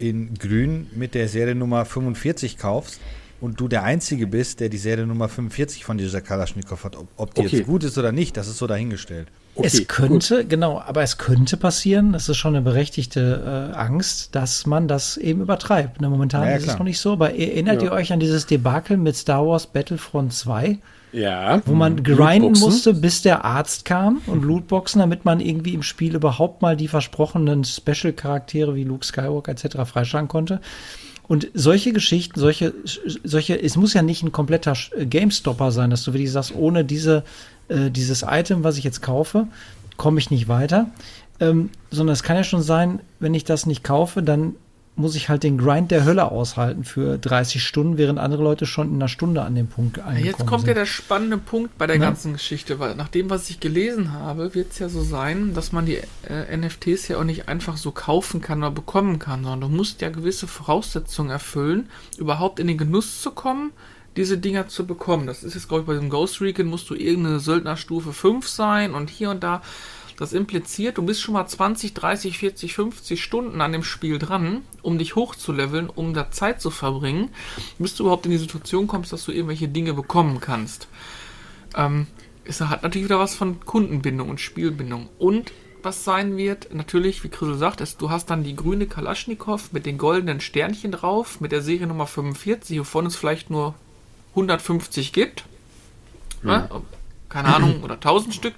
[0.00, 3.00] in grün mit der Seriennummer 45 kaufst
[3.40, 6.96] und du der Einzige bist, der die Serie Nummer 45 von dieser Kalaschnikow hat.
[6.96, 7.56] Ob, ob die okay.
[7.58, 9.28] jetzt gut ist oder nicht, das ist so dahingestellt.
[9.54, 10.50] Okay, es könnte, gut.
[10.50, 15.16] genau, aber es könnte passieren, das ist schon eine berechtigte äh, Angst, dass man das
[15.16, 16.00] eben übertreibt.
[16.00, 16.74] Ne, momentan ja, ist klar.
[16.74, 17.88] es noch nicht so, aber erinnert ja.
[17.88, 20.78] ihr euch an dieses Debakel mit Star Wars Battlefront 2?
[21.12, 21.62] Ja.
[21.64, 26.14] Wo man grinden musste, bis der Arzt kam und Lootboxen, damit man irgendwie im Spiel
[26.14, 29.78] überhaupt mal die versprochenen Special-Charaktere wie Luke Skywalker etc.
[29.86, 30.60] freischalten konnte.
[31.28, 32.74] Und solche Geschichten, solche,
[33.22, 37.22] solche, es muss ja nicht ein kompletter GameStopper sein, dass du wirklich sagst, ohne diese,
[37.68, 39.46] äh, dieses Item, was ich jetzt kaufe,
[39.98, 40.90] komme ich nicht weiter.
[41.38, 44.54] Ähm, sondern es kann ja schon sein, wenn ich das nicht kaufe, dann
[44.98, 48.88] muss ich halt den Grind der Hölle aushalten für 30 Stunden, während andere Leute schon
[48.88, 50.68] in einer Stunde an dem Punkt angekommen Jetzt kommt sind.
[50.68, 52.02] ja der spannende Punkt bei der ja.
[52.02, 55.72] ganzen Geschichte, weil nach dem, was ich gelesen habe, wird es ja so sein, dass
[55.72, 59.70] man die äh, NFTs ja auch nicht einfach so kaufen kann oder bekommen kann, sondern
[59.70, 61.88] du musst ja gewisse Voraussetzungen erfüllen,
[62.18, 63.70] überhaupt in den Genuss zu kommen,
[64.16, 65.26] diese Dinger zu bekommen.
[65.26, 68.94] Das ist jetzt, glaube ich, bei dem Ghost Recon musst du irgendeine Söldnerstufe 5 sein
[68.94, 69.62] und hier und da
[70.18, 74.62] das impliziert, du bist schon mal 20, 30, 40, 50 Stunden an dem Spiel dran,
[74.82, 77.30] um dich hochzuleveln, um da Zeit zu verbringen,
[77.78, 80.88] bis du überhaupt in die Situation kommst, dass du irgendwelche Dinge bekommen kannst.
[81.76, 82.08] Ähm,
[82.44, 85.08] es hat natürlich wieder was von Kundenbindung und Spielbindung.
[85.18, 85.52] Und
[85.84, 89.86] was sein wird, natürlich, wie Chrisel sagt, ist, du hast dann die grüne Kalaschnikow mit
[89.86, 93.76] den goldenen Sternchen drauf, mit der Seriennummer 45, wovon es vielleicht nur
[94.30, 95.44] 150 gibt.
[96.42, 96.58] Ja.
[96.58, 96.82] Ne?
[97.28, 98.54] Keine Ahnung, oder 1000 Stück.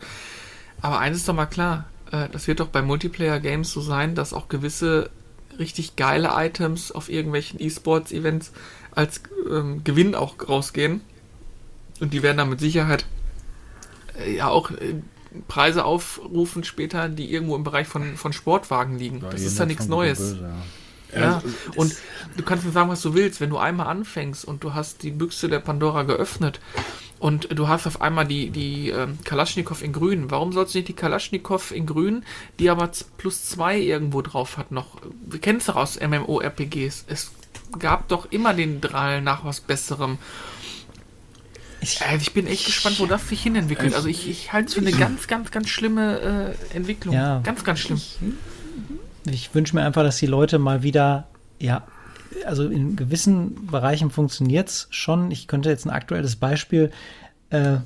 [0.83, 4.33] Aber eines ist doch mal klar, äh, das wird doch bei Multiplayer-Games so sein, dass
[4.33, 5.11] auch gewisse
[5.59, 8.53] richtig geile Items auf irgendwelchen E-Sports-Events
[8.93, 11.03] als ähm, Gewinn auch rausgehen.
[12.01, 13.05] Und die werden dann mit Sicherheit
[14.19, 14.95] äh, ja auch äh,
[15.47, 19.21] Preise aufrufen später, die irgendwo im Bereich von, von Sportwagen liegen.
[19.21, 20.19] das ist ja nichts Neues.
[20.19, 20.55] Böse, ja.
[21.15, 21.43] Ja,
[21.77, 21.95] und
[22.37, 23.41] du kannst mir sagen, was du willst.
[23.41, 26.61] Wenn du einmal anfängst und du hast die Büchse der Pandora geöffnet
[27.19, 30.89] und du hast auf einmal die, die ähm, Kalaschnikow in grün, warum sollst du nicht
[30.89, 32.25] die Kalaschnikow in grün,
[32.59, 34.99] die aber plus zwei irgendwo drauf hat noch?
[35.27, 37.05] Wir kennen es doch aus MMO-RPGs.
[37.09, 37.31] Es
[37.79, 40.19] gab doch immer den Drall nach was Besserem.
[41.81, 43.95] Ich, äh, ich bin echt gespannt, wo das sich hin entwickelt.
[43.95, 47.15] Also ich, ich halte es für eine ganz, ganz, ganz schlimme äh, Entwicklung.
[47.15, 47.97] Ja, ganz, ganz schlimm.
[47.97, 48.19] Ich,
[49.27, 51.27] ich wünsche mir einfach, dass die Leute mal wieder,
[51.59, 51.85] ja,
[52.47, 55.31] also in gewissen Bereichen funktioniert es schon.
[55.31, 56.91] Ich könnte jetzt ein aktuelles Beispiel
[57.51, 57.79] äh,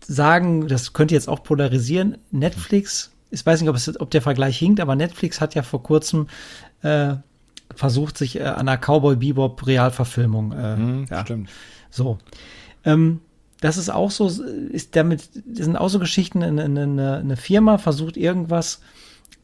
[0.00, 2.18] sagen, das könnte jetzt auch polarisieren.
[2.30, 5.82] Netflix, ich weiß nicht, ob, es, ob der Vergleich hinkt, aber Netflix hat ja vor
[5.82, 6.28] kurzem
[6.82, 7.14] äh,
[7.74, 10.52] versucht, sich äh, an einer Cowboy Bebop Realverfilmung.
[10.52, 11.22] Äh, hm, ja.
[11.22, 11.50] Stimmt.
[11.90, 12.18] So.
[12.84, 13.20] Ähm,
[13.60, 17.78] das ist auch so, ist damit, das sind auch so Geschichten, eine, eine, eine Firma
[17.78, 18.80] versucht irgendwas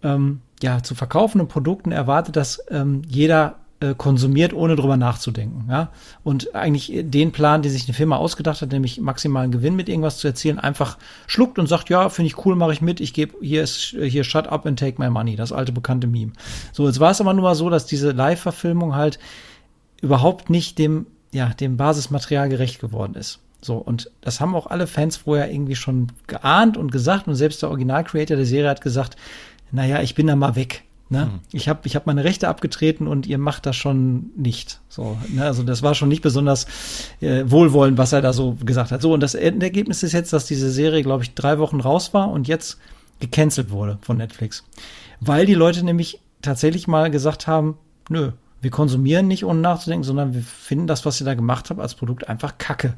[0.03, 5.67] ähm, ja, zu verkaufen und Produkten erwartet, dass ähm, jeder äh, konsumiert, ohne drüber nachzudenken.
[5.69, 5.91] Ja?
[6.23, 10.19] Und eigentlich den Plan, den sich eine Firma ausgedacht hat, nämlich maximalen Gewinn mit irgendwas
[10.19, 13.35] zu erzielen, einfach schluckt und sagt, ja, finde ich cool, mache ich mit, ich gebe,
[13.41, 16.33] hier ist, hier shut up and take my money, das alte bekannte Meme.
[16.73, 19.19] So, jetzt war es aber nur mal so, dass diese Live-Verfilmung halt
[20.01, 23.41] überhaupt nicht dem, ja, dem Basismaterial gerecht geworden ist.
[23.65, 27.63] So, und das haben auch alle Fans vorher irgendwie schon geahnt und gesagt und selbst
[27.63, 29.17] der Original-Creator der Serie hat gesagt,
[29.73, 30.85] naja, ich bin da mal weg.
[31.09, 31.27] Ne?
[31.27, 31.41] Mhm.
[31.53, 34.81] Ich habe ich hab meine Rechte abgetreten und ihr macht das schon nicht.
[34.89, 35.45] So, ne?
[35.45, 36.67] Also das war schon nicht besonders
[37.21, 39.03] äh, wohlwollend, was er da so gesagt hat.
[39.03, 42.31] So, und das Ergebnis ist jetzt, dass diese Serie, glaube ich, drei Wochen raus war
[42.31, 42.79] und jetzt
[43.21, 44.65] gecancelt wurde von Netflix.
[45.21, 47.77] Weil die Leute nämlich tatsächlich mal gesagt haben,
[48.09, 48.33] nö,
[48.63, 51.95] wir konsumieren nicht ohne nachzudenken, sondern wir finden das, was ihr da gemacht habt, als
[51.95, 52.95] Produkt einfach kacke.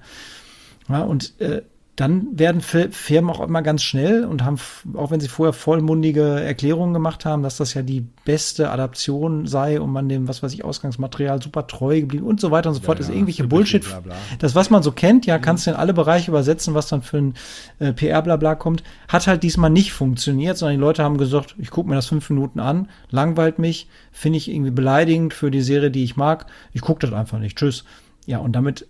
[0.89, 1.63] Ja, und äh,
[1.97, 4.59] dann werden Firmen auch immer ganz schnell und haben,
[4.95, 9.81] auch wenn sie vorher vollmundige Erklärungen gemacht haben, dass das ja die beste Adaption sei
[9.81, 12.83] und man dem, was weiß ich, Ausgangsmaterial super treu geblieben und so weiter und so
[12.83, 13.85] fort, ja, ist ja, irgendwelche Bullshit.
[13.85, 14.15] Bla bla.
[14.41, 15.43] Das, was man so kennt, ja, mhm.
[15.43, 17.35] kannst du in alle Bereiche übersetzen, was dann für ein
[17.79, 21.89] äh, PR-Blabla kommt, hat halt diesmal nicht funktioniert, sondern die Leute haben gesagt, ich gucke
[21.89, 26.03] mir das fünf Minuten an, langweilt mich, finde ich irgendwie beleidigend für die Serie, die
[26.03, 27.57] ich mag, ich gucke das einfach nicht.
[27.57, 27.85] Tschüss.
[28.27, 28.87] Ja, und damit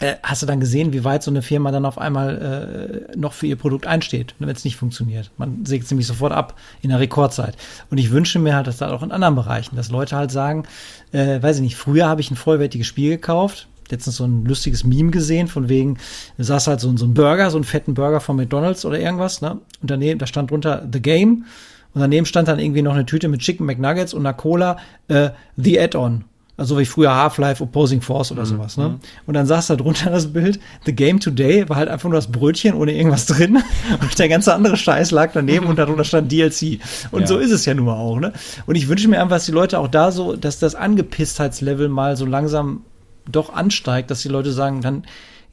[0.00, 3.32] äh, hast du dann gesehen, wie weit so eine Firma dann auf einmal äh, noch
[3.32, 5.30] für ihr Produkt einsteht, wenn es nicht funktioniert.
[5.38, 7.56] Man sägt es nämlich sofort ab in der Rekordzeit.
[7.90, 10.64] Und ich wünsche mir halt, dass da auch in anderen Bereichen, dass Leute halt sagen,
[11.12, 14.84] äh, weiß ich nicht, früher habe ich ein vollwertiges Spiel gekauft, letztens so ein lustiges
[14.84, 15.98] Meme gesehen, von wegen,
[16.36, 19.40] da saß halt so, so ein Burger, so einen fetten Burger von McDonalds oder irgendwas,
[19.40, 19.60] ne?
[19.80, 21.46] Und daneben, da stand drunter The Game
[21.94, 24.76] und daneben stand dann irgendwie noch eine Tüte mit Chicken McNuggets und einer Cola,
[25.08, 26.24] äh, The Add-on.
[26.58, 28.46] Also wie früher Half-Life Opposing Force oder mhm.
[28.46, 28.88] sowas, ne?
[28.88, 28.98] Mhm.
[29.26, 32.28] Und dann saß da drunter das Bild, The Game Today war halt einfach nur das
[32.28, 33.62] Brötchen ohne irgendwas drin
[34.00, 36.80] und der ganze andere Scheiß lag daneben und darunter stand DLC.
[37.10, 37.26] Und ja.
[37.26, 38.32] so ist es ja nun mal auch, ne?
[38.64, 42.16] Und ich wünsche mir einfach, dass die Leute auch da so, dass das Angepisstheitslevel mal
[42.16, 42.84] so langsam
[43.30, 45.04] doch ansteigt, dass die Leute sagen, dann,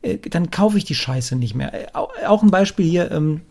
[0.02, 1.74] äh, dann kaufe ich die Scheiße nicht mehr.
[1.74, 3.42] Äh, auch ein Beispiel hier, ähm,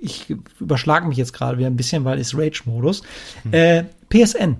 [0.00, 0.26] ich
[0.60, 3.02] überschlage mich jetzt gerade wieder ein bisschen, weil ist Rage-Modus.
[3.42, 3.52] Hm.
[3.52, 4.56] Äh, PSN.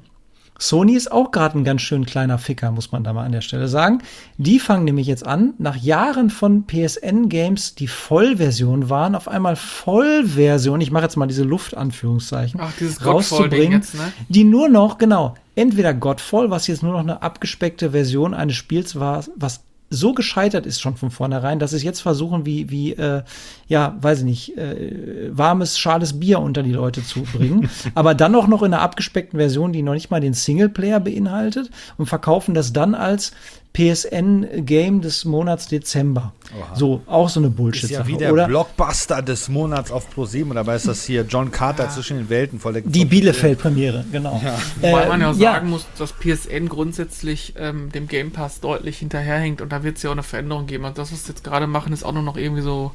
[0.58, 3.40] Sony ist auch gerade ein ganz schön kleiner Ficker, muss man da mal an der
[3.40, 4.02] Stelle sagen.
[4.38, 10.80] Die fangen nämlich jetzt an, nach Jahren von PSN-Games, die Vollversion waren, auf einmal Vollversion,
[10.80, 12.72] ich mache jetzt mal diese Luftanführungszeichen, Ach,
[13.04, 14.12] rauszubringen, jetzt, ne?
[14.28, 18.98] die nur noch, genau, entweder Godfall, was jetzt nur noch eine abgespeckte Version eines Spiels
[18.98, 19.64] war, was
[19.94, 23.22] so gescheitert ist schon von vornherein, dass sie es jetzt versuchen, wie, wie äh,
[23.66, 27.70] ja, weiß ich nicht, äh, warmes, schales Bier unter die Leute zu bringen.
[27.94, 31.70] aber dann auch noch in einer abgespeckten Version, die noch nicht mal den Singleplayer beinhaltet
[31.96, 33.32] und verkaufen das dann als
[33.74, 36.32] PSN-Game des Monats Dezember.
[36.56, 36.76] Oha.
[36.76, 38.46] So, auch so eine bullshit Ist ja wie der oder?
[38.46, 41.90] Blockbuster des Monats auf Pro 7, oder dabei ist das hier John Carter ja.
[41.90, 44.40] zwischen den Welten voll der Die Bielefeld-Premiere, genau.
[44.44, 44.54] Ja.
[44.80, 48.98] Äh, Wobei man ja auch sagen muss, dass PSN grundsätzlich ähm, dem Game Pass deutlich
[48.98, 50.84] hinterherhängt und da wird es ja auch eine Veränderung geben.
[50.84, 52.92] Und also das, was sie jetzt gerade machen, ist auch nur noch irgendwie so,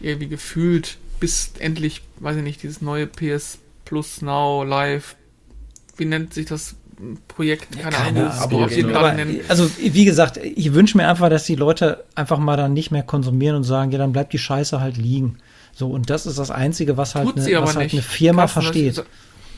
[0.00, 5.16] irgendwie gefühlt, bis endlich, weiß ich nicht, dieses neue PS Plus Now Live,
[5.96, 6.76] wie nennt sich das
[7.28, 9.16] Projekt, keine, keine Ahnung, aber,
[9.48, 13.02] Also, wie gesagt, ich wünsche mir einfach, dass die Leute einfach mal dann nicht mehr
[13.02, 15.38] konsumieren und sagen, ja, dann bleibt die Scheiße halt liegen.
[15.72, 18.98] So, und das ist das Einzige, was halt, eine, was halt eine Firma Carsten, versteht.
[18.98, 19.06] Was,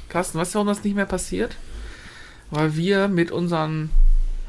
[0.08, 1.56] Carsten, weißt du, warum das nicht mehr passiert?
[2.50, 3.90] Weil wir mit unseren,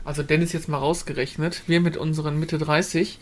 [0.04, 3.20] also Dennis jetzt mal rausgerechnet, wir mit unseren Mitte 30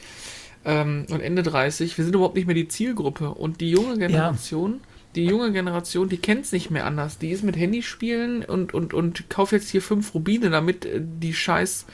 [0.65, 3.29] ähm, und Ende 30, wir sind überhaupt nicht mehr die Zielgruppe.
[3.29, 4.73] Und die junge Generation.
[4.73, 7.17] Ja die junge Generation, die kennt es nicht mehr anders.
[7.17, 11.33] Die ist mit Handyspielen und, und, und kauft jetzt hier fünf Rubine, damit äh, die
[11.33, 11.85] scheiß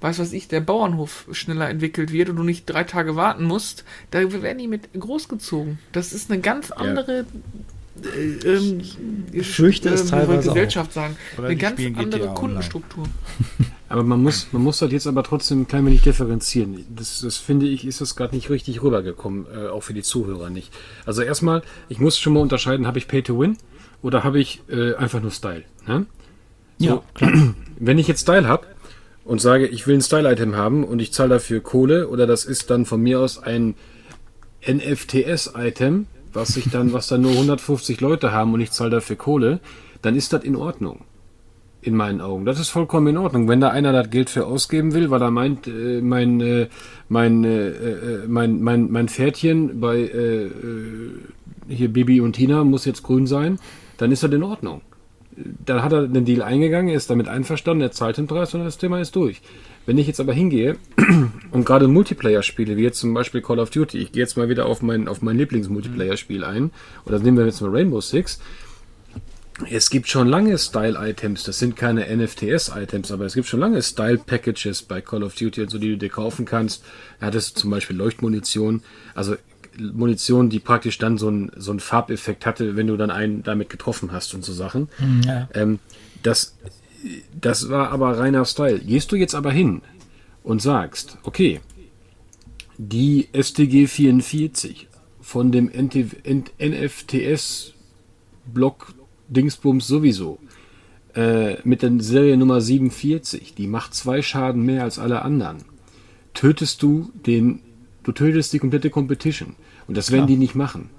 [0.00, 3.84] weiß was ich, der Bauernhof schneller entwickelt wird und du nicht drei Tage warten musst,
[4.10, 5.78] da werden die mit großgezogen.
[5.92, 7.24] Das ist eine ganz andere äh,
[8.44, 8.80] ähm,
[9.32, 11.16] ich fürchte es äh, teilweise Gesellschaft sagen.
[11.38, 13.04] Oder eine ganz andere Kundenstruktur.
[13.88, 16.86] Aber man muss, man muss das jetzt aber trotzdem ein klein wenig differenzieren.
[16.94, 20.48] Das, das finde ich, ist das gerade nicht richtig rübergekommen, äh, auch für die Zuhörer
[20.48, 20.72] nicht.
[21.06, 23.56] Also erstmal, ich muss schon mal unterscheiden, habe ich Pay to Win
[24.00, 25.64] oder habe ich äh, einfach nur Style?
[25.88, 26.06] Ne?
[26.78, 27.32] Ja, klar.
[27.80, 28.64] Wenn ich jetzt Style habe
[29.24, 32.70] und sage, ich will ein Style-Item haben und ich zahle dafür Kohle oder das ist
[32.70, 33.74] dann von mir aus ein
[34.64, 39.60] NFTS-Item, was ich dann, was dann nur 150 Leute haben und ich zahle dafür Kohle,
[40.02, 41.04] dann ist das in Ordnung
[41.82, 42.44] in meinen Augen.
[42.44, 43.48] Das ist vollkommen in Ordnung.
[43.48, 46.68] Wenn da einer das Geld für ausgeben will, weil er meint, äh, mein, äh,
[47.08, 50.50] mein, äh, äh mein, mein, mein Pferdchen bei äh, äh,
[51.68, 53.58] hier Bibi und Tina muss jetzt grün sein,
[53.96, 54.82] dann ist das in Ordnung.
[55.64, 58.64] Dann hat er den Deal eingegangen, er ist damit einverstanden, er zahlt den Preis und
[58.64, 59.40] das Thema ist durch.
[59.86, 60.76] Wenn ich jetzt aber hingehe
[61.50, 64.48] und gerade Multiplayer spiele, wie jetzt zum Beispiel Call of Duty, ich gehe jetzt mal
[64.48, 66.70] wieder auf mein, auf mein Lieblings-Multiplayer-Spiel ein,
[67.06, 68.40] oder nehmen wir jetzt mal Rainbow Six,
[69.68, 74.82] es gibt schon lange Style-Items, das sind keine NFTS-Items, aber es gibt schon lange Style-Packages
[74.82, 76.84] bei Call of Duty, so die du dir kaufen kannst.
[77.18, 78.82] Da hattest du zum Beispiel Leuchtmunition,
[79.14, 79.36] also
[79.78, 83.70] Munition, die praktisch dann so einen so einen Farbeffekt hatte, wenn du dann einen damit
[83.70, 84.88] getroffen hast und so Sachen.
[84.98, 85.48] Hm, Ja.
[85.54, 85.78] Ähm,
[86.22, 86.56] das,
[87.40, 88.78] das war aber reiner Style.
[88.80, 89.82] Gehst du jetzt aber hin
[90.42, 91.60] und sagst, okay,
[92.78, 94.88] die STG 44
[95.20, 95.70] von dem
[97.30, 98.94] NFTS-Block
[99.28, 100.38] Dingsbums sowieso.
[101.14, 105.58] Äh, mit der Serie Nummer 47, die macht zwei Schaden mehr als alle anderen.
[106.34, 107.60] Tötest du den,
[108.02, 109.54] du tötest die komplette Competition.
[109.86, 110.28] Und das werden Klar.
[110.28, 110.90] die nicht machen.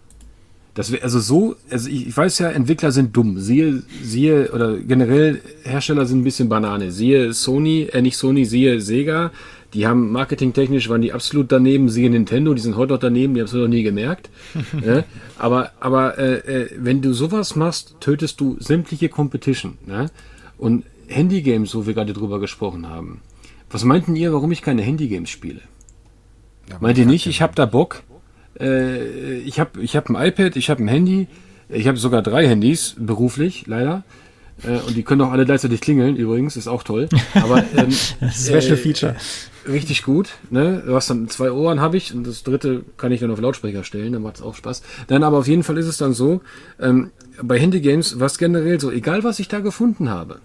[0.74, 3.40] Das wär, also so, also ich, ich weiß ja, Entwickler sind dumm.
[3.40, 6.92] Siehe, siehe, oder generell Hersteller sind ein bisschen Banane.
[6.92, 9.32] Siehe Sony, äh nicht Sony, siehe Sega.
[9.74, 11.90] Die haben marketingtechnisch waren die absolut daneben.
[11.90, 14.30] Siehe Nintendo, die sind heute noch daneben, die haben es noch nie gemerkt.
[14.74, 15.04] ne?
[15.38, 19.78] Aber, aber äh, äh, wenn du sowas machst, tötest du sämtliche Competition.
[19.86, 20.10] Ne?
[20.58, 23.22] Und Handygames, wo wir gerade drüber gesprochen haben.
[23.70, 25.62] Was meinten ihr, warum ich keine Handygames spiele?
[26.72, 28.04] Ja, Meint ihr nicht, ich habe da Bock?
[28.60, 31.28] Äh, ich habe ich hab ein iPad, ich habe ein Handy,
[31.70, 34.04] ich habe sogar drei Handys, beruflich, leider.
[34.64, 37.10] Äh, und die können auch alle gleichzeitig klingeln, übrigens, ist auch toll.
[37.34, 39.16] Aber ähm, Special äh, Feature.
[39.68, 40.30] richtig gut.
[40.50, 40.84] Ne?
[40.86, 43.84] Du hast dann zwei Ohren habe ich und das dritte kann ich dann auf Lautsprecher
[43.84, 44.82] stellen, dann macht es auch Spaß.
[45.08, 46.42] Dann aber auf jeden Fall ist es dann so,
[46.80, 47.12] ähm,
[47.42, 50.40] bei Handygames war es generell so, egal was ich da gefunden habe,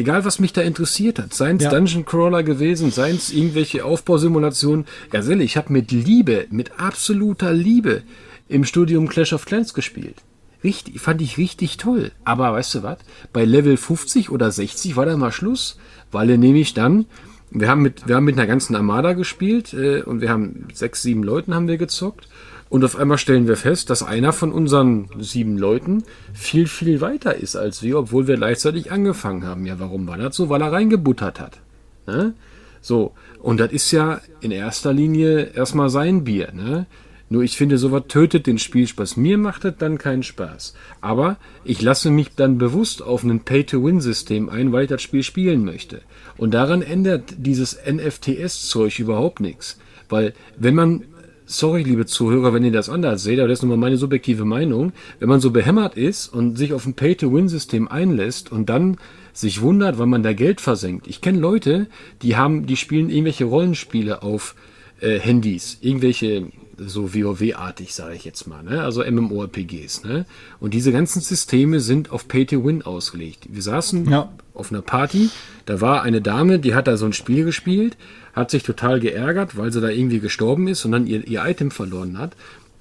[0.00, 1.70] egal was mich da interessiert hat, seien es Ja.
[1.70, 7.52] Dungeon Crawler gewesen, seien es irgendwelche Aufbausimulationen, ganz ehrlich, ich habe mit Liebe, mit absoluter
[7.52, 8.02] Liebe
[8.48, 10.16] im Studium Clash of Clans gespielt.
[10.64, 12.12] Richtig, fand ich richtig toll.
[12.24, 12.98] Aber weißt du was?
[13.32, 15.78] Bei Level 50 oder 60 war da mal Schluss,
[16.10, 17.06] weil er nämlich dann,
[17.50, 21.02] wir haben mit, wir haben mit einer ganzen Armada gespielt äh, und wir haben sechs,
[21.02, 22.28] sieben Leuten haben wir gezockt.
[22.70, 27.34] Und auf einmal stellen wir fest, dass einer von unseren sieben Leuten viel, viel weiter
[27.34, 29.66] ist als wir, obwohl wir gleichzeitig angefangen haben.
[29.66, 30.48] Ja, warum war das so?
[30.48, 31.58] Weil er reingebuttert hat.
[32.06, 32.32] Ne?
[32.80, 36.52] So, und das ist ja in erster Linie erstmal sein Bier.
[36.52, 36.86] Ne?
[37.28, 39.16] Nur ich finde, sowas tötet den Spielspaß.
[39.16, 40.74] Mir macht das dann keinen Spaß.
[41.00, 45.64] Aber ich lasse mich dann bewusst auf ein Pay-to-Win-System ein, weil ich das Spiel spielen
[45.64, 46.02] möchte.
[46.36, 49.78] Und daran ändert dieses NFTS-Zeug überhaupt nichts.
[50.08, 51.04] Weil wenn man,
[51.50, 54.44] sorry liebe Zuhörer, wenn ihr das anders seht, aber das ist nun mal meine subjektive
[54.44, 58.96] Meinung, wenn man so behämmert ist und sich auf ein Pay-to-Win-System einlässt und dann
[59.32, 61.06] sich wundert, wann man da Geld versenkt.
[61.08, 61.88] Ich kenne Leute,
[62.22, 64.54] die haben, die spielen irgendwelche Rollenspiele auf
[65.00, 66.46] äh, Handys, irgendwelche
[66.78, 68.82] so WoW-artig, sage ich jetzt mal, ne?
[68.82, 70.04] also MMORPGs.
[70.04, 70.24] Ne?
[70.60, 73.46] Und diese ganzen Systeme sind auf Pay-to-Win ausgelegt.
[73.50, 74.30] Wir saßen Ja.
[74.54, 75.30] auf einer Party,
[75.66, 77.96] da war eine Dame, die hat da so ein Spiel gespielt,
[78.32, 81.70] hat sich total geärgert, weil sie da irgendwie gestorben ist und dann ihr, ihr Item
[81.70, 82.36] verloren hat.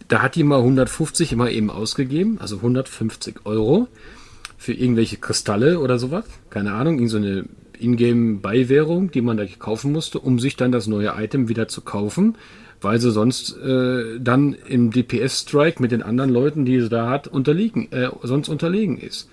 [0.08, 3.88] Da hat die mal 150 immer eben ausgegeben, also 150 Euro
[4.58, 6.26] für irgendwelche Kristalle oder sowas.
[6.50, 7.46] Keine Ahnung, irgend so eine
[7.80, 12.36] Ingame-Beiwährung, die man da kaufen musste, um sich dann das neue Item wieder zu kaufen,
[12.82, 17.28] weil sie sonst äh, dann im DPS-Strike mit den anderen Leuten, die sie da hat,
[17.28, 19.30] unterliegen, äh, sonst unterlegen ist.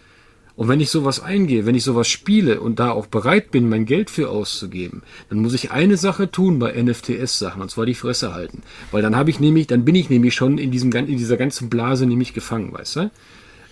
[0.57, 3.85] Und wenn ich sowas eingehe, wenn ich sowas spiele und da auch bereit bin, mein
[3.85, 8.33] Geld für auszugeben, dann muss ich eine Sache tun bei NFTS-Sachen, und zwar die Fresse
[8.33, 8.63] halten.
[8.91, 11.69] Weil dann habe ich nämlich, dann bin ich nämlich schon in diesem in dieser ganzen
[11.69, 13.11] Blase nämlich gefangen, weißt du?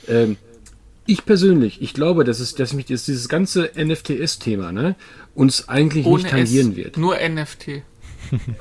[0.09, 0.37] Ähm,
[1.07, 4.95] ich persönlich, ich glaube, dass es, dass mich dass dieses ganze NFTS-Thema, ne,
[5.35, 6.97] uns eigentlich Ohne nicht tangieren S, wird.
[6.99, 7.83] Nur NFT.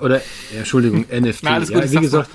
[0.01, 0.17] Oder,
[0.53, 1.43] ja, Entschuldigung, NFT.
[1.43, 2.29] Na, alles ja, gut, wie gesagt,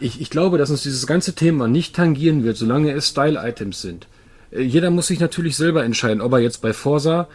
[0.00, 4.06] ich, ich glaube, dass uns dieses ganze Thema nicht tangieren wird, solange es Style-Items sind.
[4.52, 7.28] Äh, Jeder muss sich natürlich selber entscheiden, ob er jetzt bei Forsa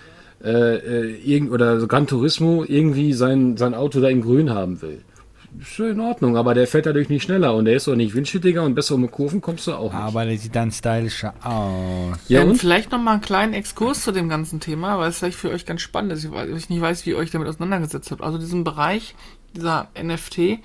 [0.43, 4.81] äh, äh, irgend, oder so Gran Turismo irgendwie sein, sein Auto da in grün haben
[4.81, 5.01] will.
[5.59, 8.63] Ist in Ordnung, aber der fährt dadurch nicht schneller und der ist auch nicht windschittiger
[8.63, 10.01] und besser um die Kurven kommst du auch nicht.
[10.01, 12.17] Aber der sieht dann stylischer aus.
[12.27, 12.57] ja, ähm, und?
[12.57, 15.65] vielleicht noch mal einen kleinen Exkurs zu dem ganzen Thema, weil es vielleicht für euch
[15.65, 18.21] ganz spannend ist, weil ich nicht weiß, wie ihr euch damit auseinandergesetzt habt.
[18.21, 19.15] Also diesen Bereich,
[19.55, 20.59] dieser NFT,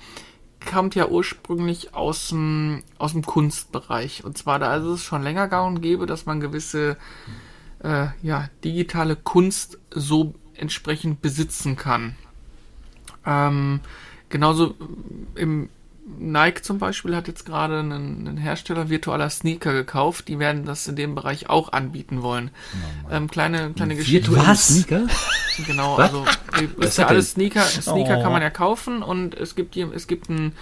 [0.69, 4.23] kommt ja ursprünglich aus dem, aus dem Kunstbereich.
[4.23, 6.97] Und zwar, da ist es schon länger gang und gäbe, dass man gewisse
[7.83, 12.15] äh, ja, digitale Kunst so entsprechend besitzen kann.
[13.25, 13.81] Ähm,
[14.29, 14.75] genauso
[15.35, 15.69] im
[16.19, 20.27] Nike zum Beispiel hat jetzt gerade einen, einen Hersteller virtueller Sneaker gekauft.
[20.27, 22.51] Die werden das in dem Bereich auch anbieten wollen.
[23.09, 24.35] ähm, kleine kleine Geschichte.
[24.35, 24.67] Was?
[24.67, 25.07] Sneaker?
[25.67, 26.11] Genau, Was?
[26.13, 26.25] also
[26.79, 27.61] ist ja alles Sneaker.
[27.63, 28.21] Sneaker Oh.
[28.23, 30.53] kann man ja kaufen und es gibt hier- es gibt einen,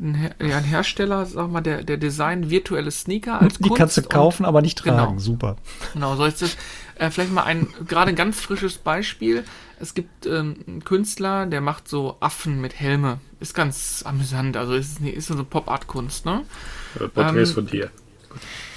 [0.00, 4.00] Her- ja, einen Hersteller, sag mal, der der Design virtuelle Sneaker als Die kannst du
[4.02, 4.96] Kunst und- kaufen, aber nicht tragen.
[5.08, 5.18] Genau.
[5.20, 5.56] Super.
[5.92, 6.56] Genau, so ist es.
[6.96, 9.44] Äh, vielleicht mal ein gerade ein ganz frisches Beispiel.
[9.84, 13.20] Es gibt ähm, einen Künstler, der macht so Affen mit Helme.
[13.38, 14.56] Ist ganz amüsant.
[14.56, 16.46] Also ist, ist so eine Pop-Art-Kunst, ne?
[16.94, 17.90] Äh, Porträts Ähm, von dir.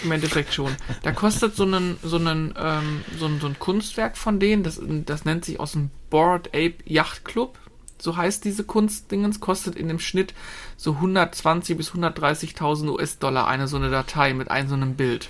[0.04, 0.76] Im Endeffekt schon.
[1.04, 4.82] Da kostet so einen, so einen, ähm, so ein, so ein Kunstwerk von denen, das,
[5.06, 7.58] das nennt sich aus dem Bored Ape Yacht Club.
[7.98, 10.34] So heißt diese Kunstdingens, kostet in dem Schnitt
[10.76, 15.30] so 120 bis 130.000 US-Dollar eine so eine Datei mit einem so einem Bild.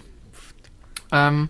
[1.12, 1.50] Ähm,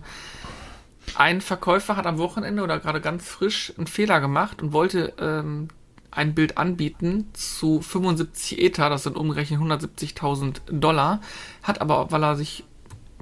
[1.16, 5.68] ein Verkäufer hat am Wochenende oder gerade ganz frisch einen Fehler gemacht und wollte ähm,
[6.10, 11.20] ein Bild anbieten zu 75 Ether, das sind umgerechnet 170.000 Dollar,
[11.62, 12.64] hat aber, weil er sich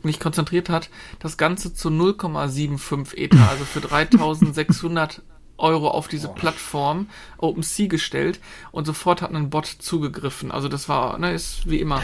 [0.02, 0.88] nicht konzentriert hat,
[1.18, 5.20] das Ganze zu 0,75 Ether, also für 3.600
[5.58, 7.08] Euro auf diese Plattform
[7.38, 8.40] OpenSea gestellt
[8.72, 10.50] und sofort hat ein Bot zugegriffen.
[10.50, 12.02] Also das war, ne, ist wie immer.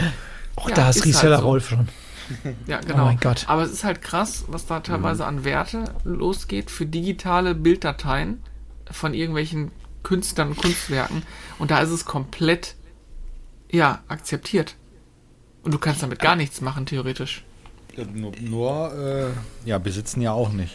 [0.55, 1.47] Auch Ja, da ist ist Reseller halt so.
[1.47, 1.87] Rolf schon.
[2.67, 3.03] Ja, genau.
[3.03, 3.45] Oh mein Gott.
[3.47, 8.41] Aber es ist halt krass, was da teilweise an Werte losgeht für digitale Bilddateien
[8.89, 9.71] von irgendwelchen
[10.03, 11.23] Künstlern und Kunstwerken.
[11.59, 12.75] Und da ist es komplett,
[13.71, 14.75] ja, akzeptiert.
[15.63, 17.43] Und du kannst damit gar nichts machen, theoretisch.
[18.13, 18.93] Nur, nur
[19.65, 20.73] äh, ja, besitzen ja auch nicht.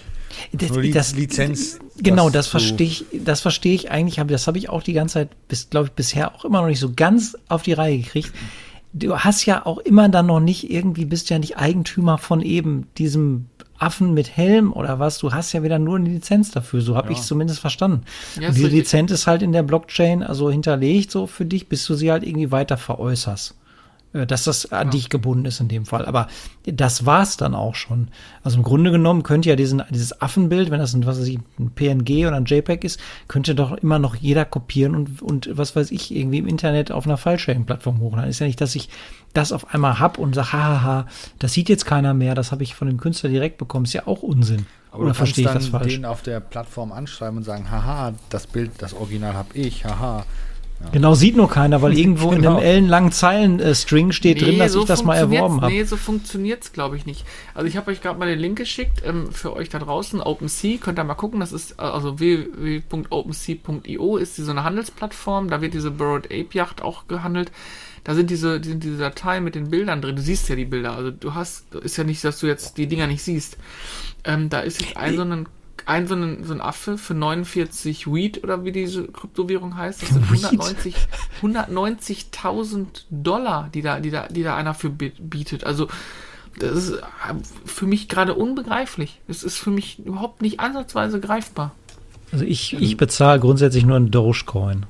[0.53, 4.47] Das, Nur die das, Lizenz, Genau, das verstehe ich, das verstehe ich eigentlich, aber das
[4.47, 6.93] habe ich auch die ganze Zeit, bis, glaube ich, bisher auch immer noch nicht so
[6.95, 8.33] ganz auf die Reihe gekriegt.
[8.93, 12.89] Du hast ja auch immer dann noch nicht irgendwie, bist ja nicht Eigentümer von eben
[12.97, 13.47] diesem
[13.79, 15.19] Affen mit Helm oder was.
[15.19, 16.81] Du hast ja wieder nur eine Lizenz dafür.
[16.81, 18.03] So habe ich zumindest verstanden.
[18.41, 18.69] Ja, Und diese.
[18.69, 22.25] Lizenz ist halt in der Blockchain also hinterlegt so für dich, bis du sie halt
[22.25, 23.55] irgendwie weiter veräußerst.
[24.13, 26.07] Äh, Dass das an dich gebunden ist in dem Fall.
[26.07, 26.29] Aber
[26.65, 28.09] das war's dann auch schon.
[28.43, 31.39] Also im Grunde genommen könnte ja diesen, dieses Affenbild, wenn das ein, was weiß ich,
[31.59, 35.77] ein PNG oder ein JPEG ist, könnte doch immer noch jeder kopieren und, und was
[35.77, 38.31] weiß ich, irgendwie im Internet auf einer File-Sharing-Plattform hochladen.
[38.31, 38.89] Ist ja nicht, dass ich
[39.35, 41.07] das auf einmal hab und sage, hahaha,
[41.39, 43.85] das sieht jetzt keiner mehr, das habe ich von dem Künstler direkt bekommen.
[43.85, 44.67] Ist ja auch Unsinn.
[44.91, 45.95] Aber oder du kannst verstehe ich das falsch?
[45.95, 50.25] den auf der Plattform anschreiben und sagen, haha, das Bild, das Original habe ich, haha.
[50.93, 52.57] Genau, sieht nur keiner, weil irgendwo in Genau.
[52.57, 55.73] einem ellenlangen Zeilen-String steht drin, dass ich das mal erworben habe.
[55.73, 57.25] Nee, so funktioniert's, glaube ich, nicht.
[57.55, 60.21] Also ich habe euch gerade mal den Link geschickt ähm, für euch da draußen.
[60.21, 61.41] OpenSea, könnt ihr mal gucken.
[61.41, 65.51] Das ist äh, also www.opensea.io ist die so eine Handelsplattform.
[65.51, 67.51] Da wird diese Bird Ape Yacht auch gehandelt.
[68.05, 70.17] Da sind diese, die sind diese Dateien mit den Bildern drin.
[70.17, 70.97] Du siehst ja die Bilder.
[70.97, 73.59] Also du hast, ist ja nicht, dass du jetzt die Dinger nicht siehst.
[74.25, 75.47] Ähm, da ist jetzt ein so ein
[75.89, 80.03] ein so ein, so ein Affe für 49 Weed oder wie diese Kryptowährung heißt.
[80.03, 80.45] Das sind Weed?
[80.45, 80.95] 190
[81.43, 85.65] 190.000 Dollar, die da, die da, die da einer für bi- bietet.
[85.65, 85.89] Also
[86.59, 87.03] das ist äh,
[87.65, 89.21] für mich gerade unbegreiflich.
[89.29, 91.75] Es ist für mich überhaupt nicht ansatzweise greifbar.
[92.31, 94.85] Also ich, ich bezahle grundsätzlich nur einen Dogecoin.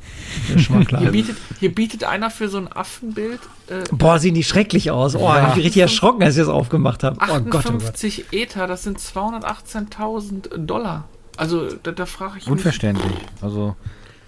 [0.47, 5.15] Hier bietet, hier bietet einer für so ein Affenbild äh, Boah, sehen die schrecklich aus.
[5.15, 7.19] Oh, ich bin richtig erschrocken, als ich das aufgemacht habe.
[7.21, 7.67] Oh Gott, oh Gott.
[7.67, 11.05] 58 Ether, das sind 218.000 Dollar.
[11.37, 12.53] Also da, da frage ich mich.
[12.53, 13.13] Unverständlich.
[13.41, 13.77] Also,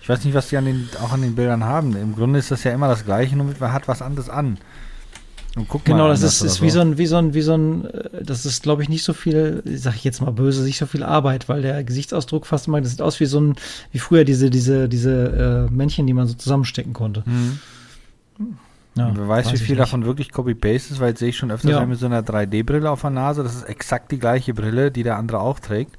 [0.01, 1.97] ich weiß nicht, was die an den, auch an den Bildern haben.
[1.97, 4.59] Im Grunde ist das ja immer das Gleiche, nur man hat was anderes an.
[5.57, 7.55] Und guck Genau, mal das ist, ist wie so ein, wie so ein, wie so
[7.55, 10.79] ein, äh, das ist, glaube ich, nicht so viel, sag ich jetzt mal böse, nicht
[10.79, 13.57] so viel Arbeit, weil der Gesichtsausdruck fast immer, das sieht aus wie so ein,
[13.91, 17.25] wie früher diese, diese, diese äh, Männchen, die man so zusammenstecken konnte.
[17.27, 17.59] Mhm.
[18.97, 19.81] Ja, Wer weiß, wie ich viel nicht.
[19.81, 21.85] davon wirklich Copy-Paste ist, weil jetzt sehe ich schon öfters Ja.
[21.87, 23.43] mit so einer 3D-Brille auf der Nase.
[23.43, 25.97] Das ist exakt die gleiche Brille, die der andere auch trägt.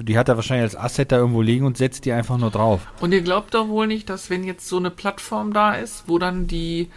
[0.00, 2.86] Die hat er wahrscheinlich als Asset da irgendwo liegen und setzt die einfach nur drauf.
[3.00, 6.18] Und ihr glaubt doch wohl nicht, dass wenn jetzt so eine Plattform da ist, wo
[6.18, 6.90] dann die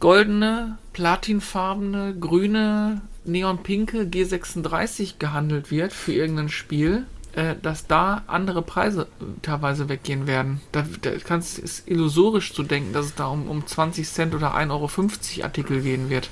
[0.00, 7.04] goldene, platinfarbene, grüne, neonpinke G36 gehandelt wird für irgendein Spiel,
[7.34, 10.60] äh, dass da andere Preise äh, teilweise weggehen werden.
[10.72, 14.54] Da, da kannst, ist illusorisch zu denken, dass es da um, um 20 Cent oder
[14.54, 16.30] 1,50 Euro Artikel gehen wird.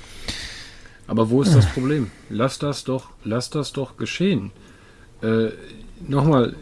[1.07, 2.09] Aber wo ist das Problem?
[2.29, 4.51] Lass das doch, lass das doch geschehen.
[5.21, 5.49] Äh,
[6.07, 6.55] nochmal,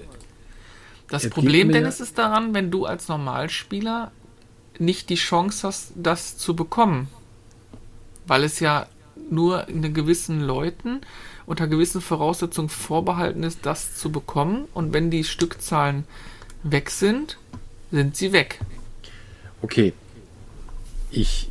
[1.07, 4.11] Das Problem, Dennis, ist daran, wenn du als Normalspieler
[4.79, 7.07] nicht die Chance hast, das zu bekommen.
[8.25, 8.87] Weil es ja
[9.29, 11.01] nur in gewissen Leuten
[11.45, 14.65] unter gewissen Voraussetzungen vorbehalten ist, das zu bekommen.
[14.73, 16.05] Und wenn die Stückzahlen
[16.63, 17.37] weg sind,
[17.91, 18.59] sind sie weg.
[19.61, 19.93] okay,
[21.11, 21.49] ich,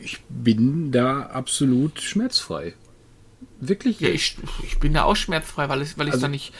[0.00, 2.74] ich bin da absolut schmerzfrei.
[3.60, 3.98] Wirklich?
[3.98, 6.52] Ja, ich, ich bin da auch schmerzfrei, weil ich weil ich Also- da nicht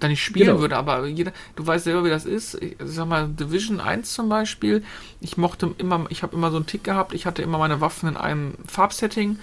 [0.00, 0.60] da nicht spielen Genau.
[0.60, 2.54] würde, aber jeder, du weißt selber, wie das ist.
[2.62, 4.82] Ich sag mal, Division 1 zum Beispiel,
[5.20, 8.08] ich mochte immer, ich habe immer so einen Tick gehabt, ich hatte immer meine Waffen
[8.08, 9.38] in einem Farbsetting.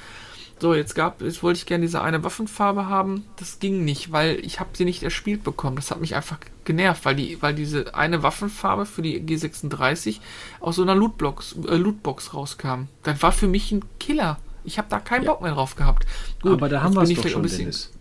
[0.59, 3.25] So, jetzt gab, jetzt wollte ich gerne diese eine Waffenfarbe haben.
[3.35, 5.75] Das ging nicht, weil ich habe sie nicht erspielt bekommen.
[5.75, 10.19] Das hat mich einfach genervt, weil die, weil diese eine Waffenfarbe für die G36
[10.61, 12.87] aus so einer Lootbox, äh, Lootbox rauskam.
[13.01, 14.39] Das war für mich ein Killer.
[14.63, 15.31] Ich habe da keinen Ja.
[15.33, 16.05] Bock mehr drauf gehabt.
[16.41, 17.91] Gut, aber da haben wir es doch schon, ein bisschen- Dennis.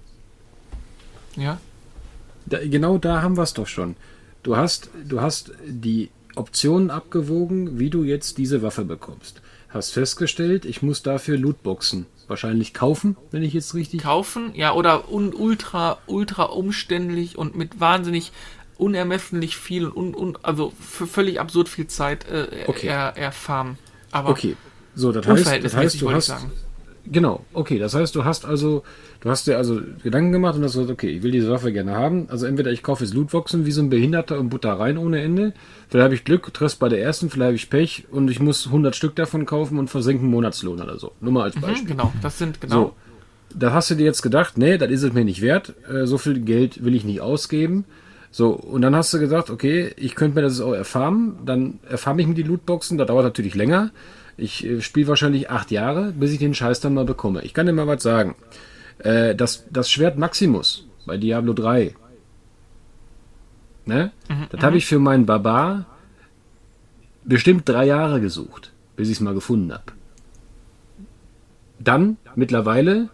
[1.35, 1.59] Ja.
[2.47, 3.97] Da, genau da haben wir es doch schon.
[4.43, 9.40] Du hast, du hast die Optionen abgewogen, wie du jetzt diese Waffe bekommst.
[9.69, 14.02] Hast festgestellt, ich muss dafür Lootboxen wahrscheinlich kaufen, wenn ich jetzt richtig.
[14.02, 18.32] kaufen, ja, oder un, ultra, ultra umständlich und mit wahnsinnig
[18.78, 22.86] unermessentlich viel und un, also für völlig absurd viel Zeit äh, Okay.
[22.89, 23.78] er, erfarmen.
[24.10, 24.56] Aber Okay,
[24.94, 26.35] so, das heißt, das heißt, du hast.
[27.05, 28.85] Genau, okay, das heißt, du hast also,
[29.20, 31.97] du hast dir also Gedanken gemacht und hast gesagt, okay, ich will diese Waffe gerne
[31.97, 32.29] haben.
[32.31, 35.53] Also entweder ich kaufe jetzt Lootboxen wie so ein Behinderter und Butter rein ohne Ende.
[35.89, 38.66] Vielleicht habe ich Glück, treffe bei der ersten, vielleicht habe ich Pech und ich muss
[38.66, 41.12] 100 Stück davon kaufen und versenke einen Monatslohn oder so.
[41.20, 41.83] Nur mal als Beispiel.
[41.83, 42.74] Mhm, genau, das sind genau.
[42.74, 42.95] So,
[43.55, 46.19] da hast du dir jetzt gedacht, nee, das ist es mir nicht wert, äh, so
[46.19, 47.85] viel Geld will ich nicht ausgeben.
[48.31, 52.23] So, und dann hast du gesagt, okay, ich könnte mir das auch erfarmen, dann erfarme
[52.23, 53.91] ich mir die Lootboxen, das dauert natürlich länger.
[54.37, 57.43] Ich äh, spiele wahrscheinlich acht Jahre, bis ich den Scheiß dann mal bekomme.
[57.43, 58.35] Ich kann dir mal was sagen.
[58.99, 61.95] Äh, das, das Schwert Maximus bei Diablo 3,
[63.87, 64.13] ne?
[64.51, 65.87] das habe ich für meinen Barbar
[67.25, 69.93] bestimmt drei Jahre gesucht, bis ich es mal gefunden habe.
[71.81, 73.09] Dann, mittlerweile,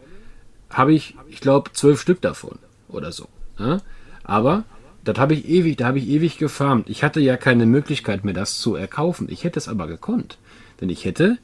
[0.71, 2.59] habe ich, ich glaube, zwölf Stück davon
[2.89, 3.29] oder so.
[3.59, 3.79] Ja?
[4.25, 4.65] Aber
[5.05, 6.91] das habe ich ewig, da habe ich ewig gefarmt.
[6.91, 9.29] Ich hatte ja keine Möglichkeit mehr, das zu erkaufen.
[9.31, 10.37] Ich hätte es aber gekonnt.
[10.81, 11.39] Denn ich hätte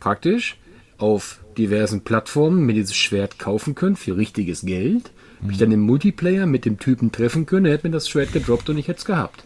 [0.00, 0.56] praktisch
[0.98, 5.10] auf diversen Plattformen mir dieses Schwert kaufen können für richtiges Geld.
[5.40, 8.70] Mich dann im Multiplayer mit dem Typen treffen können, er hätte mir das Schwert gedroppt
[8.70, 9.44] und ich hätte es gehabt.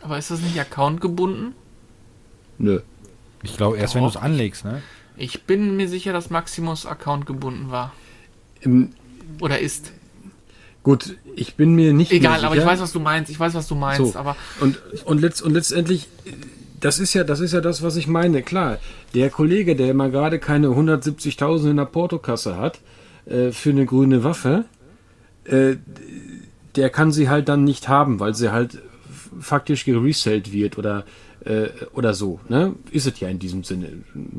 [0.00, 1.54] Aber ist das nicht Account gebunden?
[2.58, 2.80] Nö.
[3.42, 4.80] Ich glaube, erst wenn du es anlegst, ne?
[5.16, 7.92] Ich bin mir sicher, dass Maximus Account gebunden war.
[8.60, 8.90] Im,
[9.40, 9.92] Oder ist.
[10.82, 13.30] gut, ich bin mir nicht Egal, mehr aber ich weiß, was du meinst.
[13.30, 16.08] Ich weiß, was du meinst, So, aber und, und, letzt, und letztendlich,
[16.80, 18.42] das ist ja, das ist ja das, was ich meine.
[18.42, 18.78] Klar,
[19.14, 22.80] der Kollege, der mal gerade keine 170.000 in der Portokasse hat,
[23.26, 24.64] äh, für eine grüne Waffe,
[25.44, 25.76] äh,
[26.76, 28.82] der kann sie halt dann nicht haben, weil sie halt
[29.40, 31.04] faktisch geresellt wird oder,
[31.44, 32.40] äh, oder so.
[32.48, 32.74] Ne?
[32.90, 33.90] Ist es ja in diesem Sinne.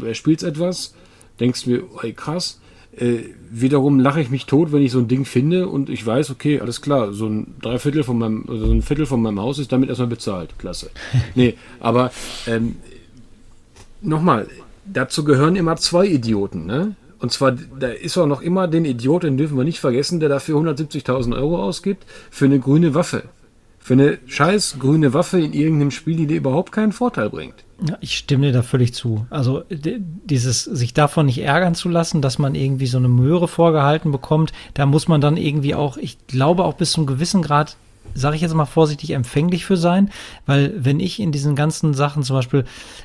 [0.02, 0.94] Er spielt etwas,
[1.40, 2.60] denkst mir, ey, krass.
[2.98, 6.30] Äh, wiederum lache ich mich tot, wenn ich so ein Ding finde und ich weiß,
[6.32, 9.60] okay, alles klar, so ein Dreiviertel von meinem, also so ein Viertel von meinem Haus
[9.60, 10.58] ist damit erstmal bezahlt.
[10.58, 10.90] Klasse.
[11.36, 12.12] Nee, aber
[12.48, 12.78] ähm,
[14.02, 14.48] nochmal,
[14.86, 16.96] dazu gehören immer zwei Idioten, ne?
[17.20, 20.30] Und zwar, da ist auch noch immer den Idiot, den dürfen wir nicht vergessen, der
[20.30, 23.24] dafür 170.000 Euro ausgibt, für eine grüne Waffe.
[23.80, 27.65] Für eine scheiß grüne Waffe in irgendeinem Spiel, die dir überhaupt keinen Vorteil bringt.
[27.88, 29.28] Ja, ich stimme dir da völlig zu.
[29.30, 34.12] Also dieses sich davon nicht ärgern zu lassen, dass man irgendwie so eine Möhre vorgehalten
[34.12, 37.76] bekommt, da muss man dann irgendwie auch, ich glaube auch bis zum gewissen Grad,
[38.14, 40.10] sage ich jetzt mal vorsichtig, empfänglich für sein,
[40.46, 42.64] weil wenn ich in diesen ganzen Sachen zum Beispiel,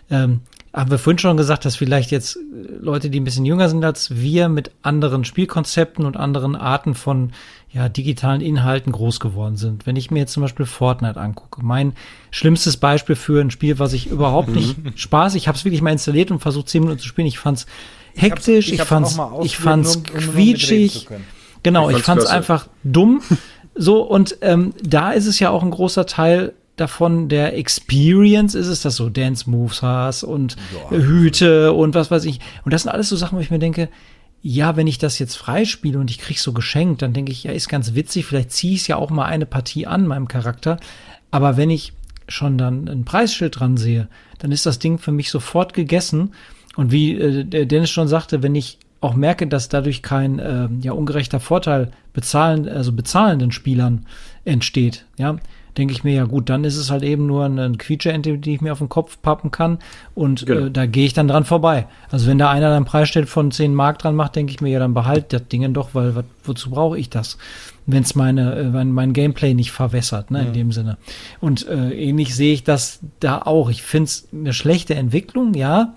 [0.09, 0.41] ähm,
[0.73, 2.41] haben wir vorhin schon gesagt, dass vielleicht jetzt äh,
[2.81, 7.33] Leute, die ein bisschen jünger sind als wir, mit anderen Spielkonzepten und anderen Arten von
[7.73, 9.87] ja, digitalen Inhalten groß geworden sind.
[9.87, 11.93] Wenn ich mir jetzt zum Beispiel Fortnite angucke, mein
[12.31, 15.93] schlimmstes Beispiel für ein Spiel, was ich überhaupt nicht Spaß, ich habe es wirklich mal
[15.93, 17.27] installiert und versucht zehn Minuten zu spielen.
[17.29, 17.67] Ich fand's
[18.17, 21.09] hektisch, ich, hab's fand's, ich fand's um- um nur mitreden zu quietschig.
[21.63, 22.37] Genau, Ich ich fand's fand's klasse.
[22.37, 23.23] einfach dumm.
[23.77, 28.67] So, und ähm, da ist es ja auch ein großer Teil davon der Experience ist
[28.67, 30.57] es, dass du Dance Moves hast und
[30.91, 32.41] Hüte und was weiß ich.
[32.65, 33.89] Und das sind alles so Sachen, wo ich mir denke,
[34.43, 37.53] ja, wenn ich das jetzt freispiele und ich krieg's so geschenkt, dann denke ich, ja,
[37.53, 40.79] ist ganz witzig, vielleicht ziehe ich ja auch mal eine Partie an meinem Charakter.
[41.31, 41.93] Aber wenn ich
[42.27, 44.09] schon dann ein Preisschild dran sehe,
[44.39, 46.33] dann ist das Ding für mich sofort gegessen.
[46.77, 50.93] Und wie äh, Dennis schon sagte, wenn ich auch merke, dass dadurch kein äh, ja,
[50.93, 54.07] ungerechter Vorteil bezahlen, also bezahlenden Spielern
[54.45, 55.37] entsteht, ja,
[55.77, 58.61] denke ich mir, ja gut, dann ist es halt eben nur eine Quietsche-Ente, die ich
[58.61, 59.79] mir auf den Kopf pappen kann
[60.15, 60.67] und Genau.
[60.67, 61.87] äh, da gehe ich dann dran vorbei.
[62.11, 64.79] Also wenn da einer dann Preisschild von 10 Mark dran macht, denke ich mir, ja,
[64.79, 67.39] dann behalt das Ding doch, weil wat, wozu brauche ich das?
[67.93, 70.97] wenn es meine, äh, mein, mein Gameplay nicht verwässert, ne, in dem Sinne.
[71.41, 73.71] Und äh, ähnlich sehe ich das da auch.
[73.71, 75.95] Ich finde es eine schlechte Entwicklung, ja,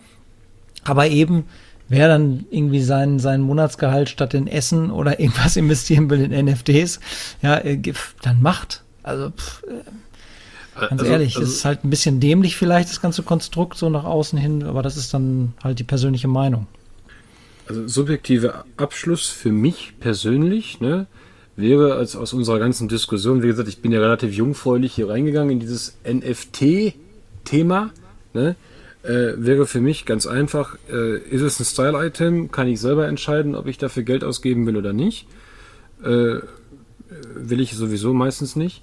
[0.83, 1.45] aber eben
[1.89, 6.99] wer dann irgendwie sein, sein Monatsgehalt statt in Essen oder irgendwas investieren will in NFTs,
[7.41, 7.79] ja, äh,
[8.21, 8.82] dann macht.
[9.03, 13.01] Also, pff, äh, ganz Also- ehrlich, also- es ist halt ein bisschen dämlich vielleicht, das
[13.01, 16.67] ganze Konstrukt so nach außen hin, aber das ist dann halt die persönliche Meinung.
[17.67, 21.07] Also subjektiver Abschluss für mich persönlich, ne,
[21.55, 25.51] wäre als aus unserer ganzen Diskussion, wie gesagt, ich bin ja relativ jungfräulich hier reingegangen
[25.51, 27.91] in dieses NFT-Thema,
[28.33, 28.55] ne,
[29.03, 33.55] äh, wäre für mich ganz einfach, äh, ist es ein Style-Item, kann ich selber entscheiden,
[33.55, 35.27] ob ich dafür Geld ausgeben will oder nicht.
[36.03, 36.39] Äh,
[37.35, 38.81] will ich sowieso meistens nicht.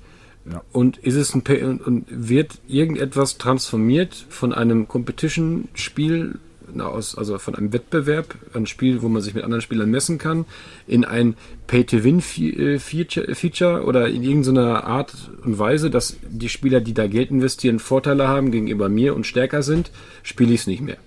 [0.53, 0.63] Ja.
[0.73, 6.39] Und ist es ein und, wird irgendetwas transformiert von einem Competition-Spiel
[6.79, 10.45] aus, also von einem Wettbewerb, ein Spiel, wo man sich mit anderen Spielern messen kann,
[10.87, 11.37] in ein
[11.67, 15.13] Pay-to-Win-Feature Feature oder in irgendeiner Art
[15.45, 19.63] und Weise, dass die Spieler, die da Geld investieren, Vorteile haben gegenüber mir und stärker
[19.63, 19.91] sind,
[20.23, 20.99] spiele ich es nicht mehr.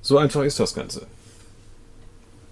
[0.00, 1.06] So einfach ist das Ganze.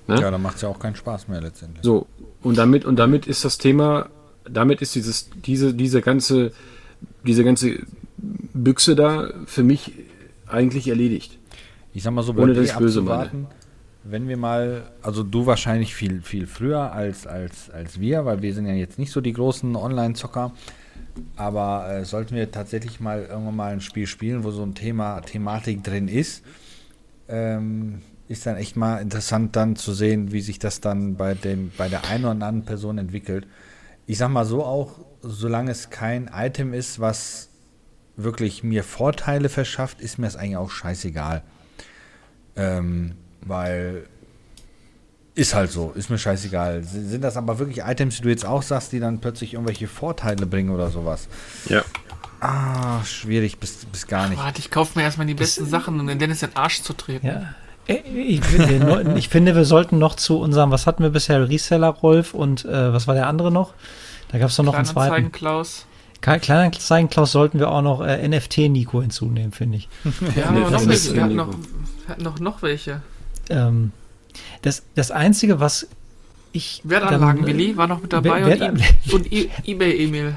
[0.07, 0.21] Ne?
[0.21, 1.83] Ja, dann macht es ja auch keinen Spaß mehr letztendlich.
[1.83, 2.07] So,
[2.43, 4.09] und damit, und damit ist das Thema,
[4.51, 6.53] damit ist dieses, diese, diese ganze,
[7.27, 7.81] diese ganze
[8.17, 9.93] Büchse da für mich
[10.47, 11.39] eigentlich erledigt.
[11.93, 13.47] Ich sag mal so, Ohne, dass ich böse abzuwarten,
[14.05, 18.55] wenn wir mal, also du wahrscheinlich viel, viel früher als, als, als wir, weil wir
[18.55, 20.53] sind ja jetzt nicht so die großen Online-Zocker,
[21.37, 25.21] aber äh, sollten wir tatsächlich mal irgendwann mal ein Spiel spielen, wo so ein Thema,
[25.23, 26.45] Thematik drin ist,
[27.29, 31.71] ähm, ist dann echt mal interessant dann zu sehen, wie sich das dann bei dem,
[31.77, 33.47] bei der einen oder anderen Person entwickelt.
[34.07, 37.49] Ich sag mal so auch, solange es kein Item ist, was
[38.17, 41.43] wirklich mir Vorteile verschafft, ist mir das eigentlich auch scheißegal.
[42.57, 44.07] Ähm, weil
[45.35, 46.83] ist halt so, ist mir scheißegal.
[46.83, 50.47] Sind das aber wirklich Items, die du jetzt auch sagst, die dann plötzlich irgendwelche Vorteile
[50.47, 51.29] bringen oder sowas?
[51.69, 51.85] Ja.
[52.41, 54.39] Ah, schwierig bis, bis gar nicht.
[54.39, 56.95] Warte, ich kaufe mir erstmal die besten Sachen, um den Dennis in den Arsch zu
[56.95, 57.27] treten.
[57.27, 57.55] Ja.
[57.87, 62.35] Ich finde, ich finde, wir sollten noch zu unserem, was hatten wir bisher, Reseller Rolf
[62.35, 63.75] und äh, was war der andere noch?
[64.29, 65.33] Da gab es doch noch einen Kleinanzeigen, zweiten.
[65.33, 65.87] Klaus.
[66.21, 69.89] Kleinanzeigen, Klaus, sollten wir auch noch äh, NFT-Nico hinzunehmen, finde ich.
[70.35, 71.15] Ja, aber das noch ist welche.
[71.15, 71.45] Wir hatten Nico.
[71.45, 73.03] noch, wir hatten noch, noch welche.
[73.51, 73.93] Ähm,
[74.63, 75.89] das, das Einzige, was
[76.57, 76.81] ich.
[76.85, 80.35] Wertanlagen dann, äh, Willi war noch mit dabei Wert- und, e und e eBay Emil.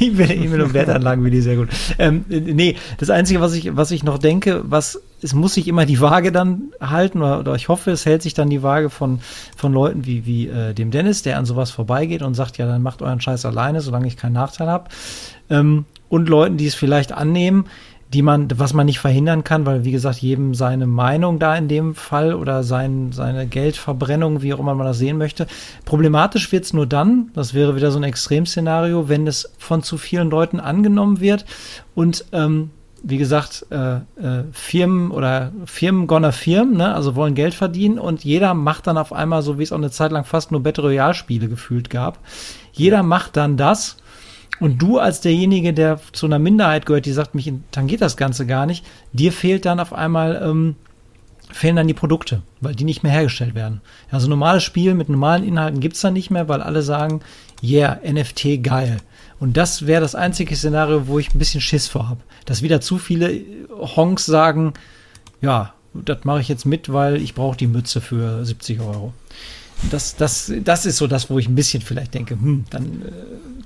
[0.00, 1.68] E-Mail, E-Mail und Wertanlagen will ich sehr gut.
[1.98, 5.68] Ähm, äh, nee, das Einzige, was ich, was ich noch denke, was, es muss sich
[5.68, 8.90] immer die Waage dann halten, oder, oder ich hoffe, es hält sich dann die Waage
[8.90, 9.20] von,
[9.56, 12.82] von Leuten wie, wie äh, dem Dennis, der an sowas vorbeigeht und sagt, ja, dann
[12.82, 14.90] macht euren Scheiß alleine, solange ich keinen Nachteil habe.
[15.48, 17.66] Ähm, und Leuten, die es vielleicht annehmen,
[18.12, 21.68] die man, was man nicht verhindern kann, weil wie gesagt, jedem seine Meinung da in
[21.68, 25.46] dem Fall oder sein, seine Geldverbrennung, wie auch immer man das sehen möchte.
[25.84, 29.96] Problematisch wird es nur dann, das wäre wieder so ein Extremszenario, wenn es von zu
[29.96, 31.44] vielen Leuten angenommen wird
[31.94, 32.70] und ähm,
[33.02, 38.24] wie gesagt, äh, äh, Firmen oder Firmen gonna Firmen, ne, also wollen Geld verdienen und
[38.24, 40.84] jeder macht dann auf einmal, so wie es auch eine Zeit lang fast nur Battle
[40.84, 42.18] Royale Spiele gefühlt gab,
[42.72, 43.96] jeder macht dann das
[44.60, 48.46] und du als derjenige, der zu einer Minderheit gehört, die sagt, mich tangiert das Ganze
[48.46, 50.76] gar nicht, dir fehlt dann auf einmal, ähm,
[51.50, 53.80] fehlen dann die Produkte, weil die nicht mehr hergestellt werden.
[54.10, 57.20] Also normales Spiel mit normalen Inhalten gibt's dann nicht mehr, weil alle sagen,
[57.62, 58.98] yeah, NFT geil.
[59.40, 62.20] Und das wäre das einzige Szenario, wo ich ein bisschen Schiss vor habe.
[62.44, 64.74] Dass wieder zu viele Honks sagen,
[65.40, 69.12] ja, das mache ich jetzt mit, weil ich brauche die Mütze für 70 Euro.
[69.90, 73.10] Das, das, das ist so das, wo ich ein bisschen vielleicht denke, hm, dann äh,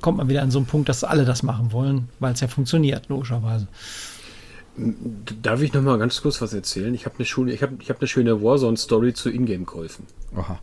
[0.04, 2.46] kommt man wieder an so einen Punkt, dass alle das machen wollen, weil es ja
[2.46, 3.66] funktioniert, logischerweise.
[5.42, 6.92] Darf ich noch mal ganz kurz was erzählen?
[6.92, 10.04] Ich habe eine schöne, ich habe, ich habe eine schöne Warzone-Story zu Ingame-Käufen.
[10.36, 10.58] Oha.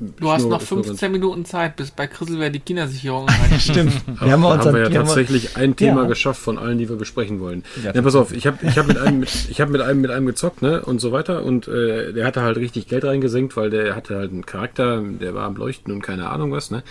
[0.00, 3.28] Du hast Nur- noch ist nur 15 Minuten Zeit, bis bei Chriselwehr die Kindersicherung.
[3.60, 3.92] Stimmt.
[4.20, 6.08] Wir haben, uns haben wir ja wir tatsächlich ein Thema Ja.
[6.08, 7.62] geschafft von allen, die wir besprechen wollen.
[7.84, 10.00] Ja, Ja, pass auf, ich habe ich hab mit einem mit, ich habe mit einem
[10.00, 13.56] mit einem gezockt, ne, und so weiter und äh, der hatte halt richtig Geld reingesenkt,
[13.56, 16.82] weil der hatte halt einen Charakter, der war am leuchten und keine Ahnung was, ne?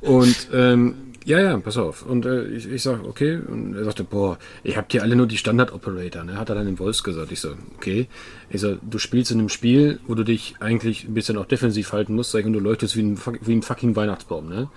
[0.00, 0.94] Und ähm,
[1.24, 2.04] ja, ja, pass auf.
[2.04, 3.38] Und äh, ich, ich sag, okay.
[3.46, 6.36] Und er sagte, boah, ihr habt hier alle nur die Standard-Operator, ne?
[6.36, 7.30] Hat er dann im Wolfs gesagt.
[7.30, 8.08] Ich so, okay.
[8.50, 11.92] Ich so, du spielst in einem Spiel, wo du dich eigentlich ein bisschen auch defensiv
[11.92, 14.68] halten musst, sag ich, und du leuchtest wie ein, wie ein fucking Weihnachtsbaum, ne?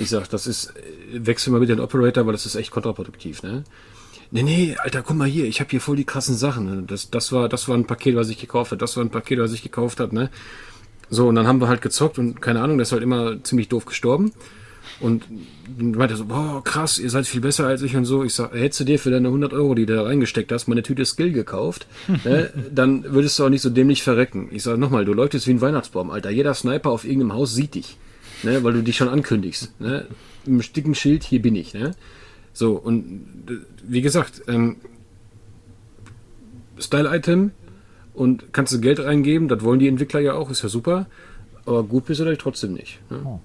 [0.00, 3.42] Ich sag, das ist, äh, wechsel mal bitte den Operator, weil das ist echt kontraproduktiv,
[3.42, 3.64] ne?
[4.34, 6.64] Nee, nee, Alter, guck mal hier, ich habe hier voll die krassen Sachen.
[6.64, 6.82] Ne?
[6.86, 8.78] Das, das, war, das war ein Paket, was ich gekauft habe.
[8.78, 10.30] Das war ein Paket, was ich gekauft habe, ne?
[11.12, 13.68] So, und dann haben wir halt gezockt und keine Ahnung, der ist halt immer ziemlich
[13.68, 14.32] doof gestorben.
[14.98, 15.24] Und
[15.78, 18.24] dann meinte so, boah, krass, ihr seid viel besser als ich und so.
[18.24, 20.74] Ich sag, hättest du dir für deine 100 Euro, die du da reingesteckt hast, mal
[20.74, 21.86] eine Tüte Skill gekauft,
[22.24, 24.48] ne, dann würdest du auch nicht so dämlich verrecken.
[24.52, 26.30] Ich sag nochmal, du leuchtest wie ein Weihnachtsbaum, Alter.
[26.30, 27.98] Jeder Sniper auf irgendeinem Haus sieht dich.
[28.42, 29.78] ne, weil du dich schon ankündigst.
[29.80, 30.06] Ne?
[30.46, 31.74] Im dicken Schild, hier bin ich.
[31.74, 31.90] Ne?
[32.54, 34.76] So, und äh, wie gesagt, ähm,
[36.78, 37.50] Style-Item
[38.14, 41.06] und kannst du Geld reingeben, das wollen die Entwickler ja auch, ist ja super.
[41.64, 42.98] Aber gut bist du vielleicht trotzdem nicht.
[43.10, 43.40] Ne?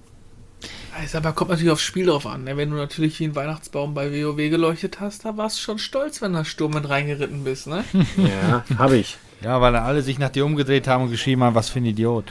[1.04, 2.44] Ist aber kommt natürlich aufs Spiel drauf an.
[2.44, 2.56] Ne?
[2.56, 6.20] Wenn du natürlich wie einen Weihnachtsbaum bei WoW geleuchtet hast, da warst du schon stolz,
[6.20, 7.84] wenn da Sturm mit reingeritten bist, ne?
[8.16, 9.16] Ja, habe ich.
[9.40, 12.24] Ja, weil alle sich nach dir umgedreht haben und geschrieben haben, was für ein Idiot.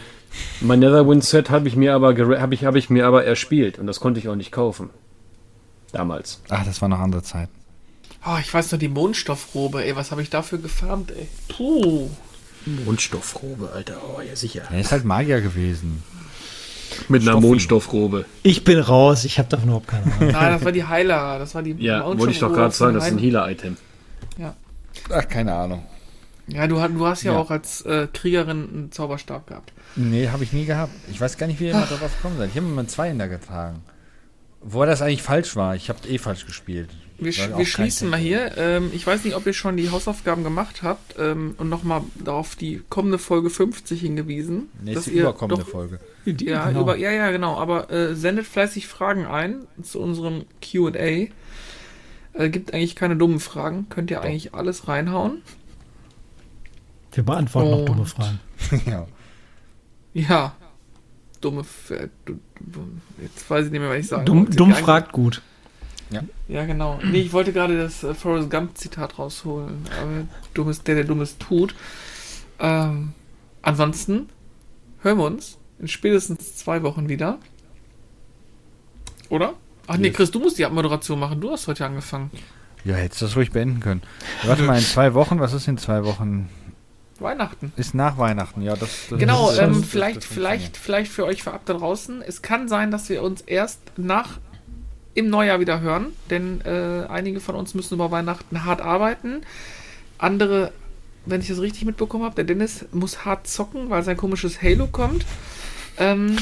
[0.60, 2.12] Mein Netherwind Set habe ich mir aber
[2.52, 4.90] ich, hab ich mir aber erspielt und das konnte ich auch nicht kaufen.
[5.94, 6.42] Damals.
[6.50, 7.48] Ach, das war noch andere Zeit.
[8.26, 11.30] Oh, ich weiß noch, die Mondstoffrobe, ey, was habe ich dafür gefarmt, ey?
[11.48, 12.10] Puh.
[12.86, 13.98] Mondstoffrobe, Alter.
[14.04, 14.64] Oh, ja sicher.
[14.72, 16.04] Er ist halt Magier gewesen.
[17.10, 17.48] Mit einer Stoffi.
[17.48, 18.26] Mondstoffrobe.
[18.44, 20.32] Ich bin raus, ich habe davon überhaupt keine Ahnung.
[20.32, 23.08] Nein, das war die Heiler, das war die Ja, wollte ich doch gerade sagen, das
[23.08, 23.18] ist ein.
[23.20, 23.78] Healer-Item.
[25.12, 25.84] Ach, keine Ahnung.
[26.48, 27.40] Ja, du, du hast ja, Ja.
[27.40, 29.74] auch als äh, Kriegerin einen Zauberstab gehabt.
[29.96, 30.94] Nee, habe ich nie gehabt.
[31.12, 32.50] Ich weiß gar nicht, wie ihr immer darauf gekommen seid.
[32.52, 33.84] Ich habe immer einen Zweihänder getragen.
[34.62, 35.76] Wo das eigentlich falsch war.
[35.76, 36.90] Ich habe eh falsch gespielt.
[37.20, 38.56] Wir, sch auch wir schließen mal hier.
[38.58, 42.56] Ähm, ich weiß nicht, ob ihr schon die Hausaufgaben gemacht habt ähm, und nochmal auf
[42.56, 44.70] die kommende Folge 50 hingewiesen.
[44.84, 46.00] Nächste ihr überkommende doch- Folge.
[46.26, 46.82] Ja, Genau.
[46.82, 47.56] über, ja, ja, genau.
[47.58, 50.92] Aber äh, sendet fleißig Fragen ein zu unserem QA.
[52.34, 53.88] Äh, gibt eigentlich keine dummen Fragen.
[53.90, 55.42] Könnt ihr eigentlich alles reinhauen.
[57.14, 58.40] Wir beantworten noch Und- dumme Fragen.
[58.86, 59.08] ja.
[60.14, 60.56] Ja.
[61.42, 61.64] Dumme.
[63.22, 65.42] Jetzt weiß ich nicht mehr, was ich sagen Dumm, dumm fragt gut.
[66.48, 67.00] Ja, genau.
[67.04, 69.86] Nee, ich wollte gerade das äh, Forrest Gump-Zitat rausholen.
[70.02, 71.76] Aber dummes, der, der Dummes tut.
[72.60, 73.14] Ähm,
[73.62, 74.30] ansonsten
[75.02, 77.38] hören wir uns in spätestens zwei Wochen wieder.
[79.30, 79.54] Oder?
[79.88, 81.40] Ach nee, Chris, du musst die Abmoderation machen.
[81.42, 82.32] Du hast heute angefangen.
[82.84, 84.02] Ja, hättest du das ruhig beenden können.
[84.46, 86.50] Warte mal, in zwei Wochen, was ist in zwei Wochen?
[87.20, 87.74] Weihnachten.
[87.76, 88.76] Ist nach Weihnachten, ja.
[88.76, 90.34] Das, das Genau, das- ähm, das- das vielleicht, funktioniert.
[90.34, 92.22] vielleicht, vielleicht für euch vorab da draußen.
[92.22, 94.38] Es kann sein, dass wir uns erst nach
[95.18, 99.42] im Neujahr wieder hören, denn äh, einige von uns müssen über Weihnachten hart arbeiten.
[100.20, 100.72] Andere,
[101.26, 104.88] wenn ich das richtig mitbekommen habe, der Dennis muss hart zocken, weil sein komisches Halo
[104.88, 105.26] kommt.
[105.98, 106.38] Ähm,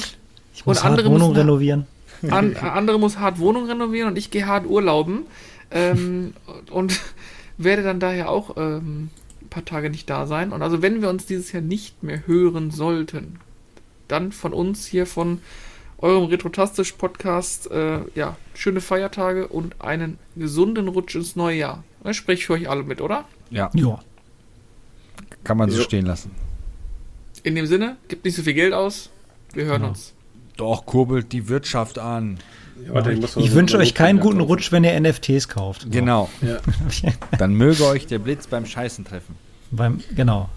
[0.54, 1.88] Ich muss Und hart andere Wohnung müssen- renovieren.
[2.30, 5.24] an, andere muss hart Wohnung renovieren und ich gehe hart urlauben.
[5.72, 6.34] Ähm,
[6.72, 7.00] und
[7.58, 9.10] werde dann daher auch ähm,
[9.42, 10.52] ein paar Tage nicht da sein.
[10.52, 13.40] Und also wenn wir uns dieses Jahr nicht mehr hören sollten,
[14.10, 15.40] dann von uns hier von
[16.00, 21.84] eurem Retrotastisch Podcast, äh, ja, schöne Feiertage und einen gesunden Rutsch ins neue Jahr.
[22.04, 23.26] Das spreche ich für euch alle mit, oder?
[23.50, 24.00] Ja, Ja.
[25.44, 25.84] kann man so Jo.
[25.84, 26.32] stehen lassen.
[27.44, 29.10] In dem Sinne, gibt nicht so viel Geld aus.
[29.54, 29.90] Wir hören Genau.
[29.90, 30.14] uns.
[30.58, 32.40] Doch, kurbelt die Wirtschaft an.
[32.88, 34.50] Warte, muss mal Ich so wünsche euch keinen guten kaufen.
[34.50, 35.90] Rutsch, wenn ihr NFTs kauft.
[35.92, 36.30] Genau.
[36.42, 36.58] Ja.
[37.38, 39.36] Dann möge euch der Blitz beim Scheißen treffen.
[39.72, 40.50] Beim, genau.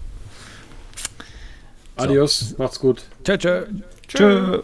[1.95, 3.03] Adios, macht's gut.
[3.23, 3.65] Tschö, tschö.
[4.07, 4.63] Tschö.